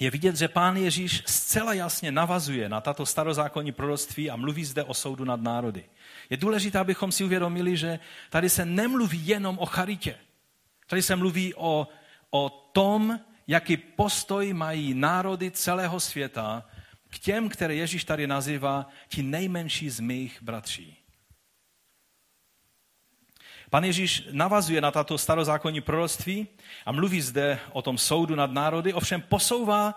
je 0.00 0.10
vidět, 0.10 0.36
že 0.36 0.48
pán 0.48 0.76
Ježíš 0.76 1.22
zcela 1.26 1.72
jasně 1.72 2.12
navazuje 2.12 2.68
na 2.68 2.80
tato 2.80 3.06
starozákonní 3.06 3.72
proroctví 3.72 4.30
a 4.30 4.36
mluví 4.36 4.64
zde 4.64 4.84
o 4.84 4.94
soudu 4.94 5.24
nad 5.24 5.40
národy. 5.40 5.84
Je 6.30 6.36
důležité, 6.36 6.78
abychom 6.78 7.12
si 7.12 7.24
uvědomili, 7.24 7.76
že 7.76 7.98
tady 8.30 8.50
se 8.50 8.64
nemluví 8.64 9.26
jenom 9.26 9.58
o 9.58 9.66
charitě. 9.66 10.14
Tady 10.86 11.02
se 11.02 11.16
mluví 11.16 11.54
o, 11.54 11.88
o 12.30 12.50
tom, 12.72 13.20
jaký 13.46 13.76
postoj 13.76 14.52
mají 14.52 14.94
národy 14.94 15.50
celého 15.50 16.00
světa 16.00 16.64
k 17.10 17.18
těm, 17.18 17.48
které 17.48 17.74
Ježíš 17.74 18.04
tady 18.04 18.26
nazývá 18.26 18.88
ti 19.08 19.22
nejmenší 19.22 19.90
z 19.90 20.00
mých 20.00 20.42
bratří. 20.42 20.97
Pan 23.70 23.84
Ježíš 23.84 24.28
navazuje 24.32 24.80
na 24.80 24.90
tato 24.90 25.18
starozákonní 25.18 25.80
proroctví 25.80 26.48
a 26.86 26.92
mluví 26.92 27.20
zde 27.20 27.58
o 27.72 27.82
tom 27.82 27.98
soudu 27.98 28.34
nad 28.34 28.52
národy, 28.52 28.92
ovšem 28.92 29.22
posouvá 29.22 29.94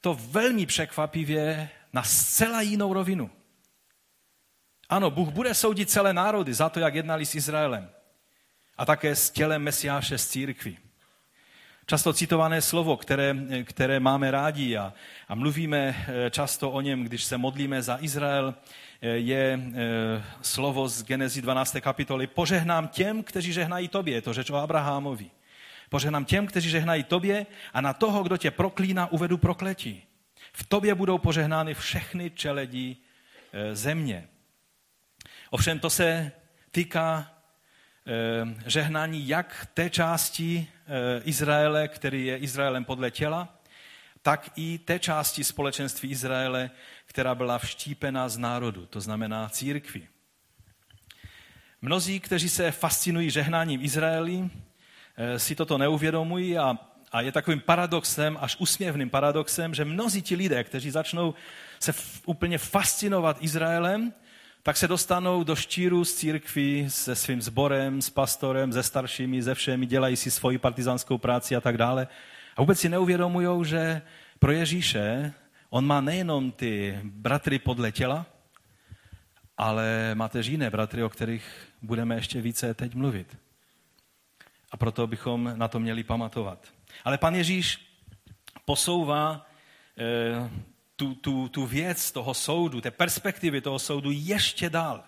to 0.00 0.14
velmi 0.14 0.66
překvapivě 0.66 1.68
na 1.92 2.02
zcela 2.02 2.60
jinou 2.60 2.92
rovinu. 2.92 3.30
Ano, 4.88 5.10
Bůh 5.10 5.28
bude 5.28 5.54
soudit 5.54 5.90
celé 5.90 6.12
národy 6.12 6.54
za 6.54 6.68
to, 6.68 6.80
jak 6.80 6.94
jednali 6.94 7.26
s 7.26 7.34
Izraelem 7.34 7.90
a 8.78 8.84
také 8.84 9.16
s 9.16 9.30
tělem 9.30 9.62
Mesiáše 9.62 10.18
z 10.18 10.28
církvy. 10.28 10.76
Často 11.86 12.12
citované 12.12 12.62
slovo, 12.62 12.96
které, 12.96 13.34
které 13.64 14.00
máme 14.00 14.30
rádi 14.30 14.76
a, 14.76 14.92
a 15.28 15.34
mluvíme 15.34 15.78
eh, 16.08 16.30
často 16.30 16.70
o 16.70 16.80
něm, 16.80 17.04
když 17.04 17.24
se 17.24 17.38
modlíme 17.38 17.82
za 17.82 17.98
Izrael, 18.00 18.54
je 19.02 19.60
eh, 19.74 20.24
slovo 20.42 20.88
z 20.88 21.02
Genezi 21.02 21.42
12. 21.42 21.76
kapitoly. 21.80 22.26
Požehnám 22.26 22.88
těm, 22.88 23.22
kteří 23.22 23.52
žehnají 23.52 23.88
tobě. 23.88 24.14
Je 24.14 24.22
to 24.22 24.32
řeč 24.32 24.50
o 24.50 24.56
Abrahamovi. 24.56 25.30
Požehnám 25.90 26.24
těm, 26.24 26.46
kteří 26.46 26.70
žehnají 26.70 27.04
tobě 27.04 27.46
a 27.72 27.80
na 27.80 27.92
toho, 27.92 28.22
kdo 28.22 28.36
tě 28.36 28.50
proklíná, 28.50 29.12
uvedu 29.12 29.38
prokletí. 29.38 30.02
V 30.52 30.66
tobě 30.66 30.94
budou 30.94 31.18
požehnány 31.18 31.74
všechny 31.74 32.30
čeledí 32.30 32.96
země. 33.72 34.28
Ovšem 35.50 35.78
to 35.78 35.90
se 35.90 36.32
týká 36.70 37.32
žehnání 38.66 39.28
jak 39.28 39.68
té 39.74 39.90
části 39.90 40.68
Eh, 40.88 41.20
Izraele, 41.24 41.88
který 41.88 42.26
je 42.26 42.36
Izraelem 42.36 42.84
podle 42.84 43.10
těla, 43.10 43.48
tak 44.22 44.50
i 44.56 44.78
té 44.78 44.98
části 44.98 45.44
společenství 45.44 46.10
Izraele, 46.10 46.70
která 47.16 47.34
byla 47.34 47.58
vštípena 47.58 48.28
z 48.28 48.38
národu, 48.38 48.86
to 48.86 49.00
znamená 49.00 49.48
církvi. 49.48 50.08
Mnozí, 51.82 52.20
kteří 52.20 52.48
se 52.48 52.70
fascinují 52.70 53.30
žehnáním 53.30 53.84
Izraeli, 53.84 54.50
eh, 55.16 55.38
si 55.38 55.54
toto 55.54 55.78
neuvědomují 55.78 56.58
a, 56.58 56.78
a 57.12 57.20
je 57.20 57.32
takovým 57.32 57.60
paradoxem, 57.60 58.38
až 58.40 58.56
usměvným 58.56 59.10
paradoxem, 59.10 59.74
že 59.74 59.84
mnozí 59.84 60.22
ti 60.22 60.36
lidé, 60.36 60.64
kteří 60.64 60.90
začnou 60.90 61.34
se 61.80 61.92
f, 61.92 62.20
úplně 62.26 62.58
fascinovat 62.58 63.36
Izraelem, 63.40 64.12
tak 64.62 64.76
se 64.76 64.88
dostanou 64.88 65.44
do 65.44 65.56
štíru 65.56 66.04
z 66.04 66.14
církví 66.14 66.90
se 66.90 67.14
svým 67.14 67.42
sborem, 67.42 68.02
s 68.02 68.10
pastorem, 68.10 68.72
se 68.72 68.82
staršími, 68.82 69.42
ze 69.42 69.54
všemi, 69.54 69.86
dělají 69.86 70.16
si 70.16 70.30
svoji 70.30 70.58
partizánskou 70.58 71.18
práci 71.18 71.56
a 71.56 71.60
tak 71.60 71.76
dále. 71.76 72.08
A 72.56 72.60
vůbec 72.62 72.80
si 72.80 72.88
neuvědomují, 72.88 73.64
že 73.64 74.02
pro 74.38 74.52
Ježíše 74.52 75.32
on 75.70 75.86
má 75.86 76.00
nejenom 76.00 76.52
ty 76.52 77.00
bratry 77.02 77.58
podle 77.58 77.92
těla, 77.92 78.26
ale 79.56 80.14
má 80.14 80.28
tež 80.28 80.46
jiné 80.46 80.70
bratry, 80.70 81.02
o 81.02 81.08
kterých 81.08 81.44
budeme 81.82 82.14
ještě 82.14 82.40
více 82.40 82.74
teď 82.74 82.94
mluvit. 82.94 83.38
A 84.70 84.76
proto 84.76 85.06
bychom 85.06 85.52
na 85.54 85.68
to 85.68 85.80
měli 85.80 86.04
pamatovat. 86.04 86.66
Ale 87.04 87.18
pan 87.18 87.34
Ježíš 87.34 87.86
posouvá 88.64 89.46
eh, 89.98 90.50
tu, 90.96 91.14
tu, 91.14 91.48
tu 91.48 91.66
věc 91.66 92.12
toho 92.12 92.34
soudu, 92.34 92.80
té 92.80 92.90
perspektivy 92.90 93.60
toho 93.60 93.78
soudu 93.78 94.10
ještě 94.12 94.70
dál. 94.70 95.04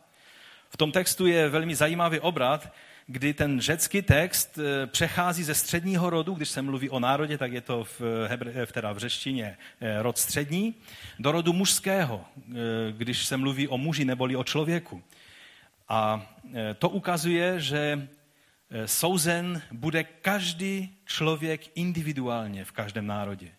V 0.69 0.77
tom 0.77 0.93
textu 0.93 1.27
je 1.27 1.49
velmi 1.49 1.75
zajímavý 1.75 2.21
obrat, 2.21 2.73
kdy 3.11 3.35
ten 3.35 3.61
řecký 3.61 4.03
text 4.03 4.59
eh, 4.59 4.87
přechází 4.87 5.45
ze 5.45 5.55
středního 5.55 6.11
rodu, 6.11 6.35
když 6.35 6.49
se 6.49 6.63
mluví 6.63 6.91
o 6.91 7.01
národě, 7.01 7.39
tak 7.39 7.53
je 7.53 7.61
to 7.61 7.85
v, 7.85 8.01
hebr, 8.29 8.53
eh, 8.55 8.67
teda 8.67 8.93
v 8.93 8.99
řečtině 8.99 9.57
eh, 9.81 10.03
rod 10.03 10.19
střední, 10.19 10.75
do 11.19 11.33
rodu 11.33 11.53
mužského, 11.53 12.25
když 12.91 13.27
se 13.27 13.37
mluví 13.37 13.69
o 13.69 13.79
muži 13.79 14.05
neboli 14.05 14.37
o 14.37 14.45
člověku. 14.45 15.03
A 15.89 16.27
to 16.79 16.89
ukazuje, 16.89 17.61
že 17.61 18.09
souzen 18.87 19.63
bude 19.73 20.05
každý 20.05 20.97
člověk 21.05 21.61
individuálně 21.75 22.65
v 22.65 22.73
každém 22.73 23.07
národě. 23.07 23.51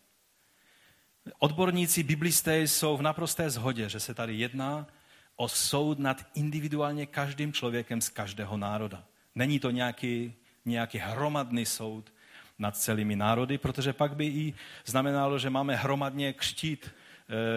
Odborníci, 1.39 2.04
biblisté 2.04 2.62
jsou 2.62 2.97
v 2.97 3.02
naprosté 3.02 3.50
shodě, 3.50 3.89
že 3.89 4.00
se 4.00 4.14
tady 4.14 4.36
jedná 4.36 4.88
o 5.36 5.47
soud 5.47 6.00
nad 6.00 6.26
individuálně 6.36 7.06
každým 7.06 7.54
člověkem 7.54 8.02
z 8.02 8.10
každého 8.10 8.58
národa. 8.58 9.04
Není 9.39 9.59
to 9.59 9.71
nějaký, 9.71 10.33
nějaký 10.65 10.97
hromadný 10.97 11.65
soud 11.65 12.13
nad 12.59 12.77
celými 12.77 13.15
národy, 13.15 13.57
protože 13.57 13.93
pak 13.93 14.15
by 14.15 14.25
i 14.25 14.53
znamenalo, 14.85 15.39
že 15.39 15.49
máme 15.49 15.75
hromadně 15.75 16.33
kštít, 16.33 16.91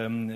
ehm, 0.05 0.31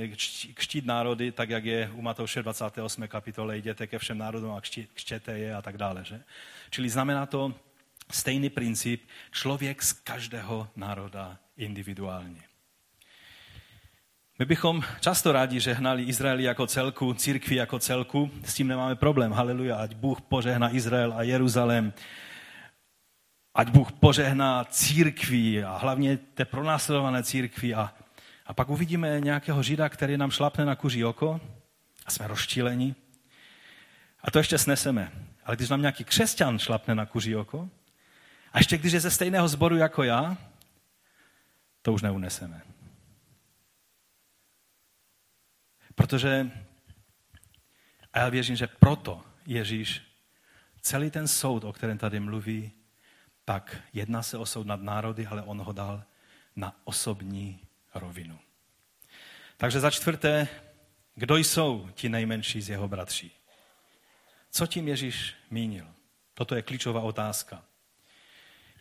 kštít 0.53 0.85
národy, 0.85 1.31
tak 1.31 1.49
jak 1.49 1.65
je 1.65 1.91
u 1.93 2.01
Matouše 2.01 2.43
28. 2.43 3.07
kapitole, 3.07 3.57
jděte 3.57 3.87
ke 3.87 3.99
všem 3.99 4.17
národům 4.17 4.51
a 4.51 4.61
kštěte 4.93 5.39
je 5.39 5.55
a 5.55 5.61
tak 5.61 5.77
dále. 5.77 6.03
Že? 6.03 6.23
Čili 6.69 6.89
znamená 6.89 7.25
to 7.25 7.53
stejný 8.11 8.49
princip, 8.49 9.07
člověk 9.31 9.83
z 9.83 9.93
každého 9.93 10.67
národa 10.75 11.37
individuálně. 11.57 12.46
My 14.39 14.45
bychom 14.45 14.83
často 14.99 15.31
rádi 15.31 15.59
žehnali 15.59 16.03
Izraeli 16.03 16.43
jako 16.43 16.67
celku, 16.67 17.13
církvi 17.13 17.55
jako 17.55 17.79
celku, 17.79 18.31
s 18.45 18.53
tím 18.53 18.67
nemáme 18.67 18.95
problém. 18.95 19.31
Haleluja, 19.31 19.75
ať 19.75 19.95
Bůh 19.95 20.21
požehná 20.21 20.75
Izrael 20.75 21.13
a 21.13 21.23
Jeruzalém, 21.23 21.93
ať 23.55 23.69
Bůh 23.69 23.91
požehná 23.91 24.63
církví 24.63 25.63
a 25.63 25.77
hlavně 25.77 26.17
té 26.17 26.45
pronásledované 26.45 27.23
církví. 27.23 27.75
A, 27.75 27.93
a 28.45 28.53
pak 28.53 28.69
uvidíme 28.69 29.19
nějakého 29.19 29.63
žida, 29.63 29.89
který 29.89 30.17
nám 30.17 30.31
šlapne 30.31 30.65
na 30.65 30.75
kuří 30.75 31.05
oko 31.05 31.41
a 32.05 32.11
jsme 32.11 32.27
rozčíleni. 32.27 32.95
A 34.23 34.31
to 34.31 34.37
ještě 34.37 34.57
sneseme. 34.57 35.11
Ale 35.45 35.55
když 35.55 35.69
nám 35.69 35.81
nějaký 35.81 36.03
křesťan 36.03 36.59
šlapne 36.59 36.95
na 36.95 37.05
kuří 37.05 37.35
oko, 37.35 37.69
a 38.53 38.57
ještě 38.57 38.77
když 38.77 38.93
je 38.93 38.99
ze 38.99 39.11
stejného 39.11 39.47
sboru 39.47 39.77
jako 39.77 40.03
já, 40.03 40.37
to 41.81 41.93
už 41.93 42.01
neuneseme. 42.01 42.61
Protože, 45.97 46.51
a 48.13 48.19
já 48.19 48.29
věřím, 48.29 48.55
že 48.55 48.67
proto 48.67 49.23
Ježíš 49.45 50.01
celý 50.81 51.11
ten 51.11 51.27
soud, 51.27 51.63
o 51.63 51.73
kterém 51.73 51.97
tady 51.97 52.19
mluví, 52.19 52.71
tak 53.45 53.77
jedná 53.93 54.23
se 54.23 54.37
o 54.37 54.45
soud 54.45 54.67
nad 54.67 54.81
národy, 54.81 55.27
ale 55.27 55.41
on 55.41 55.61
ho 55.61 55.73
dal 55.73 56.03
na 56.55 56.75
osobní 56.83 57.59
rovinu. 57.95 58.39
Takže 59.57 59.79
za 59.79 59.91
čtvrté, 59.91 60.47
kdo 61.15 61.37
jsou 61.37 61.89
ti 61.93 62.09
nejmenší 62.09 62.61
z 62.61 62.69
jeho 62.69 62.87
bratří? 62.87 63.31
Co 64.51 64.67
tím 64.67 64.87
Ježíš 64.87 65.33
mínil? 65.49 65.87
Toto 66.33 66.55
je 66.55 66.61
klíčová 66.61 67.01
otázka. 67.01 67.63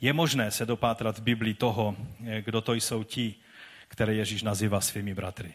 Je 0.01 0.13
možné 0.13 0.51
se 0.51 0.67
dopátrat 0.67 1.19
v 1.19 1.23
Biblii 1.23 1.55
toho, 1.55 1.97
kdo 2.41 2.61
to 2.61 2.75
jsou 2.75 3.05
ti, 3.05 3.35
které 3.89 4.15
Ježíš 4.15 4.43
nazývá 4.43 4.81
svými 4.81 5.15
bratry. 5.15 5.55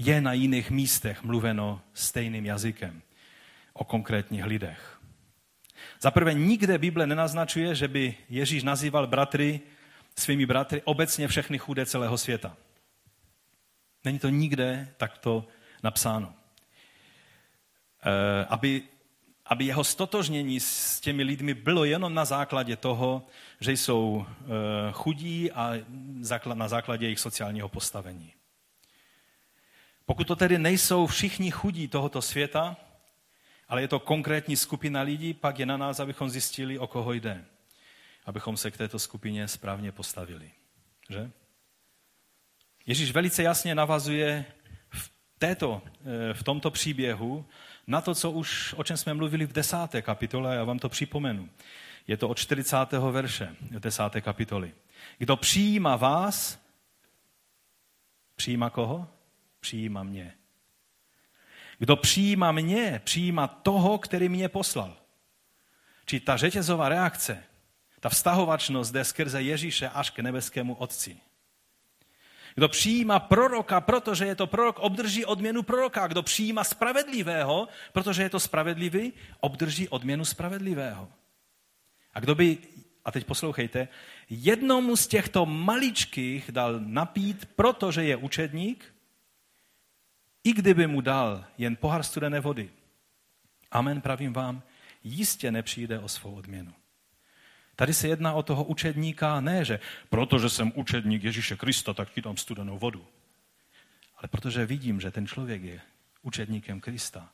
Je 0.00 0.20
na 0.20 0.32
jiných 0.32 0.70
místech 0.70 1.22
mluveno 1.22 1.80
stejným 1.94 2.46
jazykem 2.46 3.02
o 3.72 3.84
konkrétních 3.84 4.44
lidech. 4.44 5.00
Za 6.00 6.10
prvé, 6.10 6.34
nikde 6.34 6.78
Bible 6.78 7.06
nenaznačuje, 7.06 7.74
že 7.74 7.88
by 7.88 8.14
Ježíš 8.28 8.62
nazýval 8.62 9.06
bratry, 9.06 9.60
svými 10.16 10.46
bratry, 10.46 10.82
obecně 10.84 11.28
všechny 11.28 11.58
chudé 11.58 11.86
celého 11.86 12.18
světa. 12.18 12.56
Není 14.04 14.18
to 14.18 14.28
nikde 14.28 14.88
takto 14.96 15.46
napsáno. 15.82 16.34
E, 18.04 18.44
aby, 18.44 18.82
aby 19.46 19.64
jeho 19.64 19.84
stotožnění 19.84 20.60
s 20.60 21.00
těmi 21.00 21.22
lidmi 21.22 21.54
bylo 21.54 21.84
jenom 21.84 22.14
na 22.14 22.24
základě 22.24 22.76
toho, 22.76 23.26
že 23.60 23.72
jsou 23.72 24.26
e, 24.26 24.46
chudí 24.92 25.52
a 25.52 25.72
na 26.54 26.68
základě 26.68 27.06
jejich 27.06 27.20
sociálního 27.20 27.68
postavení. 27.68 28.32
Pokud 30.10 30.26
to 30.26 30.36
tedy 30.36 30.58
nejsou 30.58 31.06
všichni 31.06 31.50
chudí 31.50 31.88
tohoto 31.88 32.22
světa, 32.22 32.76
ale 33.68 33.80
je 33.80 33.88
to 33.88 34.00
konkrétní 34.00 34.56
skupina 34.56 35.00
lidí, 35.00 35.34
pak 35.34 35.58
je 35.58 35.66
na 35.66 35.76
nás, 35.76 36.00
abychom 36.00 36.30
zjistili, 36.30 36.78
o 36.78 36.86
koho 36.86 37.12
jde. 37.12 37.44
Abychom 38.26 38.56
se 38.56 38.70
k 38.70 38.76
této 38.76 38.98
skupině 38.98 39.48
správně 39.48 39.92
postavili. 39.92 40.50
Že? 41.10 41.30
Ježíš 42.86 43.10
velice 43.10 43.42
jasně 43.42 43.74
navazuje 43.74 44.44
v, 44.90 45.10
této, 45.38 45.82
eh, 45.84 46.34
v 46.34 46.42
tomto 46.42 46.70
příběhu 46.70 47.46
na 47.86 48.00
to, 48.00 48.14
co 48.14 48.30
už, 48.30 48.74
o 48.76 48.84
čem 48.84 48.96
jsme 48.96 49.14
mluvili 49.14 49.46
v 49.46 49.52
desáté 49.52 50.02
kapitole, 50.02 50.56
já 50.56 50.64
vám 50.64 50.78
to 50.78 50.88
připomenu. 50.88 51.48
Je 52.06 52.16
to 52.16 52.28
od 52.28 52.38
40. 52.38 53.10
verše 53.10 53.56
desáté 53.60 54.20
kapitoly. 54.20 54.74
Kdo 55.18 55.36
přijíma 55.36 55.96
vás, 55.96 56.58
přijíma 58.36 58.70
koho? 58.70 59.19
Přijíma 59.60 60.02
mě. 60.02 60.34
Kdo 61.78 61.96
přijíma 61.96 62.52
mě, 62.52 63.00
přijíma 63.04 63.46
toho, 63.46 63.98
který 63.98 64.28
mě 64.28 64.48
poslal. 64.48 64.96
Či 66.06 66.20
ta 66.20 66.36
řetězová 66.36 66.88
reakce, 66.88 67.44
ta 68.00 68.08
vztahovačnost 68.08 68.92
jde 68.92 69.04
skrze 69.04 69.42
Ježíše 69.42 69.88
až 69.88 70.10
k 70.10 70.18
nebeskému 70.18 70.74
Otci. 70.74 71.16
Kdo 72.54 72.68
přijíma 72.68 73.18
proroka, 73.18 73.80
protože 73.80 74.26
je 74.26 74.34
to 74.34 74.46
prorok, 74.46 74.78
obdrží 74.78 75.24
odměnu 75.24 75.62
proroka. 75.62 76.06
Kdo 76.06 76.22
přijíma 76.22 76.64
spravedlivého, 76.64 77.68
protože 77.92 78.22
je 78.22 78.30
to 78.30 78.40
spravedlivý, 78.40 79.12
obdrží 79.40 79.88
odměnu 79.88 80.24
spravedlivého. 80.24 81.08
A 82.14 82.20
kdo 82.20 82.34
by, 82.34 82.58
a 83.04 83.12
teď 83.12 83.26
poslouchejte, 83.26 83.88
jednomu 84.30 84.96
z 84.96 85.06
těchto 85.06 85.46
maličkých 85.46 86.52
dal 86.52 86.80
napít, 86.80 87.48
protože 87.56 88.04
je 88.04 88.16
učedník, 88.16 88.94
i 90.50 90.52
kdyby 90.52 90.86
mu 90.86 91.00
dal 91.00 91.44
jen 91.58 91.76
pohár 91.76 92.02
studené 92.02 92.40
vody. 92.40 92.70
Amen, 93.70 94.00
pravím 94.00 94.32
vám, 94.32 94.62
jistě 95.04 95.50
nepřijde 95.50 95.98
o 95.98 96.08
svou 96.08 96.34
odměnu. 96.34 96.74
Tady 97.76 97.94
se 97.94 98.08
jedná 98.08 98.32
o 98.32 98.42
toho 98.42 98.64
učedníka, 98.64 99.40
ne, 99.40 99.64
že 99.64 99.80
protože 100.08 100.48
jsem 100.48 100.72
učedník 100.74 101.24
Ježíše 101.24 101.56
Krista, 101.56 101.94
tak 101.94 102.10
ti 102.10 102.20
dám 102.20 102.36
studenou 102.36 102.78
vodu. 102.78 103.06
Ale 104.16 104.28
protože 104.28 104.66
vidím, 104.66 105.00
že 105.00 105.10
ten 105.10 105.26
člověk 105.26 105.62
je 105.62 105.80
učedníkem 106.22 106.80
Krista, 106.80 107.30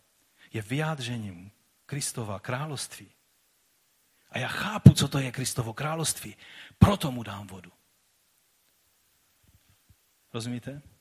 je 0.53 0.63
vyjádřením 0.63 1.51
Kristova 1.87 2.41
království. 2.41 3.09
A 4.31 4.39
já 4.39 4.49
chápu, 4.49 4.93
co 4.93 5.09
to 5.09 5.19
je 5.19 5.33
Kristovo 5.33 5.73
království, 5.73 6.37
proto 6.79 7.13
mu 7.13 7.23
dám 7.23 7.47
vodu. 7.47 7.73
Rozumíte? 10.35 10.96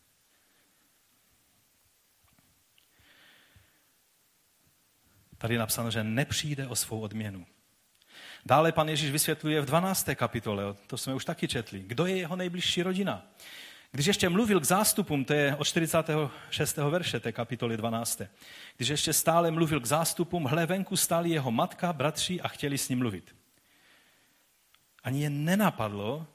Tady 5.46 5.56
je 5.56 5.60
napsáno, 5.60 5.92
že 5.92 6.04
nepřijde 6.04 6.68
o 6.68 6.76
svou 6.76 7.00
odměnu. 7.00 7.46
Dále 8.46 8.72
pan 8.72 8.90
Ježíš 8.90 9.12
vysvětluje 9.12 9.62
v 9.62 9.66
12. 9.66 10.10
kapitole, 10.16 10.64
to 10.88 10.98
jsme 10.98 11.14
už 11.14 11.26
taky 11.26 11.48
četli, 11.48 11.84
kdo 11.88 12.06
je 12.06 12.18
jeho 12.18 12.36
nejbližší 12.36 12.84
rodina. 12.84 13.28
Když 13.92 14.06
ještě 14.06 14.30
mluvil 14.30 14.60
k 14.60 14.64
zástupům, 14.64 15.26
to 15.26 15.34
je 15.34 15.56
od 15.56 15.64
46. 15.64 16.78
verše 16.78 17.20
té 17.20 17.32
kapitoly 17.32 17.78
12. 17.78 18.22
Když 18.78 18.88
ještě 18.88 19.14
stále 19.14 19.52
mluvil 19.52 19.80
k 19.80 19.86
zástupům, 19.86 20.46
hle 20.46 20.66
venku 20.66 20.98
stáli 20.98 21.30
jeho 21.30 21.52
matka, 21.52 21.94
bratři 21.94 22.42
a 22.42 22.48
chtěli 22.48 22.78
s 22.78 22.90
ním 22.90 23.00
mluvit. 23.00 23.36
Ani 25.04 25.24
je 25.24 25.30
nenapadlo, 25.30 26.28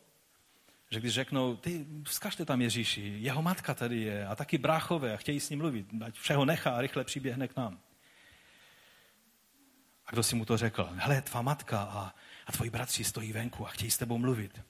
že 0.91 1.01
když 1.01 1.15
řeknou, 1.15 1.57
ty 1.57 1.87
vzkažte 2.05 2.45
tam 2.45 2.63
Ježíši, 2.63 3.15
jeho 3.19 3.43
matka 3.43 3.75
tady 3.75 4.01
je 4.01 4.27
a 4.27 4.37
taky 4.37 4.59
bráchové 4.59 5.15
a 5.15 5.17
chtějí 5.17 5.41
s 5.41 5.51
ním 5.51 5.59
mluvit, 5.59 5.87
ať 6.05 6.15
všeho 6.15 6.45
nechá 6.45 6.71
a 6.71 6.81
rychle 6.81 7.05
přiběhne 7.05 7.49
k 7.49 7.57
nám. 7.57 7.79
A 10.11 10.13
kdo 10.13 10.23
si 10.23 10.37
mu 10.37 10.45
to 10.45 10.57
řekl? 10.57 10.89
Hele, 10.97 11.23
tvá 11.23 11.43
matka 11.43 11.83
a, 11.83 12.15
a 12.47 12.53
tvoji 12.53 12.71
bratři 12.71 13.05
stojí 13.05 13.33
venku 13.33 13.67
a 13.67 13.71
chtějí 13.71 13.91
s 13.91 13.99
tebou 13.99 14.19
mluvit. 14.19 14.61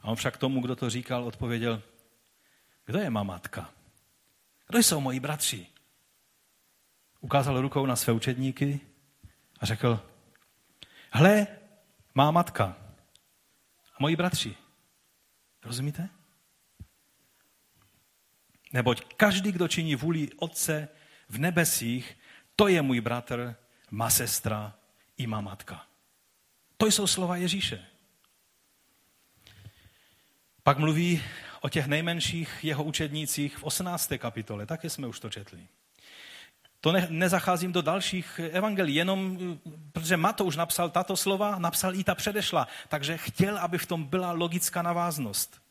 A 0.00 0.08
on 0.08 0.16
však 0.16 0.36
tomu, 0.36 0.60
kdo 0.60 0.76
to 0.76 0.90
říkal, 0.90 1.24
odpověděl, 1.24 1.82
kdo 2.86 2.98
je 2.98 3.10
má 3.10 3.22
matka? 3.22 3.70
Kdo 4.66 4.78
jsou 4.78 5.00
moji 5.00 5.20
bratři? 5.20 5.66
Ukázal 7.20 7.60
rukou 7.60 7.86
na 7.86 7.96
své 7.96 8.12
učedníky 8.12 8.80
a 9.60 9.66
řekl, 9.66 10.10
hle, 11.10 11.46
má 12.14 12.30
matka 12.30 12.64
a 13.94 13.96
moji 13.98 14.16
bratři. 14.16 14.56
Rozumíte? 15.62 16.08
Neboť 18.72 19.14
každý, 19.14 19.52
kdo 19.52 19.68
činí 19.68 19.96
vůli 19.96 20.30
Otce 20.36 20.88
v 21.28 21.38
nebesích, 21.38 22.18
to 22.56 22.68
je 22.68 22.82
můj 22.82 23.00
bratr 23.00 23.63
má 23.94 24.10
sestra 24.10 24.74
i 25.16 25.26
má 25.26 25.40
matka. 25.40 25.86
To 26.76 26.86
jsou 26.86 27.06
slova 27.06 27.36
Ježíše. 27.36 27.84
Pak 30.62 30.78
mluví 30.78 31.22
o 31.60 31.68
těch 31.68 31.86
nejmenších 31.86 32.58
jeho 32.62 32.84
učednících 32.84 33.58
v 33.58 33.64
18. 33.64 34.12
kapitole, 34.18 34.66
také 34.66 34.90
jsme 34.90 35.06
už 35.06 35.20
to 35.20 35.30
četli. 35.30 35.66
To 36.80 36.92
ne, 36.92 37.06
nezacházím 37.10 37.72
do 37.72 37.82
dalších 37.82 38.40
evangelií, 38.52 38.94
jenom 38.94 39.38
protože 39.92 40.16
Matouš 40.16 40.56
napsal 40.56 40.90
tato 40.90 41.16
slova, 41.16 41.58
napsal 41.58 41.94
i 41.94 42.04
ta 42.04 42.14
předešla, 42.14 42.68
takže 42.88 43.16
chtěl, 43.16 43.58
aby 43.58 43.78
v 43.78 43.86
tom 43.86 44.04
byla 44.04 44.32
logická 44.32 44.82
naváznost. 44.82 45.62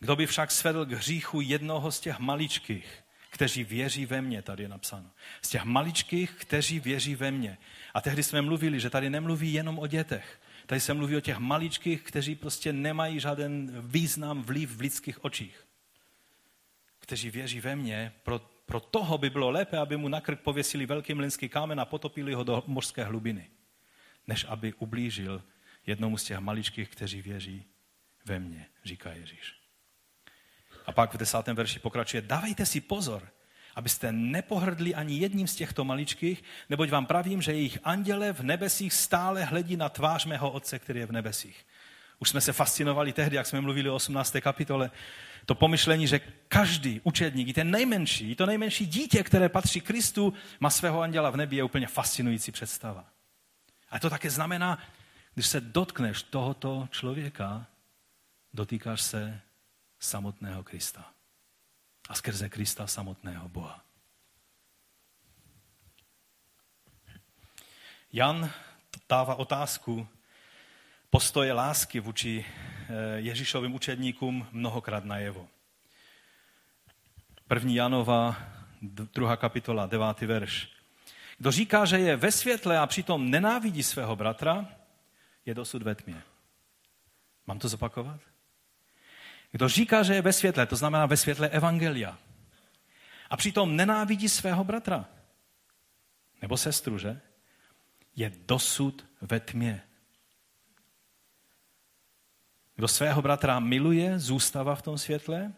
Kdo 0.00 0.16
by 0.16 0.26
však 0.26 0.50
svedl 0.50 0.86
k 0.86 0.92
hříchu 0.92 1.40
jednoho 1.40 1.92
z 1.92 2.00
těch 2.00 2.18
maličkých, 2.18 3.03
kteří 3.34 3.64
věří 3.64 4.06
ve 4.06 4.22
mně, 4.22 4.42
tady 4.42 4.62
je 4.62 4.68
napsáno. 4.68 5.10
Z 5.42 5.48
těch 5.48 5.64
maličkých, 5.64 6.30
kteří 6.30 6.80
věří 6.80 7.14
ve 7.14 7.30
mně. 7.30 7.58
A 7.94 8.00
tehdy 8.00 8.22
jsme 8.22 8.42
mluvili, 8.42 8.80
že 8.80 8.90
tady 8.90 9.10
nemluví 9.10 9.52
jenom 9.52 9.78
o 9.78 9.86
dětech. 9.86 10.40
Tady 10.66 10.80
se 10.80 10.94
mluví 10.94 11.16
o 11.16 11.20
těch 11.20 11.38
maličkých, 11.38 12.02
kteří 12.02 12.34
prostě 12.34 12.72
nemají 12.72 13.20
žádný 13.20 13.68
význam, 13.80 14.42
vliv 14.42 14.70
v 14.70 14.80
lidských 14.80 15.24
očích. 15.24 15.66
Kteří 16.98 17.30
věří 17.30 17.60
ve 17.60 17.76
mně, 17.76 18.12
pro, 18.22 18.38
pro 18.66 18.80
toho 18.80 19.18
by 19.18 19.30
bylo 19.30 19.50
lépe, 19.50 19.78
aby 19.78 19.96
mu 19.96 20.08
na 20.08 20.20
krk 20.20 20.40
pověsili 20.40 20.86
velký 20.86 21.14
mlinský 21.14 21.48
kámen 21.48 21.80
a 21.80 21.84
potopili 21.84 22.34
ho 22.34 22.44
do 22.44 22.62
mořské 22.66 23.04
hlubiny, 23.04 23.50
než 24.26 24.46
aby 24.48 24.72
ublížil 24.72 25.42
jednomu 25.86 26.18
z 26.18 26.24
těch 26.24 26.38
maličkých, 26.38 26.88
kteří 26.88 27.22
věří 27.22 27.64
ve 28.24 28.38
mně, 28.38 28.66
říká 28.84 29.12
Ježíš. 29.12 29.63
A 30.86 30.92
pak 30.92 31.14
v 31.14 31.18
desátém 31.18 31.56
verši 31.56 31.78
pokračuje, 31.78 32.22
dávejte 32.22 32.66
si 32.66 32.80
pozor, 32.80 33.28
abyste 33.74 34.12
nepohrdli 34.12 34.94
ani 34.94 35.18
jedním 35.18 35.46
z 35.46 35.56
těchto 35.56 35.84
maličkých, 35.84 36.42
neboť 36.70 36.90
vám 36.90 37.06
pravím, 37.06 37.42
že 37.42 37.52
jejich 37.52 37.78
anděle 37.84 38.32
v 38.32 38.40
nebesích 38.40 38.92
stále 38.92 39.44
hledí 39.44 39.76
na 39.76 39.88
tvář 39.88 40.26
mého 40.26 40.50
Otce, 40.50 40.78
který 40.78 41.00
je 41.00 41.06
v 41.06 41.12
nebesích. 41.12 41.66
Už 42.18 42.28
jsme 42.28 42.40
se 42.40 42.52
fascinovali 42.52 43.12
tehdy, 43.12 43.36
jak 43.36 43.46
jsme 43.46 43.60
mluvili 43.60 43.90
o 43.90 43.94
18. 43.94 44.36
kapitole, 44.40 44.90
to 45.46 45.54
pomyšlení, 45.54 46.06
že 46.06 46.20
každý 46.48 47.00
učedník, 47.04 47.48
i 47.48 47.52
ten 47.52 47.70
nejmenší, 47.70 48.30
i 48.30 48.34
to 48.34 48.46
nejmenší 48.46 48.86
dítě, 48.86 49.22
které 49.22 49.48
patří 49.48 49.80
Kristu, 49.80 50.34
má 50.60 50.70
svého 50.70 51.00
anděla 51.00 51.30
v 51.30 51.36
nebi, 51.36 51.56
je 51.56 51.64
úplně 51.64 51.86
fascinující 51.86 52.52
představa. 52.52 53.04
A 53.90 53.98
to 53.98 54.10
také 54.10 54.30
znamená, 54.30 54.78
když 55.34 55.46
se 55.46 55.60
dotkneš 55.60 56.22
tohoto 56.22 56.88
člověka, 56.90 57.66
dotýkáš 58.54 59.02
se 59.02 59.40
samotného 60.04 60.62
Krista. 60.62 61.04
A 62.08 62.14
skrze 62.14 62.48
Krista 62.48 62.86
samotného 62.86 63.48
Boha. 63.48 63.84
Jan 68.12 68.50
dává 69.08 69.34
otázku 69.34 70.08
postoje 71.10 71.52
lásky 71.52 72.00
vůči 72.00 72.44
eh, 72.44 73.20
Ježíšovým 73.20 73.74
učedníkům 73.74 74.46
mnohokrát 74.52 75.04
najevo. 75.04 75.48
První 77.48 77.74
Janova, 77.74 78.36
druhá 78.82 79.36
kapitola, 79.36 79.86
devátý 79.86 80.26
verš. 80.26 80.68
Kdo 81.38 81.50
říká, 81.50 81.84
že 81.84 81.98
je 81.98 82.16
ve 82.16 82.32
světle 82.32 82.78
a 82.78 82.86
přitom 82.86 83.30
nenávidí 83.30 83.82
svého 83.82 84.16
bratra, 84.16 84.66
je 85.46 85.54
dosud 85.54 85.82
ve 85.82 85.94
tmě. 85.94 86.22
Mám 87.46 87.58
to 87.58 87.68
zopakovat? 87.68 88.33
Kdo 89.54 89.68
říká, 89.68 90.02
že 90.02 90.14
je 90.14 90.22
ve 90.22 90.32
světle, 90.32 90.66
to 90.66 90.76
znamená 90.76 91.06
ve 91.06 91.16
světle 91.16 91.48
evangelia. 91.48 92.18
A 93.30 93.36
přitom 93.36 93.76
nenávidí 93.76 94.28
svého 94.28 94.64
bratra. 94.64 95.06
Nebo 96.42 96.56
sestru, 96.56 96.98
že? 96.98 97.20
Je 98.16 98.32
dosud 98.46 99.06
ve 99.20 99.40
tmě. 99.40 99.82
Kdo 102.74 102.88
svého 102.88 103.22
bratra 103.22 103.60
miluje, 103.60 104.18
zůstává 104.18 104.74
v 104.74 104.82
tom 104.82 104.98
světle 104.98 105.52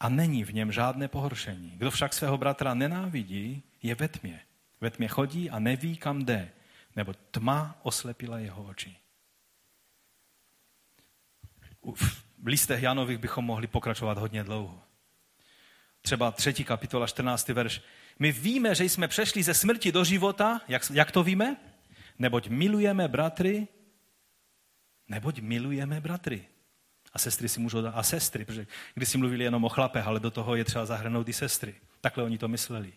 a 0.00 0.08
není 0.08 0.44
v 0.44 0.54
něm 0.54 0.72
žádné 0.72 1.08
pohoršení. 1.08 1.70
Kdo 1.70 1.90
však 1.90 2.12
svého 2.12 2.38
bratra 2.38 2.74
nenávidí, 2.74 3.62
je 3.82 3.94
ve 3.94 4.08
tmě. 4.08 4.40
Ve 4.80 4.90
tmě 4.90 5.08
chodí 5.08 5.50
a 5.50 5.58
neví, 5.58 5.96
kam 5.96 6.24
jde, 6.24 6.52
nebo 6.96 7.14
tma 7.30 7.78
oslepila 7.82 8.38
jeho 8.38 8.64
oči. 8.64 8.96
V 11.82 12.46
listech 12.46 12.82
Janových 12.82 13.18
bychom 13.18 13.44
mohli 13.44 13.66
pokračovat 13.66 14.18
hodně 14.18 14.44
dlouho. 14.44 14.82
Třeba 16.02 16.30
třetí 16.30 16.64
kapitola, 16.64 17.06
14. 17.06 17.48
verš. 17.48 17.82
My 18.18 18.32
víme, 18.32 18.74
že 18.74 18.84
jsme 18.84 19.08
přešli 19.08 19.42
ze 19.42 19.54
smrti 19.54 19.92
do 19.92 20.04
života. 20.04 20.60
Jak, 20.68 20.82
jak 20.92 21.10
to 21.10 21.22
víme? 21.22 21.56
Neboť 22.18 22.48
milujeme 22.48 23.08
bratry, 23.08 23.68
neboť 25.08 25.40
milujeme 25.40 26.00
bratry. 26.00 26.44
A 27.12 27.18
sestry 27.18 27.48
si 27.48 27.60
můžou 27.60 27.82
dát, 27.82 27.90
a 27.90 28.02
sestry, 28.02 28.44
protože 28.44 28.66
když 28.94 29.08
si 29.08 29.18
mluvili 29.18 29.44
jenom 29.44 29.64
o 29.64 29.68
chlapech, 29.68 30.06
ale 30.06 30.20
do 30.20 30.30
toho 30.30 30.56
je 30.56 30.64
třeba 30.64 30.86
zahrnout 30.86 31.28
i 31.28 31.32
sestry. 31.32 31.74
Takhle 32.00 32.24
oni 32.24 32.38
to 32.38 32.48
mysleli. 32.48 32.92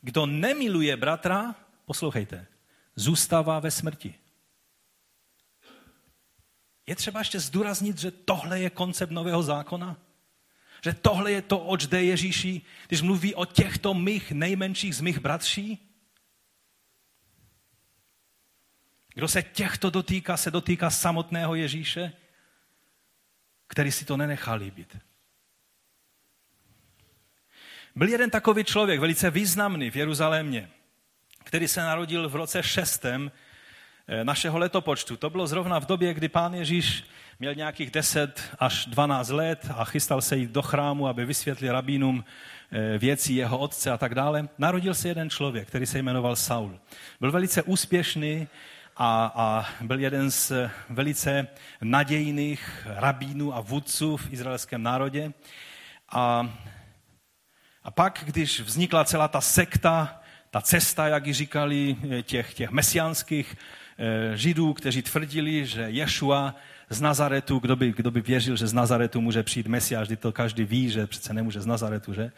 Kdo 0.00 0.26
nemiluje 0.26 0.96
bratra, 0.96 1.54
poslouchejte, 1.84 2.46
zůstává 2.96 3.60
ve 3.60 3.70
smrti. 3.70 4.14
Je 6.86 6.96
třeba 6.96 7.20
ještě 7.20 7.40
zdůraznit, 7.40 7.98
že 7.98 8.10
tohle 8.10 8.60
je 8.60 8.70
koncept 8.70 9.10
nového 9.10 9.42
zákona? 9.42 9.96
Že 10.84 10.92
tohle 10.92 11.32
je 11.32 11.42
to, 11.42 11.58
oč 11.58 11.86
jde 11.86 12.04
Ježíši, 12.04 12.62
když 12.88 13.02
mluví 13.02 13.34
o 13.34 13.44
těchto 13.44 13.94
mých 13.94 14.32
nejmenších 14.32 14.96
z 14.96 15.00
mých 15.00 15.18
bratří? 15.18 15.78
Kdo 19.14 19.28
se 19.28 19.42
těchto 19.42 19.90
dotýká, 19.90 20.36
se 20.36 20.50
dotýká 20.50 20.90
samotného 20.90 21.54
Ježíše, 21.54 22.12
který 23.66 23.92
si 23.92 24.04
to 24.04 24.16
nenechá 24.16 24.54
líbit. 24.54 24.96
Byl 27.94 28.08
jeden 28.08 28.30
takový 28.30 28.64
člověk, 28.64 29.00
velice 29.00 29.30
významný 29.30 29.90
v 29.90 29.96
Jeruzalémě, 29.96 30.70
který 31.44 31.68
se 31.68 31.80
narodil 31.80 32.28
v 32.28 32.36
roce 32.36 32.62
6. 32.62 33.04
Eh, 34.08 34.24
našeho 34.24 34.58
letopočtu. 34.58 35.16
To 35.16 35.30
bylo 35.30 35.46
zrovna 35.46 35.80
v 35.80 35.86
době, 35.86 36.14
kdy 36.14 36.28
pán 36.28 36.54
Ježíš 36.54 37.04
měl 37.38 37.54
nějakých 37.54 37.90
10 37.90 38.42
až 38.58 38.86
12 38.86 39.30
let 39.30 39.70
a 39.76 39.84
chystal 39.84 40.22
se 40.22 40.36
jít 40.36 40.50
do 40.50 40.62
chrámu, 40.62 41.08
aby 41.08 41.24
vysvětlil 41.24 41.72
rabínům 41.72 42.24
eh, 42.72 42.98
věcí 42.98 43.36
jeho 43.36 43.58
otce 43.58 43.90
a 43.90 43.98
tak 43.98 44.14
dále. 44.14 44.48
Narodil 44.58 44.94
se 44.94 45.08
jeden 45.08 45.30
člověk, 45.30 45.68
který 45.68 45.86
se 45.86 45.98
jmenoval 45.98 46.36
Saul. 46.36 46.78
Byl 47.20 47.32
velice 47.32 47.62
úspěšný, 47.62 48.48
a, 48.96 49.32
a 49.34 49.66
byl 49.80 50.00
jeden 50.00 50.30
z 50.30 50.52
velice 50.88 51.46
nadějných 51.82 52.86
rabínů 52.86 53.56
a 53.56 53.60
vůdců 53.60 54.16
v 54.16 54.32
izraelském 54.32 54.82
národě. 54.82 55.32
A, 56.08 56.54
a 57.82 57.90
pak, 57.90 58.22
když 58.26 58.60
vznikla 58.60 59.04
celá 59.04 59.28
ta 59.28 59.40
sekta, 59.40 60.20
ta 60.50 60.60
cesta, 60.60 61.08
jak 61.08 61.26
ji 61.26 61.32
říkali, 61.32 61.96
těch, 62.22 62.54
těch 62.54 62.70
mesiánských 62.70 63.56
eh, 63.58 63.85
židů, 64.34 64.72
kteří 64.72 65.02
tvrdili, 65.02 65.66
že 65.66 65.82
Ješua 65.82 66.54
z 66.90 67.00
Nazaretu, 67.00 67.58
kdo 67.58 67.76
by, 67.76 67.92
kdo 67.92 68.10
by 68.10 68.20
věřil, 68.20 68.56
že 68.56 68.66
z 68.66 68.72
Nazaretu 68.72 69.20
může 69.20 69.42
přijít 69.42 69.66
Mesiáš, 69.66 70.08
to 70.18 70.32
každý 70.32 70.64
ví, 70.64 70.90
že 70.90 71.06
přece 71.06 71.32
nemůže 71.32 71.60
z 71.60 71.66
Nazaretu, 71.66 72.14
že? 72.14 72.32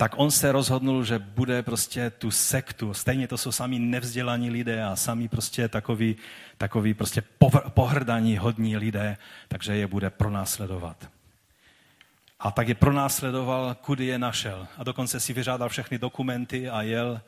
tak 0.00 0.14
on 0.16 0.30
se 0.30 0.52
rozhodnul, 0.52 1.04
že 1.04 1.18
bude 1.18 1.62
prostě 1.62 2.10
tu 2.10 2.30
sektu. 2.30 2.94
Stejně 2.94 3.28
to 3.28 3.38
jsou 3.38 3.52
sami 3.52 3.78
nevzdělaní 3.78 4.50
lidé 4.50 4.84
a 4.84 4.96
sami 4.96 5.28
prostě 5.28 5.68
takový, 5.68 6.16
takový 6.58 6.94
prostě 6.94 7.22
pohrdaní 7.68 8.38
hodní 8.38 8.76
lidé, 8.76 9.16
takže 9.48 9.76
je 9.76 9.86
bude 9.86 10.10
pronásledovat. 10.10 11.10
A 12.40 12.50
tak 12.50 12.68
je 12.68 12.74
pronásledoval, 12.74 13.76
kudy 13.80 14.06
je 14.06 14.18
našel. 14.18 14.66
A 14.78 14.84
dokonce 14.84 15.20
si 15.20 15.32
vyžádal 15.32 15.68
všechny 15.68 15.98
dokumenty 15.98 16.68
a 16.68 16.82
jel, 16.82 17.20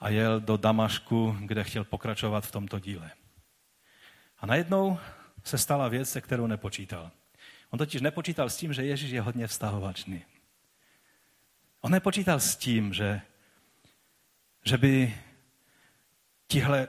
a 0.00 0.08
jel 0.08 0.40
do 0.40 0.56
Damašku, 0.56 1.36
kde 1.40 1.64
chtěl 1.64 1.84
pokračovat 1.84 2.46
v 2.46 2.52
tomto 2.52 2.78
díle. 2.78 3.10
A 4.38 4.46
najednou 4.46 4.98
se 5.44 5.58
stala 5.58 5.88
věc, 5.88 6.10
se 6.10 6.20
kterou 6.20 6.46
nepočítal. 6.46 7.10
On 7.70 7.78
totiž 7.78 8.00
nepočítal 8.00 8.50
s 8.50 8.56
tím, 8.56 8.72
že 8.72 8.84
Ježíš 8.84 9.10
je 9.10 9.20
hodně 9.20 9.46
vztahovačný. 9.46 10.24
On 11.80 11.92
nepočítal 11.92 12.40
s 12.40 12.56
tím, 12.56 12.94
že, 12.94 13.20
že 14.64 14.78
by 14.78 15.14
tihle 16.46 16.88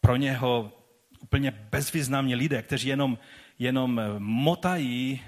pro 0.00 0.16
něho 0.16 0.72
úplně 1.20 1.50
bezvýznamní 1.50 2.34
lidé, 2.34 2.62
kteří 2.62 2.88
jenom, 2.88 3.18
jenom 3.58 4.00
motají 4.18 5.22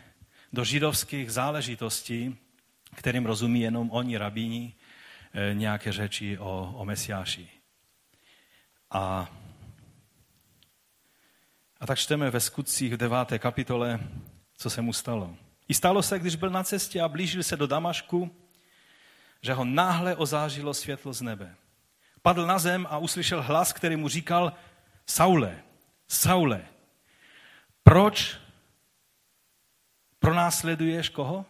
do 0.53 0.65
židovských 0.65 1.33
záležitostí, 1.33 2.37
kterým 2.95 3.27
rozumí 3.27 3.61
jenom 3.61 3.91
oni, 3.91 4.17
rabíni, 4.17 4.75
nějaké 5.53 5.93
řeči 5.93 6.39
o, 6.39 6.75
o 6.77 6.85
Mesiáši. 6.85 7.49
A, 8.91 9.31
a 11.81 11.87
tak 11.87 11.99
čteme 11.99 12.31
ve 12.31 12.41
skutcích 12.41 12.93
v 12.93 12.97
deváté 12.97 13.39
kapitole, 13.39 14.01
co 14.57 14.71
se 14.71 14.83
mu 14.83 14.93
stalo. 14.93 15.37
I 15.69 15.75
stalo 15.75 16.03
se, 16.03 16.19
když 16.19 16.37
byl 16.37 16.51
na 16.51 16.65
cestě 16.65 17.01
a 17.01 17.09
blížil 17.09 17.43
se 17.43 17.57
do 17.57 17.67
Damašku, 17.67 18.37
že 19.43 19.53
ho 19.53 19.65
náhle 19.65 20.17
ozářilo 20.17 20.75
světlo 20.75 21.13
z 21.13 21.23
nebe. 21.23 21.55
Padl 22.23 22.47
na 22.47 22.59
zem 22.59 22.87
a 22.91 22.99
uslyšel 22.99 23.43
hlas, 23.43 23.73
který 23.73 23.97
mu 23.97 24.09
říkal, 24.09 24.53
Saule, 25.07 25.63
Saule, 26.09 26.65
proč 27.83 28.37
pronásleduješ 30.19 31.09
koho? 31.09 31.47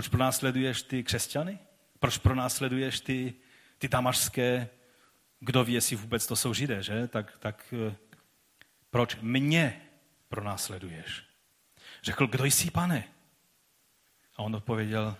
Proč 0.00 0.08
pronásleduješ 0.08 0.82
ty 0.82 1.04
křesťany? 1.04 1.58
Proč 1.98 2.18
pronásleduješ 2.18 3.00
ty, 3.00 3.34
ty 3.78 3.88
damašské, 3.88 4.68
kdo 5.40 5.64
ví, 5.64 5.72
jestli 5.72 5.96
vůbec 5.96 6.26
to 6.26 6.36
jsou 6.36 6.54
židé, 6.54 6.82
že? 6.82 7.08
Tak, 7.08 7.38
tak 7.38 7.74
eh, 7.88 7.96
proč 8.90 9.16
mě 9.20 9.82
pronásleduješ? 10.28 11.24
Řekl, 12.02 12.26
kdo 12.26 12.44
jsi, 12.44 12.70
pane? 12.70 13.04
A 14.36 14.42
on 14.42 14.56
odpověděl, 14.56 15.16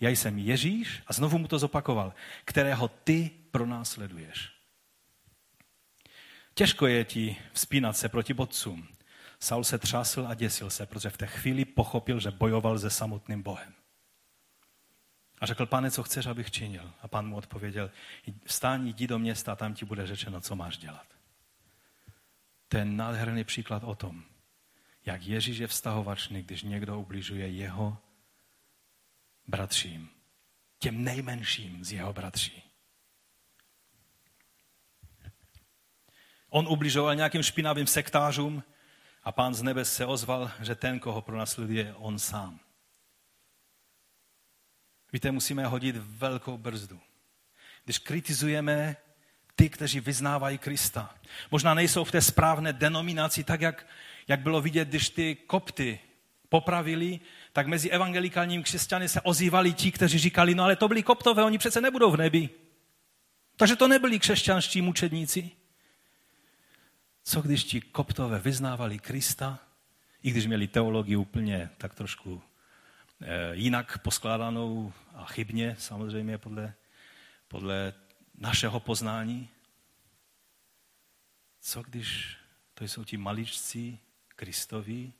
já 0.00 0.10
jsem 0.10 0.38
Ježíš, 0.38 1.02
a 1.06 1.12
znovu 1.12 1.38
mu 1.38 1.48
to 1.48 1.58
zopakoval, 1.58 2.14
kterého 2.44 2.88
ty 2.88 3.30
pronásleduješ. 3.50 4.50
Těžko 6.54 6.86
je 6.86 7.04
ti 7.04 7.36
vzpínat 7.52 7.96
se 7.96 8.08
proti 8.08 8.34
bodcům. 8.34 8.88
Saul 9.40 9.64
se 9.64 9.78
třásl 9.78 10.26
a 10.28 10.34
děsil 10.34 10.70
se, 10.70 10.86
protože 10.86 11.10
v 11.10 11.16
té 11.16 11.26
chvíli 11.26 11.64
pochopil, 11.64 12.20
že 12.20 12.30
bojoval 12.30 12.78
se 12.78 12.90
samotným 12.90 13.42
Bohem. 13.42 13.74
A 15.44 15.46
řekl, 15.46 15.66
pane, 15.66 15.90
co 15.90 16.02
chceš, 16.02 16.26
abych 16.26 16.50
činil? 16.50 16.92
A 17.02 17.08
pán 17.08 17.28
mu 17.28 17.36
odpověděl, 17.36 17.90
vstání, 18.44 18.90
jdi 18.90 19.06
do 19.06 19.18
města 19.18 19.52
a 19.52 19.56
tam 19.56 19.74
ti 19.74 19.84
bude 19.84 20.06
řečeno, 20.06 20.40
co 20.40 20.56
máš 20.56 20.78
dělat. 20.78 21.06
To 22.68 22.76
je 22.76 22.84
nádherný 22.84 23.44
příklad 23.44 23.84
o 23.84 23.94
tom, 23.94 24.24
jak 25.06 25.22
Ježíš 25.22 25.58
je 25.58 25.66
vztahovačný, 25.66 26.42
když 26.42 26.62
někdo 26.62 27.00
ubližuje 27.00 27.48
jeho 27.48 27.98
bratřím, 29.46 30.10
těm 30.78 31.04
nejmenším 31.04 31.84
z 31.84 31.92
jeho 31.92 32.12
bratří. 32.12 32.62
On 36.48 36.68
ubližoval 36.68 37.14
nějakým 37.14 37.42
špinavým 37.42 37.86
sektářům 37.86 38.62
a 39.22 39.32
pán 39.32 39.54
z 39.54 39.62
nebe 39.62 39.84
se 39.84 40.06
ozval, 40.06 40.50
že 40.60 40.74
ten, 40.74 41.00
koho 41.00 41.22
pronásleduje, 41.22 41.84
je 41.84 41.94
on 41.94 42.18
sám. 42.18 42.63
Víte, 45.14 45.30
musíme 45.30 45.66
hodit 45.66 45.96
velkou 45.96 46.58
brzdu. 46.58 47.00
Když 47.84 47.98
kritizujeme 47.98 48.96
ty, 49.54 49.70
kteří 49.70 50.00
vyznávají 50.00 50.58
Krista, 50.58 51.14
možná 51.50 51.74
nejsou 51.74 52.04
v 52.04 52.10
té 52.10 52.20
správné 52.20 52.72
denominaci, 52.72 53.44
tak 53.44 53.60
jak, 53.60 53.86
jak 54.28 54.40
bylo 54.40 54.60
vidět, 54.60 54.88
když 54.88 55.08
ty 55.08 55.34
kopty 55.34 56.00
popravili, 56.48 57.20
tak 57.52 57.66
mezi 57.66 57.90
evangelikálními 57.90 58.62
křesťany 58.62 59.08
se 59.08 59.20
ozývali 59.20 59.72
ti, 59.72 59.92
kteří 59.92 60.18
říkali, 60.18 60.54
no 60.54 60.64
ale 60.64 60.76
to 60.76 60.88
byli 60.88 61.02
koptové, 61.02 61.44
oni 61.44 61.58
přece 61.58 61.80
nebudou 61.80 62.10
v 62.10 62.16
nebi. 62.16 62.48
Takže 63.56 63.76
to 63.76 63.88
nebyli 63.88 64.18
křesťanští 64.18 64.82
mučedníci. 64.82 65.50
Co 67.24 67.42
když 67.42 67.64
ti 67.64 67.80
koptové 67.80 68.38
vyznávali 68.38 68.98
Krista, 68.98 69.58
i 70.22 70.30
když 70.30 70.46
měli 70.46 70.68
teologii 70.68 71.16
úplně 71.16 71.70
tak 71.78 71.94
trošku 71.94 72.42
jinak 73.52 73.98
poskládanou 73.98 74.92
a 75.14 75.24
chybně, 75.24 75.76
samozřejmě 75.78 76.38
podle, 76.38 76.74
podle 77.48 77.94
našeho 78.38 78.80
poznání. 78.80 79.48
Co 81.60 81.82
když 81.82 82.36
to 82.74 82.84
jsou 82.84 83.04
ti 83.04 83.16
maličci 83.16 83.98
Kristovi 84.28 85.12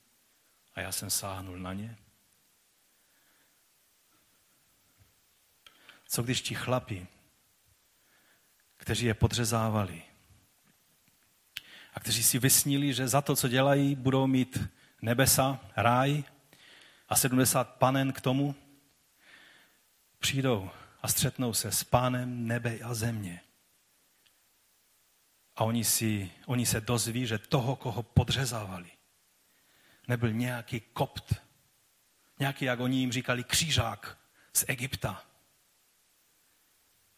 a 0.74 0.80
já 0.80 0.92
jsem 0.92 1.10
sáhnul 1.10 1.58
na 1.58 1.72
ně. 1.72 1.96
Co 6.06 6.22
když 6.22 6.42
ti 6.42 6.54
chlapi, 6.54 7.06
kteří 8.76 9.06
je 9.06 9.14
podřezávali 9.14 10.02
a 11.94 12.00
kteří 12.00 12.22
si 12.22 12.38
vysnili, 12.38 12.94
že 12.94 13.08
za 13.08 13.20
to, 13.20 13.36
co 13.36 13.48
dělají, 13.48 13.94
budou 13.94 14.26
mít 14.26 14.58
nebesa, 15.02 15.60
ráj 15.76 16.24
a 17.08 17.16
70 17.16 17.74
panen 17.74 18.12
k 18.12 18.20
tomu, 18.20 18.54
přijdou 20.18 20.70
a 21.02 21.08
střetnou 21.08 21.54
se 21.54 21.72
s 21.72 21.84
pánem 21.84 22.46
nebe 22.46 22.78
a 22.78 22.94
země. 22.94 23.40
A 25.56 25.64
oni, 25.64 25.84
si, 25.84 26.32
oni 26.46 26.66
se 26.66 26.80
dozví, 26.80 27.26
že 27.26 27.38
toho, 27.38 27.76
koho 27.76 28.02
podřezávali, 28.02 28.90
nebyl 30.08 30.32
nějaký 30.32 30.80
kopt, 30.80 31.34
nějaký, 32.38 32.64
jak 32.64 32.80
oni 32.80 32.98
jim 32.98 33.12
říkali, 33.12 33.44
křížák 33.44 34.18
z 34.56 34.64
Egypta, 34.68 35.24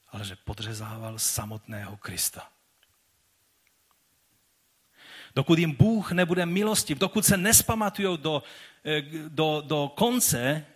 ale 0.08 0.24
že 0.24 0.36
podřezával 0.36 1.18
samotného 1.18 1.96
Krista. 1.96 2.55
Dokud 5.36 5.58
jim 5.58 5.72
Bůh 5.72 6.12
nebude 6.12 6.46
milostiv, 6.46 6.98
dokud 6.98 7.24
se 7.24 7.36
nespamatují 7.36 8.18
do, 8.18 8.42
eh, 8.84 9.02
do, 9.28 9.62
do 9.66 9.92
konce 9.96 10.66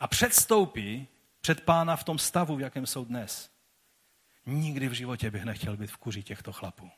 a 0.00 0.06
předstoupí 0.06 1.08
před 1.40 1.60
pána 1.60 1.96
v 1.96 2.04
tom 2.04 2.18
stavu, 2.18 2.56
v 2.56 2.60
jakém 2.60 2.86
jsou 2.86 3.04
dnes, 3.04 3.50
nikdy 4.46 4.88
v 4.88 4.92
životě 4.92 5.30
bych 5.30 5.44
nechtěl 5.44 5.76
být 5.76 5.90
v 5.90 5.96
kuři 5.96 6.22
těchto 6.22 6.52
chlapů. 6.52 6.90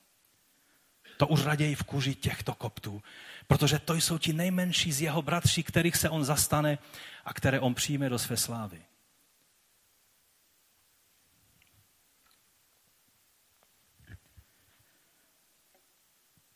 To 1.17 1.27
už 1.27 1.45
raději 1.45 1.75
v 1.75 1.83
kuři 1.83 2.15
těchto 2.15 2.55
koptů, 2.55 3.03
protože 3.47 3.79
to 3.79 3.95
jsou 3.95 4.19
ti 4.19 4.33
nejmenší 4.33 4.93
z 4.93 5.03
jeho 5.03 5.23
bratří, 5.23 5.63
kterých 5.63 5.97
se 5.97 6.11
on 6.11 6.25
zastane 6.25 6.79
a 7.25 7.35
které 7.35 7.61
on 7.61 7.75
přijme 7.75 8.09
do 8.09 8.19
své 8.19 8.37
slávy. 8.37 8.83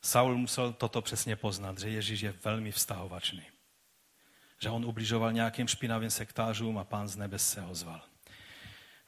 Saul 0.02 0.36
musel 0.36 0.72
toto 0.72 1.02
přesně 1.02 1.36
poznat, 1.36 1.78
že 1.78 1.88
Ježíš 1.88 2.20
je 2.20 2.34
velmi 2.44 2.72
vztahovačný. 2.72 3.42
Že 4.58 4.70
on 4.70 4.84
ubližoval 4.84 5.32
nějakým 5.32 5.68
špinavým 5.68 6.10
sektářům 6.10 6.78
a 6.78 6.84
pán 6.84 7.08
z 7.08 7.16
nebe 7.16 7.38
se 7.38 7.60
ho 7.60 7.74
zval. 7.74 8.02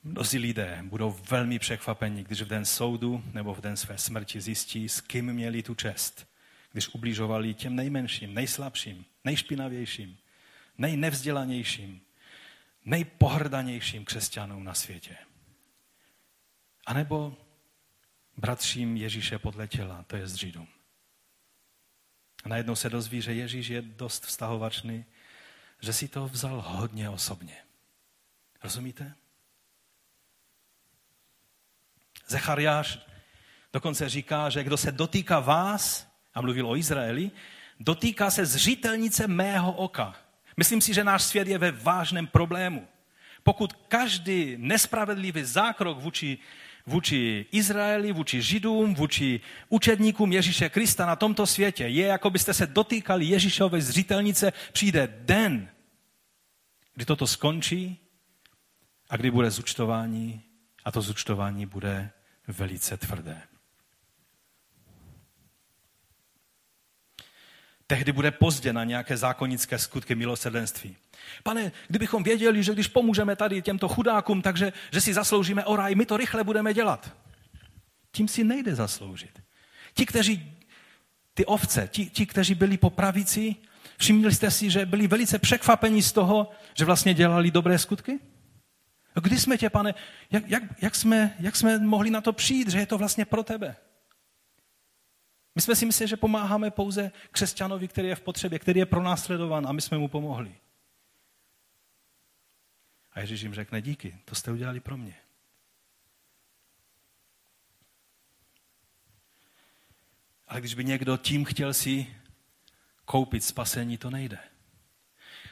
Mnozí 0.03 0.39
lidé 0.39 0.81
budou 0.83 1.11
velmi 1.31 1.59
překvapeni, 1.59 2.25
když 2.25 2.43
v 2.43 2.49
den 2.49 2.65
soudu 2.65 3.25
nebo 3.33 3.55
v 3.55 3.61
den 3.61 3.77
své 3.77 3.99
smrti 3.99 4.41
zjistí, 4.41 4.89
s 4.89 5.01
kým 5.01 5.33
měli 5.33 5.63
tu 5.63 5.75
čest, 5.75 6.27
když 6.73 6.89
ubližovali 6.89 7.55
těm 7.55 7.77
nejmenším, 7.77 8.35
nejslabším, 8.35 9.05
nejšpinavějším, 9.25 10.19
nejnevzdělanějším, 10.79 12.01
nejpohrdanějším 12.85 14.05
křesťanům 14.05 14.65
na 14.65 14.75
světě. 14.75 15.17
A 16.87 16.95
nebo 16.95 17.37
bratřím 18.37 18.97
Ježíše 18.97 19.39
podle 19.39 19.69
těla, 19.69 20.03
to 20.03 20.17
je 20.17 20.29
z 20.29 20.35
Židům. 20.35 20.74
A 22.45 22.49
najednou 22.49 22.77
se 22.77 22.91
dozví, 22.91 23.21
že 23.21 23.33
Ježíš 23.33 23.69
je 23.69 23.83
dost 23.83 24.27
vztahovačný, 24.27 25.05
že 25.81 25.93
si 25.93 26.09
to 26.09 26.29
vzal 26.29 26.65
hodně 26.67 27.11
osobně. 27.11 27.57
Rozumíte? 28.63 29.15
Zechariáš 32.29 32.99
dokonce 33.73 34.09
říká, 34.09 34.51
že 34.51 34.65
kdo 34.65 34.77
se 34.77 34.93
dotýká 34.93 35.41
vás, 35.41 36.15
a 36.35 36.41
mluvil 36.41 36.71
o 36.71 36.77
Izraeli, 36.77 37.31
dotýká 37.81 38.31
se 38.31 38.47
zřitelnice 38.47 39.27
mého 39.27 39.73
oka. 39.73 40.15
Myslím 40.57 40.81
si, 40.81 40.95
že 40.95 41.05
náš 41.05 41.23
svět 41.23 41.49
je 41.49 41.59
ve 41.59 41.71
vážném 41.71 42.27
problému. 42.27 42.89
Pokud 43.43 43.73
každý 43.73 44.55
nespravedlivý 44.59 45.45
zákrok 45.45 45.99
vůči 45.99 46.39
vůči 46.87 47.47
Izraeli, 47.53 48.13
vůči 48.13 48.43
Židům, 48.43 48.95
vůči 48.95 49.41
učedníkům 49.69 50.33
Ježíše 50.33 50.69
Krista 50.69 51.07
na 51.07 51.17
tomto 51.17 51.47
světě. 51.47 51.85
Je, 51.85 52.07
jako 52.07 52.31
byste 52.31 52.55
se 52.55 52.67
dotýkali 52.67 53.25
Ježíšové 53.25 53.81
zřitelnice, 53.81 54.53
přijde 54.73 55.15
den, 55.21 55.69
kdy 56.95 57.05
toto 57.05 57.27
skončí 57.27 57.99
a 59.11 59.17
kdy 59.17 59.31
bude 59.31 59.51
zúčtování 59.51 60.43
a 60.85 60.93
to 60.93 61.01
zúčtování 61.01 61.67
bude 61.67 62.11
velice 62.49 62.97
tvrdé. 62.97 63.43
Tehdy 67.87 68.13
bude 68.13 68.31
pozdě 68.31 68.73
na 68.73 68.85
nějaké 68.85 69.17
zákonické 69.17 69.79
skutky 69.79 70.15
milosrdenství. 70.15 70.97
Pane, 71.43 71.73
kdybychom 71.89 72.23
věděli, 72.23 72.63
že 72.63 72.73
když 72.73 72.89
pomůžeme 72.89 73.37
tady 73.37 73.63
těmto 73.63 73.89
chudákům, 73.89 74.43
takže 74.43 74.73
že 74.93 75.01
si 75.01 75.15
zasloužíme 75.15 75.65
o 75.65 75.77
raj, 75.77 75.95
my 75.95 76.07
to 76.07 76.17
rychle 76.17 76.45
budeme 76.45 76.75
dělat. 76.75 77.17
Tím 78.13 78.29
si 78.29 78.45
nejde 78.45 78.75
zasloužit. 78.75 79.43
Ti, 79.95 80.07
kteří, 80.07 80.53
ty 81.35 81.47
ovce, 81.47 81.89
ti, 81.93 82.07
ti 82.07 82.27
kteří 82.27 82.55
byli 82.55 82.77
po 82.77 82.91
pravici, 82.91 83.57
všimli 83.99 84.35
jste 84.35 84.51
si, 84.51 84.71
že 84.71 84.87
byli 84.87 85.07
velice 85.07 85.39
překvapeni 85.39 86.03
z 86.03 86.13
toho, 86.13 86.51
že 86.75 86.85
vlastně 86.85 87.15
dělali 87.15 87.51
dobré 87.51 87.79
skutky? 87.79 88.21
Kdy 89.23 89.39
jsme 89.39 89.59
tě, 89.59 89.71
pane, 89.71 89.95
jak, 90.31 90.51
jak, 90.51 90.63
jak, 90.83 90.95
jsme, 90.95 91.35
jak 91.41 91.57
jsme 91.57 91.79
mohli 91.79 92.11
na 92.11 92.21
to 92.21 92.33
přijít, 92.33 92.69
že 92.69 92.79
je 92.79 92.87
to 92.87 92.99
vlastně 92.99 93.25
pro 93.25 93.43
tebe? 93.43 93.77
My 95.55 95.63
jsme 95.63 95.77
si 95.77 95.87
mysleli, 95.87 96.09
že 96.09 96.17
pomáháme 96.17 96.71
pouze 96.71 97.13
křesťanovi, 97.31 97.89
který 97.89 98.09
je 98.09 98.17
v 98.17 98.21
potřebě, 98.21 98.59
který 98.59 98.81
je 98.81 98.87
pronásledován 98.87 99.67
a 99.67 99.73
my 99.73 99.81
jsme 99.81 99.99
mu 99.99 100.09
pomohli. 100.09 100.55
A 103.13 103.21
Ježíš 103.21 103.41
jim 103.41 103.55
řekne, 103.55 103.83
díky, 103.83 104.19
to 104.25 104.35
jste 104.35 104.53
udělali 104.53 104.81
pro 104.81 104.97
mě. 104.97 105.15
Ale 110.49 110.61
když 110.61 110.75
by 110.75 110.85
někdo 110.85 111.17
tím 111.17 111.45
chtěl 111.45 111.75
si 111.75 112.17
koupit 113.05 113.45
spasení, 113.45 113.99
to 113.99 114.11
nejde. 114.11 114.39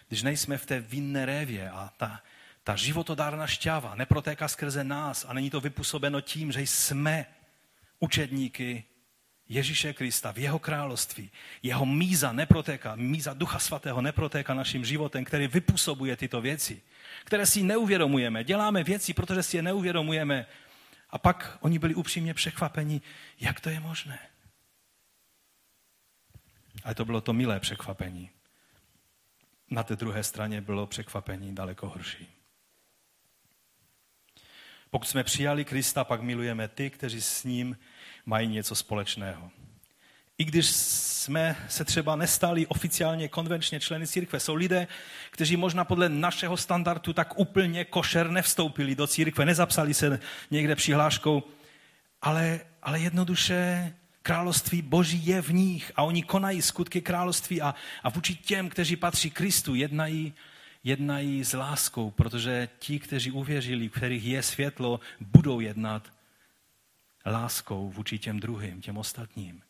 Když 0.08 0.22
nejsme 0.22 0.58
v 0.58 0.66
té 0.66 0.80
vinné 0.80 1.26
révě 1.26 1.70
a 1.70 1.92
ta, 1.96 2.22
ta 2.64 2.76
životodárna 2.76 3.46
šťáva 3.46 3.94
neprotéká 3.94 4.48
skrze 4.48 4.84
nás 4.84 5.24
a 5.28 5.32
není 5.32 5.50
to 5.50 5.60
vypůsobeno 5.60 6.20
tím, 6.20 6.52
že 6.52 6.60
jsme 6.60 7.26
učedníky 7.98 8.84
Ježíše 9.52 9.92
Krista 9.92 10.32
v 10.32 10.38
jeho 10.38 10.58
království. 10.58 11.30
Jeho 11.62 11.86
míza 11.86 12.32
neprotéká, 12.32 12.96
míza 12.96 13.34
Ducha 13.34 13.58
Svatého 13.58 14.00
neprotéká 14.00 14.54
naším 14.54 14.84
životem, 14.84 15.24
který 15.24 15.46
vypůsobuje 15.46 16.16
tyto 16.16 16.40
věci, 16.40 16.82
které 17.24 17.46
si 17.46 17.62
neuvědomujeme. 17.62 18.44
Děláme 18.44 18.84
věci, 18.84 19.14
protože 19.14 19.42
si 19.42 19.56
je 19.56 19.62
neuvědomujeme. 19.62 20.46
A 21.10 21.18
pak 21.18 21.58
oni 21.60 21.78
byli 21.78 21.94
upřímně 21.94 22.34
překvapeni, 22.34 23.00
jak 23.40 23.60
to 23.60 23.70
je 23.70 23.80
možné. 23.80 24.18
Ale 26.84 26.94
to 26.94 27.04
bylo 27.04 27.20
to 27.20 27.32
milé 27.32 27.60
překvapení. 27.60 28.30
Na 29.70 29.82
té 29.82 29.96
druhé 29.96 30.24
straně 30.24 30.60
bylo 30.60 30.86
překvapení 30.86 31.54
daleko 31.54 31.88
horší. 31.88 32.26
Pokud 34.90 35.08
jsme 35.08 35.24
přijali 35.24 35.64
Krista, 35.64 36.04
pak 36.04 36.22
milujeme 36.22 36.68
ty, 36.68 36.90
kteří 36.90 37.20
s 37.22 37.44
ním 37.44 37.76
mají 38.26 38.48
něco 38.48 38.74
společného. 38.74 39.50
I 40.38 40.44
když 40.44 40.66
jsme 40.66 41.56
se 41.68 41.84
třeba 41.84 42.16
nestali 42.16 42.66
oficiálně 42.66 43.28
konvenčně 43.28 43.80
členy 43.80 44.06
církve, 44.06 44.40
jsou 44.40 44.54
lidé, 44.54 44.86
kteří 45.30 45.56
možná 45.56 45.84
podle 45.84 46.08
našeho 46.08 46.56
standardu 46.56 47.12
tak 47.12 47.38
úplně 47.38 47.84
košer 47.84 48.30
nevstoupili 48.30 48.94
do 48.94 49.06
církve, 49.06 49.44
nezapsali 49.44 49.94
se 49.94 50.20
někde 50.50 50.74
přihláškou, 50.74 51.42
ale, 52.22 52.60
ale 52.82 53.00
jednoduše 53.00 53.92
království 54.22 54.82
Boží 54.82 55.26
je 55.26 55.42
v 55.42 55.52
nich 55.52 55.92
a 55.96 56.02
oni 56.02 56.22
konají 56.22 56.62
skutky 56.62 57.00
království 57.00 57.62
a, 57.62 57.74
a 58.02 58.08
vůči 58.08 58.34
těm, 58.34 58.68
kteří 58.68 58.96
patří 58.96 59.30
Kristu, 59.30 59.74
jednají, 59.74 60.34
jednají 60.84 61.44
s 61.44 61.56
láskou, 61.56 62.10
protože 62.10 62.68
ti, 62.78 62.98
kteří 62.98 63.30
uvěřili, 63.30 63.88
kterých 63.88 64.24
je 64.24 64.42
světlo, 64.42 65.00
budou 65.20 65.60
jednat 65.60 66.12
láskou 67.26 67.90
vůči 67.90 68.18
těm 68.18 68.40
druhým, 68.40 68.80
těm 68.80 68.98
ostatním. 68.98 69.62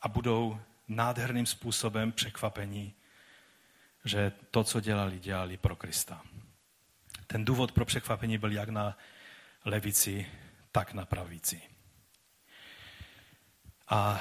A 0.00 0.08
budou 0.08 0.60
nádherným 0.88 1.46
způsobem 1.46 2.12
překvapení, 2.12 2.94
že 4.04 4.32
to, 4.50 4.64
co 4.64 4.80
dělali, 4.80 5.18
dělali 5.18 5.56
pro 5.56 5.76
Krista. 5.76 6.22
Ten 7.26 7.44
důvod 7.44 7.72
pro 7.72 7.84
překvapení 7.84 8.38
byl 8.38 8.52
jak 8.52 8.68
na 8.68 8.98
levici, 9.64 10.26
tak 10.72 10.92
na 10.92 11.04
pravici. 11.04 11.62
A 13.88 14.20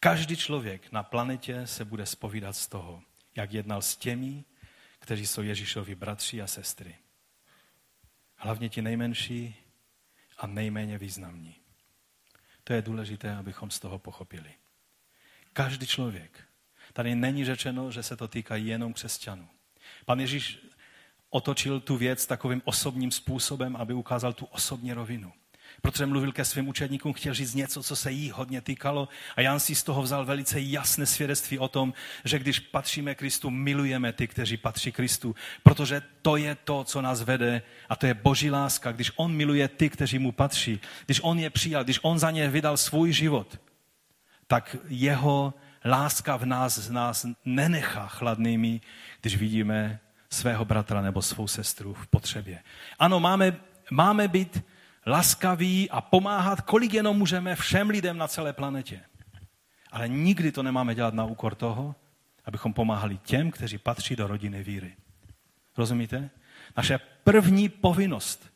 každý 0.00 0.36
člověk 0.36 0.92
na 0.92 1.02
planetě 1.02 1.66
se 1.66 1.84
bude 1.84 2.06
spovídat 2.06 2.56
z 2.56 2.66
toho, 2.66 3.02
jak 3.36 3.52
jednal 3.52 3.82
s 3.82 3.96
těmi, 3.96 4.44
kteří 4.98 5.26
jsou 5.26 5.42
Ježíšovi 5.42 5.94
bratři 5.94 6.42
a 6.42 6.46
sestry. 6.46 6.96
Hlavně 8.36 8.68
ti 8.68 8.82
nejmenší 8.82 9.56
a 10.38 10.46
nejméně 10.46 10.98
významní. 10.98 11.56
To 12.64 12.72
je 12.72 12.82
důležité, 12.82 13.36
abychom 13.36 13.70
z 13.70 13.80
toho 13.80 13.98
pochopili. 13.98 14.54
Každý 15.52 15.86
člověk. 15.86 16.44
Tady 16.92 17.14
není 17.14 17.44
řečeno, 17.44 17.90
že 17.90 18.02
se 18.02 18.16
to 18.16 18.28
týká 18.28 18.56
jenom 18.56 18.92
křesťanů. 18.92 19.48
Pan 20.04 20.20
Ježíš 20.20 20.58
otočil 21.30 21.80
tu 21.80 21.96
věc 21.96 22.26
takovým 22.26 22.62
osobním 22.64 23.10
způsobem, 23.10 23.76
aby 23.76 23.94
ukázal 23.94 24.32
tu 24.32 24.44
osobní 24.44 24.92
rovinu 24.92 25.32
protože 25.86 26.06
mluvil 26.06 26.32
ke 26.32 26.44
svým 26.44 26.68
učedníkům, 26.68 27.12
chtěl 27.12 27.34
říct 27.34 27.54
něco, 27.54 27.82
co 27.82 27.96
se 27.96 28.12
jí 28.12 28.30
hodně 28.30 28.60
týkalo. 28.60 29.08
A 29.36 29.40
Jan 29.40 29.60
si 29.60 29.74
z 29.74 29.82
toho 29.82 30.02
vzal 30.02 30.24
velice 30.24 30.60
jasné 30.60 31.06
svědectví 31.06 31.58
o 31.58 31.68
tom, 31.68 31.94
že 32.24 32.38
když 32.38 32.58
patříme 32.58 33.14
Kristu, 33.14 33.50
milujeme 33.50 34.12
ty, 34.12 34.26
kteří 34.26 34.56
patří 34.56 34.92
Kristu, 34.92 35.34
protože 35.62 36.02
to 36.22 36.36
je 36.36 36.54
to, 36.54 36.84
co 36.84 37.02
nás 37.02 37.22
vede 37.22 37.62
a 37.88 37.96
to 37.96 38.06
je 38.06 38.14
boží 38.14 38.50
láska. 38.50 38.92
Když 38.92 39.12
on 39.16 39.32
miluje 39.32 39.68
ty, 39.68 39.90
kteří 39.90 40.18
mu 40.18 40.32
patří, 40.32 40.80
když 41.06 41.20
on 41.22 41.38
je 41.38 41.50
přijal, 41.50 41.84
když 41.84 42.00
on 42.02 42.18
za 42.18 42.30
ně 42.30 42.48
vydal 42.48 42.76
svůj 42.76 43.12
život, 43.12 43.60
tak 44.46 44.76
jeho 44.88 45.54
láska 45.84 46.36
v 46.36 46.46
nás, 46.46 46.78
z 46.78 46.90
nás 46.90 47.26
nenechá 47.44 48.06
chladnými, 48.06 48.80
když 49.20 49.36
vidíme 49.36 50.00
svého 50.30 50.64
bratra 50.64 51.02
nebo 51.02 51.22
svou 51.22 51.48
sestru 51.48 51.94
v 51.94 52.06
potřebě. 52.06 52.62
Ano, 52.98 53.20
máme, 53.20 53.56
máme 53.90 54.28
být 54.28 54.62
laskaví 55.06 55.90
a 55.90 56.00
pomáhat, 56.00 56.60
kolik 56.60 56.94
jenom 56.94 57.16
můžeme 57.16 57.56
všem 57.56 57.90
lidem 57.90 58.18
na 58.18 58.28
celé 58.28 58.52
planetě. 58.52 59.00
Ale 59.92 60.08
nikdy 60.08 60.52
to 60.52 60.62
nemáme 60.62 60.94
dělat 60.94 61.14
na 61.14 61.24
úkor 61.24 61.54
toho, 61.54 61.94
abychom 62.44 62.72
pomáhali 62.72 63.18
těm, 63.18 63.50
kteří 63.50 63.78
patří 63.78 64.16
do 64.16 64.26
rodiny 64.26 64.62
víry. 64.62 64.96
Rozumíte? 65.76 66.30
Naše 66.76 66.98
první 67.24 67.68
povinnost. 67.68 68.50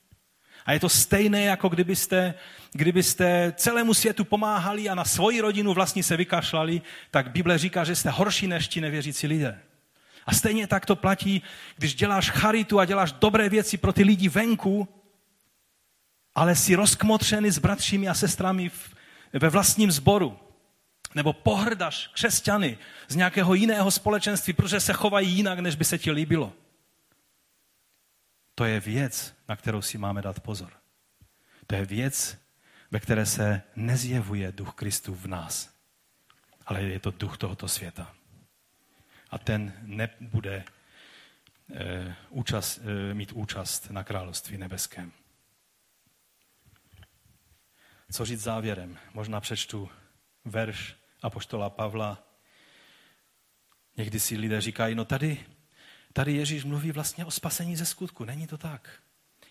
A 0.67 0.73
je 0.73 0.81
to 0.81 0.89
stejné, 0.89 1.45
jako 1.45 1.69
kdybyste, 1.69 2.35
kdybyste 2.73 3.53
celému 3.57 3.95
světu 3.95 4.25
pomáhali 4.25 4.89
a 4.89 4.95
na 4.95 5.05
svoji 5.05 5.41
rodinu 5.41 5.75
vlastně 5.75 6.03
se 6.03 6.17
vykašlali, 6.17 6.83
tak 7.11 7.31
Bible 7.31 7.59
říká, 7.59 7.85
že 7.85 7.97
jste 7.97 8.11
horší 8.11 8.47
než 8.47 8.69
ti 8.69 8.81
nevěřící 8.81 9.27
lidé. 9.27 9.61
A 10.27 10.35
stejně 10.35 10.67
tak 10.67 10.87
to 10.87 10.97
platí, 10.97 11.43
když 11.77 11.95
děláš 11.95 12.31
charitu 12.31 12.81
a 12.81 12.85
děláš 12.85 13.13
dobré 13.13 13.49
věci 13.49 13.77
pro 13.77 13.93
ty 13.93 14.03
lidi 14.03 14.29
venku, 14.29 14.89
ale 16.41 16.57
jsi 16.57 16.75
rozkmotřený 16.75 17.51
s 17.51 17.59
bratřími 17.59 18.09
a 18.09 18.15
sestrami 18.15 18.69
v, 18.69 18.95
ve 19.33 19.49
vlastním 19.49 19.91
sboru. 19.91 20.39
Nebo 21.15 21.33
pohrdaš 21.33 22.07
křesťany 22.07 22.79
z 23.09 23.17
nějakého 23.17 23.55
jiného 23.55 23.91
společenství, 23.91 24.53
protože 24.53 24.81
se 24.81 24.93
chovají 24.93 25.31
jinak, 25.31 25.59
než 25.59 25.77
by 25.77 25.85
se 25.85 25.99
ti 25.99 26.11
líbilo. 26.11 26.53
To 28.55 28.65
je 28.65 28.81
věc, 28.81 29.35
na 29.49 29.57
kterou 29.57 29.83
si 29.83 29.99
máme 29.99 30.23
dát 30.23 30.41
pozor. 30.41 30.73
To 31.67 31.75
je 31.75 31.85
věc, 31.85 32.39
ve 32.91 33.01
které 33.01 33.27
se 33.27 33.63
nezjevuje 33.77 34.53
duch 34.53 34.75
Kristu 34.75 35.15
v 35.15 35.27
nás, 35.27 35.71
ale 36.67 36.83
je 36.83 37.01
to 37.01 37.11
duch 37.11 37.39
tohoto 37.39 37.69
světa. 37.69 38.15
A 39.31 39.39
ten 39.39 39.73
nebude 39.83 40.65
e, 41.75 42.17
účast, 42.31 42.81
e, 43.11 43.15
mít 43.15 43.33
účast 43.33 43.91
na 43.91 44.05
království 44.05 44.59
nebeském. 44.59 45.13
Co 48.13 48.25
říct 48.25 48.41
závěrem? 48.41 48.99
Možná 49.15 49.41
přečtu 49.41 49.89
verš 50.45 50.97
Apoštola 51.23 51.71
Pavla. 51.71 52.23
Někdy 53.97 54.21
si 54.21 54.37
lidé 54.37 54.61
říkají, 54.61 54.95
no 54.95 55.05
tady, 55.05 55.45
tady 56.13 56.33
Ježíš 56.33 56.65
mluví 56.65 56.93
vlastně 56.93 57.25
o 57.25 57.31
spasení 57.31 57.77
ze 57.77 57.87
skutku. 57.87 58.25
Není 58.25 58.47
to 58.47 58.59
tak. 58.59 58.91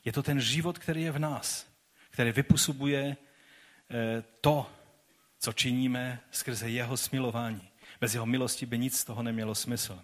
Je 0.06 0.12
to 0.12 0.24
ten 0.24 0.42
život, 0.42 0.80
který 0.80 1.02
je 1.02 1.12
v 1.12 1.20
nás, 1.20 1.68
který 2.10 2.32
vypůsobuje 2.32 3.18
eh, 3.92 4.24
to, 4.42 4.72
co 5.40 5.54
činíme 5.54 6.20
skrze 6.32 6.70
jeho 6.70 6.98
smilování. 6.98 7.70
Bez 8.02 8.14
jeho 8.14 8.26
milosti 8.26 8.66
by 8.66 8.78
nic 8.78 9.00
z 9.00 9.06
toho 9.06 9.24
nemělo 9.24 9.56
smysl. 9.56 10.02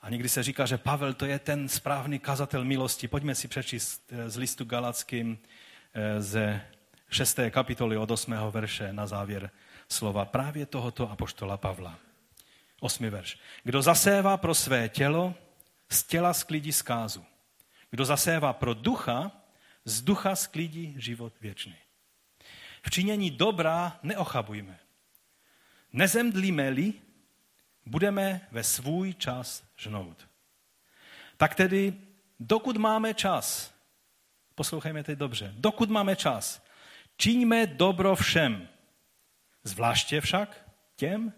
A 0.00 0.10
někdy 0.10 0.28
se 0.28 0.42
říká, 0.42 0.66
že 0.66 0.78
Pavel 0.78 1.14
to 1.14 1.26
je 1.26 1.38
ten 1.38 1.68
správný 1.68 2.18
kazatel 2.18 2.64
milosti. 2.64 3.08
Pojďme 3.08 3.34
si 3.34 3.48
přečíst 3.48 4.12
eh, 4.12 4.30
z 4.30 4.36
listu 4.36 4.64
Galackým 4.64 5.38
eh, 5.94 6.22
ze 6.22 6.60
6. 7.12 7.38
kapitoly 7.50 7.96
od 7.96 8.10
8. 8.10 8.34
verše 8.50 8.92
na 8.92 9.06
závěr 9.06 9.50
slova 9.88 10.24
právě 10.24 10.66
tohoto 10.66 11.10
apoštola 11.10 11.56
Pavla. 11.56 11.98
8. 12.80 13.10
verš. 13.10 13.38
Kdo 13.64 13.82
zasévá 13.82 14.36
pro 14.36 14.54
své 14.54 14.88
tělo, 14.88 15.34
z 15.90 16.02
těla 16.02 16.34
sklidí 16.34 16.72
zkázu. 16.72 17.24
Kdo 17.90 18.04
zasévá 18.04 18.52
pro 18.52 18.74
ducha, 18.74 19.32
z 19.84 20.02
ducha 20.02 20.36
sklidí 20.36 20.94
život 20.98 21.32
věčný. 21.40 21.76
V 22.82 22.90
činění 22.90 23.30
dobrá 23.30 23.98
neochabujme. 24.02 24.78
Nezemdlíme-li, 25.92 26.92
budeme 27.86 28.40
ve 28.50 28.64
svůj 28.64 29.14
čas 29.14 29.64
žnout. 29.76 30.28
Tak 31.36 31.54
tedy, 31.54 31.94
dokud 32.40 32.76
máme 32.76 33.14
čas, 33.14 33.74
poslouchejme 34.54 35.04
teď 35.04 35.18
dobře, 35.18 35.54
dokud 35.56 35.90
máme 35.90 36.16
čas, 36.16 36.61
Čiňme 37.22 37.66
dobro 37.66 38.16
všem, 38.16 38.68
zvláště 39.64 40.20
však 40.20 40.70
těm, 40.96 41.32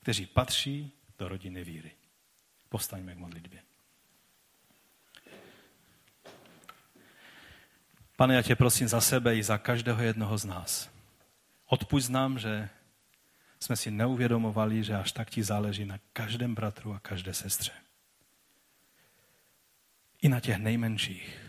kteří 0.00 0.26
patří 0.26 0.92
do 1.18 1.28
rodiny 1.28 1.64
víry. 1.64 1.90
Povstaňme 2.68 3.14
k 3.14 3.18
modlitbě. 3.18 3.62
Pane, 8.16 8.34
já 8.34 8.42
tě 8.42 8.56
prosím 8.56 8.88
za 8.88 9.00
sebe 9.00 9.36
i 9.36 9.42
za 9.42 9.58
každého 9.58 10.02
jednoho 10.02 10.38
z 10.38 10.44
nás. 10.44 10.90
Odpust 11.66 12.10
nám, 12.10 12.38
že 12.38 12.68
jsme 13.60 13.76
si 13.76 13.90
neuvědomovali, 13.90 14.84
že 14.84 14.94
až 14.94 15.12
tak 15.12 15.30
ti 15.30 15.42
záleží 15.42 15.84
na 15.84 15.98
každém 16.12 16.54
bratru 16.54 16.94
a 16.94 16.98
každé 17.00 17.34
sestře. 17.34 17.72
I 20.22 20.28
na 20.28 20.40
těch 20.40 20.56
nejmenších 20.56 21.47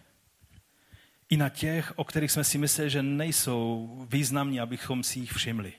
i 1.29 1.37
na 1.37 1.49
těch, 1.49 1.99
o 1.99 2.03
kterých 2.03 2.31
jsme 2.31 2.43
si 2.43 2.57
mysleli, 2.57 2.89
že 2.89 3.03
nejsou 3.03 3.89
významní, 4.09 4.59
abychom 4.59 5.03
si 5.03 5.19
jich 5.19 5.31
všimli. 5.31 5.73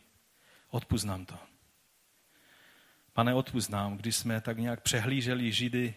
Odpust 0.68 1.06
nám 1.06 1.26
to. 1.26 1.38
Pane, 3.12 3.34
odpust 3.34 3.70
nám, 3.70 3.96
když 3.96 4.16
jsme 4.16 4.40
tak 4.40 4.58
nějak 4.58 4.80
přehlíželi 4.80 5.52
Židy 5.52 5.94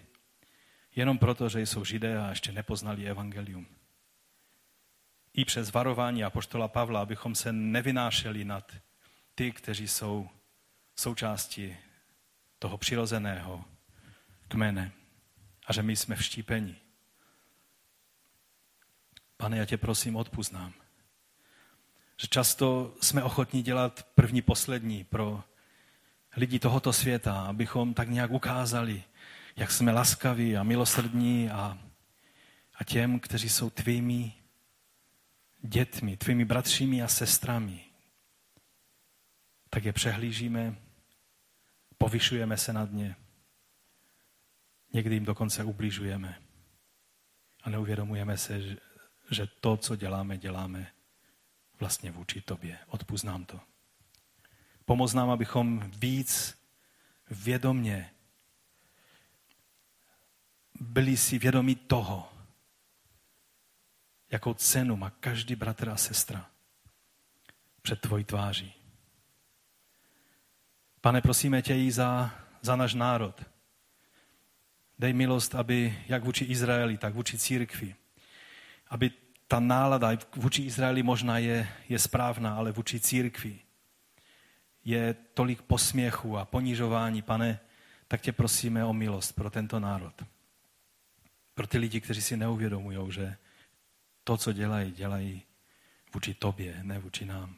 jenom 0.96 1.18
proto, 1.18 1.50
že 1.50 1.62
jsou 1.62 1.86
Židé 1.86 2.20
a 2.20 2.30
ještě 2.30 2.52
nepoznali 2.52 3.08
evangelium. 3.08 3.68
I 5.34 5.46
přes 5.46 5.74
varování 5.74 6.24
apoštola 6.24 6.68
Pavla, 6.68 7.02
abychom 7.02 7.36
se 7.36 7.54
nevynášeli 7.54 8.46
nad 8.46 8.72
ty, 9.36 9.52
kteří 9.52 9.88
jsou 9.88 10.30
součástí 10.96 11.76
toho 12.60 12.78
přirozeného 12.78 13.66
kmene 14.48 14.92
a 15.66 15.74
že 15.74 15.84
my 15.84 15.96
jsme 15.96 16.16
vštípeni. 16.16 16.83
Pane, 19.44 19.58
já 19.58 19.66
tě 19.66 19.78
prosím, 19.78 20.16
odpust 20.16 20.54
nám. 20.54 20.74
Že 22.18 22.28
často 22.28 22.96
jsme 23.02 23.24
ochotní 23.24 23.64
dělat 23.64 24.08
první, 24.16 24.42
poslední 24.42 25.04
pro 25.04 25.44
lidi 26.38 26.60
tohoto 26.60 26.94
světa, 26.94 27.42
abychom 27.42 27.94
tak 27.94 28.10
nějak 28.10 28.32
ukázali, 28.32 29.04
jak 29.56 29.72
jsme 29.72 29.92
laskaví 29.92 30.58
a 30.58 30.64
milosrdní 30.64 31.50
a, 31.50 31.78
a 32.76 32.84
těm, 32.84 33.20
kteří 33.20 33.50
jsou 33.50 33.70
tvými 33.70 34.34
dětmi, 35.62 36.18
tvými 36.18 36.46
bratřími 36.46 37.02
a 37.02 37.08
sestrami, 37.08 37.86
tak 39.70 39.86
je 39.86 39.94
přehlížíme, 39.94 40.76
povyšujeme 41.98 42.58
se 42.58 42.74
nad 42.74 42.92
ně, 42.92 43.16
někdy 44.94 45.16
jim 45.16 45.26
dokonce 45.26 45.64
ubližujeme 45.64 46.40
a 47.64 47.70
neuvědomujeme 47.70 48.38
se, 48.38 48.78
že 49.34 49.48
to, 49.48 49.78
co 49.78 49.96
děláme, 49.96 50.38
děláme 50.38 50.92
vlastně 51.80 52.12
vůči 52.12 52.42
tobě. 52.42 52.80
Odpust 52.88 53.24
nám 53.24 53.46
to. 53.46 53.60
Pomoz 54.86 55.14
nám, 55.14 55.30
abychom 55.30 55.92
víc 55.98 56.58
vědomně 57.30 58.14
byli 60.80 61.18
si 61.18 61.40
vědomi 61.40 61.76
toho, 61.76 62.34
jakou 64.32 64.54
cenu 64.54 64.96
má 64.96 65.10
každý 65.10 65.56
bratr 65.56 65.90
a 65.90 65.98
sestra 65.98 66.50
před 67.82 68.02
tvojí 68.02 68.24
tváří. 68.24 68.74
Pane, 71.02 71.22
prosíme 71.22 71.62
tě 71.62 71.76
i 71.76 71.92
za, 71.92 72.32
za 72.62 72.76
náš 72.76 72.94
národ. 72.94 73.44
Dej 75.00 75.14
milost, 75.14 75.56
aby 75.56 76.04
jak 76.08 76.24
vůči 76.24 76.46
Izraeli, 76.46 76.98
tak 76.98 77.14
vůči 77.14 77.38
církvi, 77.38 77.96
aby 78.88 79.12
ta 79.54 79.60
nálada 79.60 80.10
vůči 80.36 80.62
Izraeli 80.62 81.04
možná 81.04 81.38
je, 81.38 81.70
je 81.90 82.00
správná, 82.00 82.56
ale 82.56 82.72
vůči 82.72 83.00
církvi 83.00 83.60
je 84.86 85.14
tolik 85.34 85.62
posměchu 85.62 86.38
a 86.38 86.46
ponižování, 86.46 87.22
pane, 87.22 87.60
tak 88.08 88.22
tě 88.22 88.32
prosíme 88.32 88.86
o 88.86 88.94
milost 88.94 89.36
pro 89.36 89.50
tento 89.50 89.80
národ. 89.80 90.24
Pro 91.54 91.68
ty 91.68 91.78
lidi, 91.78 92.02
kteří 92.02 92.22
si 92.22 92.38
neuvědomují, 92.38 93.12
že 93.12 93.38
to, 94.24 94.38
co 94.38 94.54
dělají, 94.54 94.92
dělají 94.92 95.42
vůči 96.14 96.34
tobě, 96.34 96.80
ne 96.82 97.00
vůči 97.00 97.26
nám. 97.26 97.56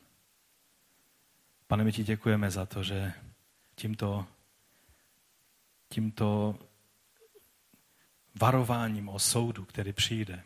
Pane, 1.67 1.83
my 1.83 1.91
ti 1.91 2.03
děkujeme 2.03 2.51
za 2.51 2.65
to, 2.65 2.83
že 2.83 3.13
tímto, 3.75 4.27
tímto 5.89 6.59
varováním 8.41 9.09
o 9.09 9.19
soudu, 9.19 9.65
který 9.65 9.93
přijde, 9.93 10.43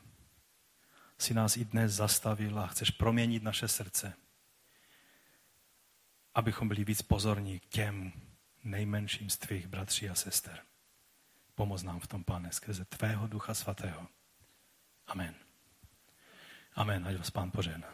si 1.20 1.34
nás 1.34 1.57
i 1.57 1.65
dnes 1.65 1.91
zastavil 1.91 2.59
a 2.59 2.67
chceš 2.67 2.91
proměnit 2.91 3.43
naše 3.43 3.67
srdce, 3.67 4.13
abychom 6.36 6.67
byli 6.67 6.84
víc 6.84 7.01
pozorní 7.01 7.59
k 7.59 7.65
těm 7.65 8.11
nejmenším 8.63 9.30
z 9.30 9.38
tvých 9.38 9.67
bratří 9.67 10.09
a 10.09 10.15
sester. 10.15 10.59
Pomoz 11.55 11.84
nám 11.84 11.99
v 11.99 12.07
tom, 12.07 12.24
pane, 12.24 12.51
skrze 12.51 12.86
tvého 12.86 13.28
ducha 13.28 13.53
svatého. 13.53 14.07
Amen. 15.07 15.36
Amen. 16.76 17.07
Ať 17.07 17.17
vás 17.17 17.30
pán 17.30 17.51
požehná. 17.51 17.88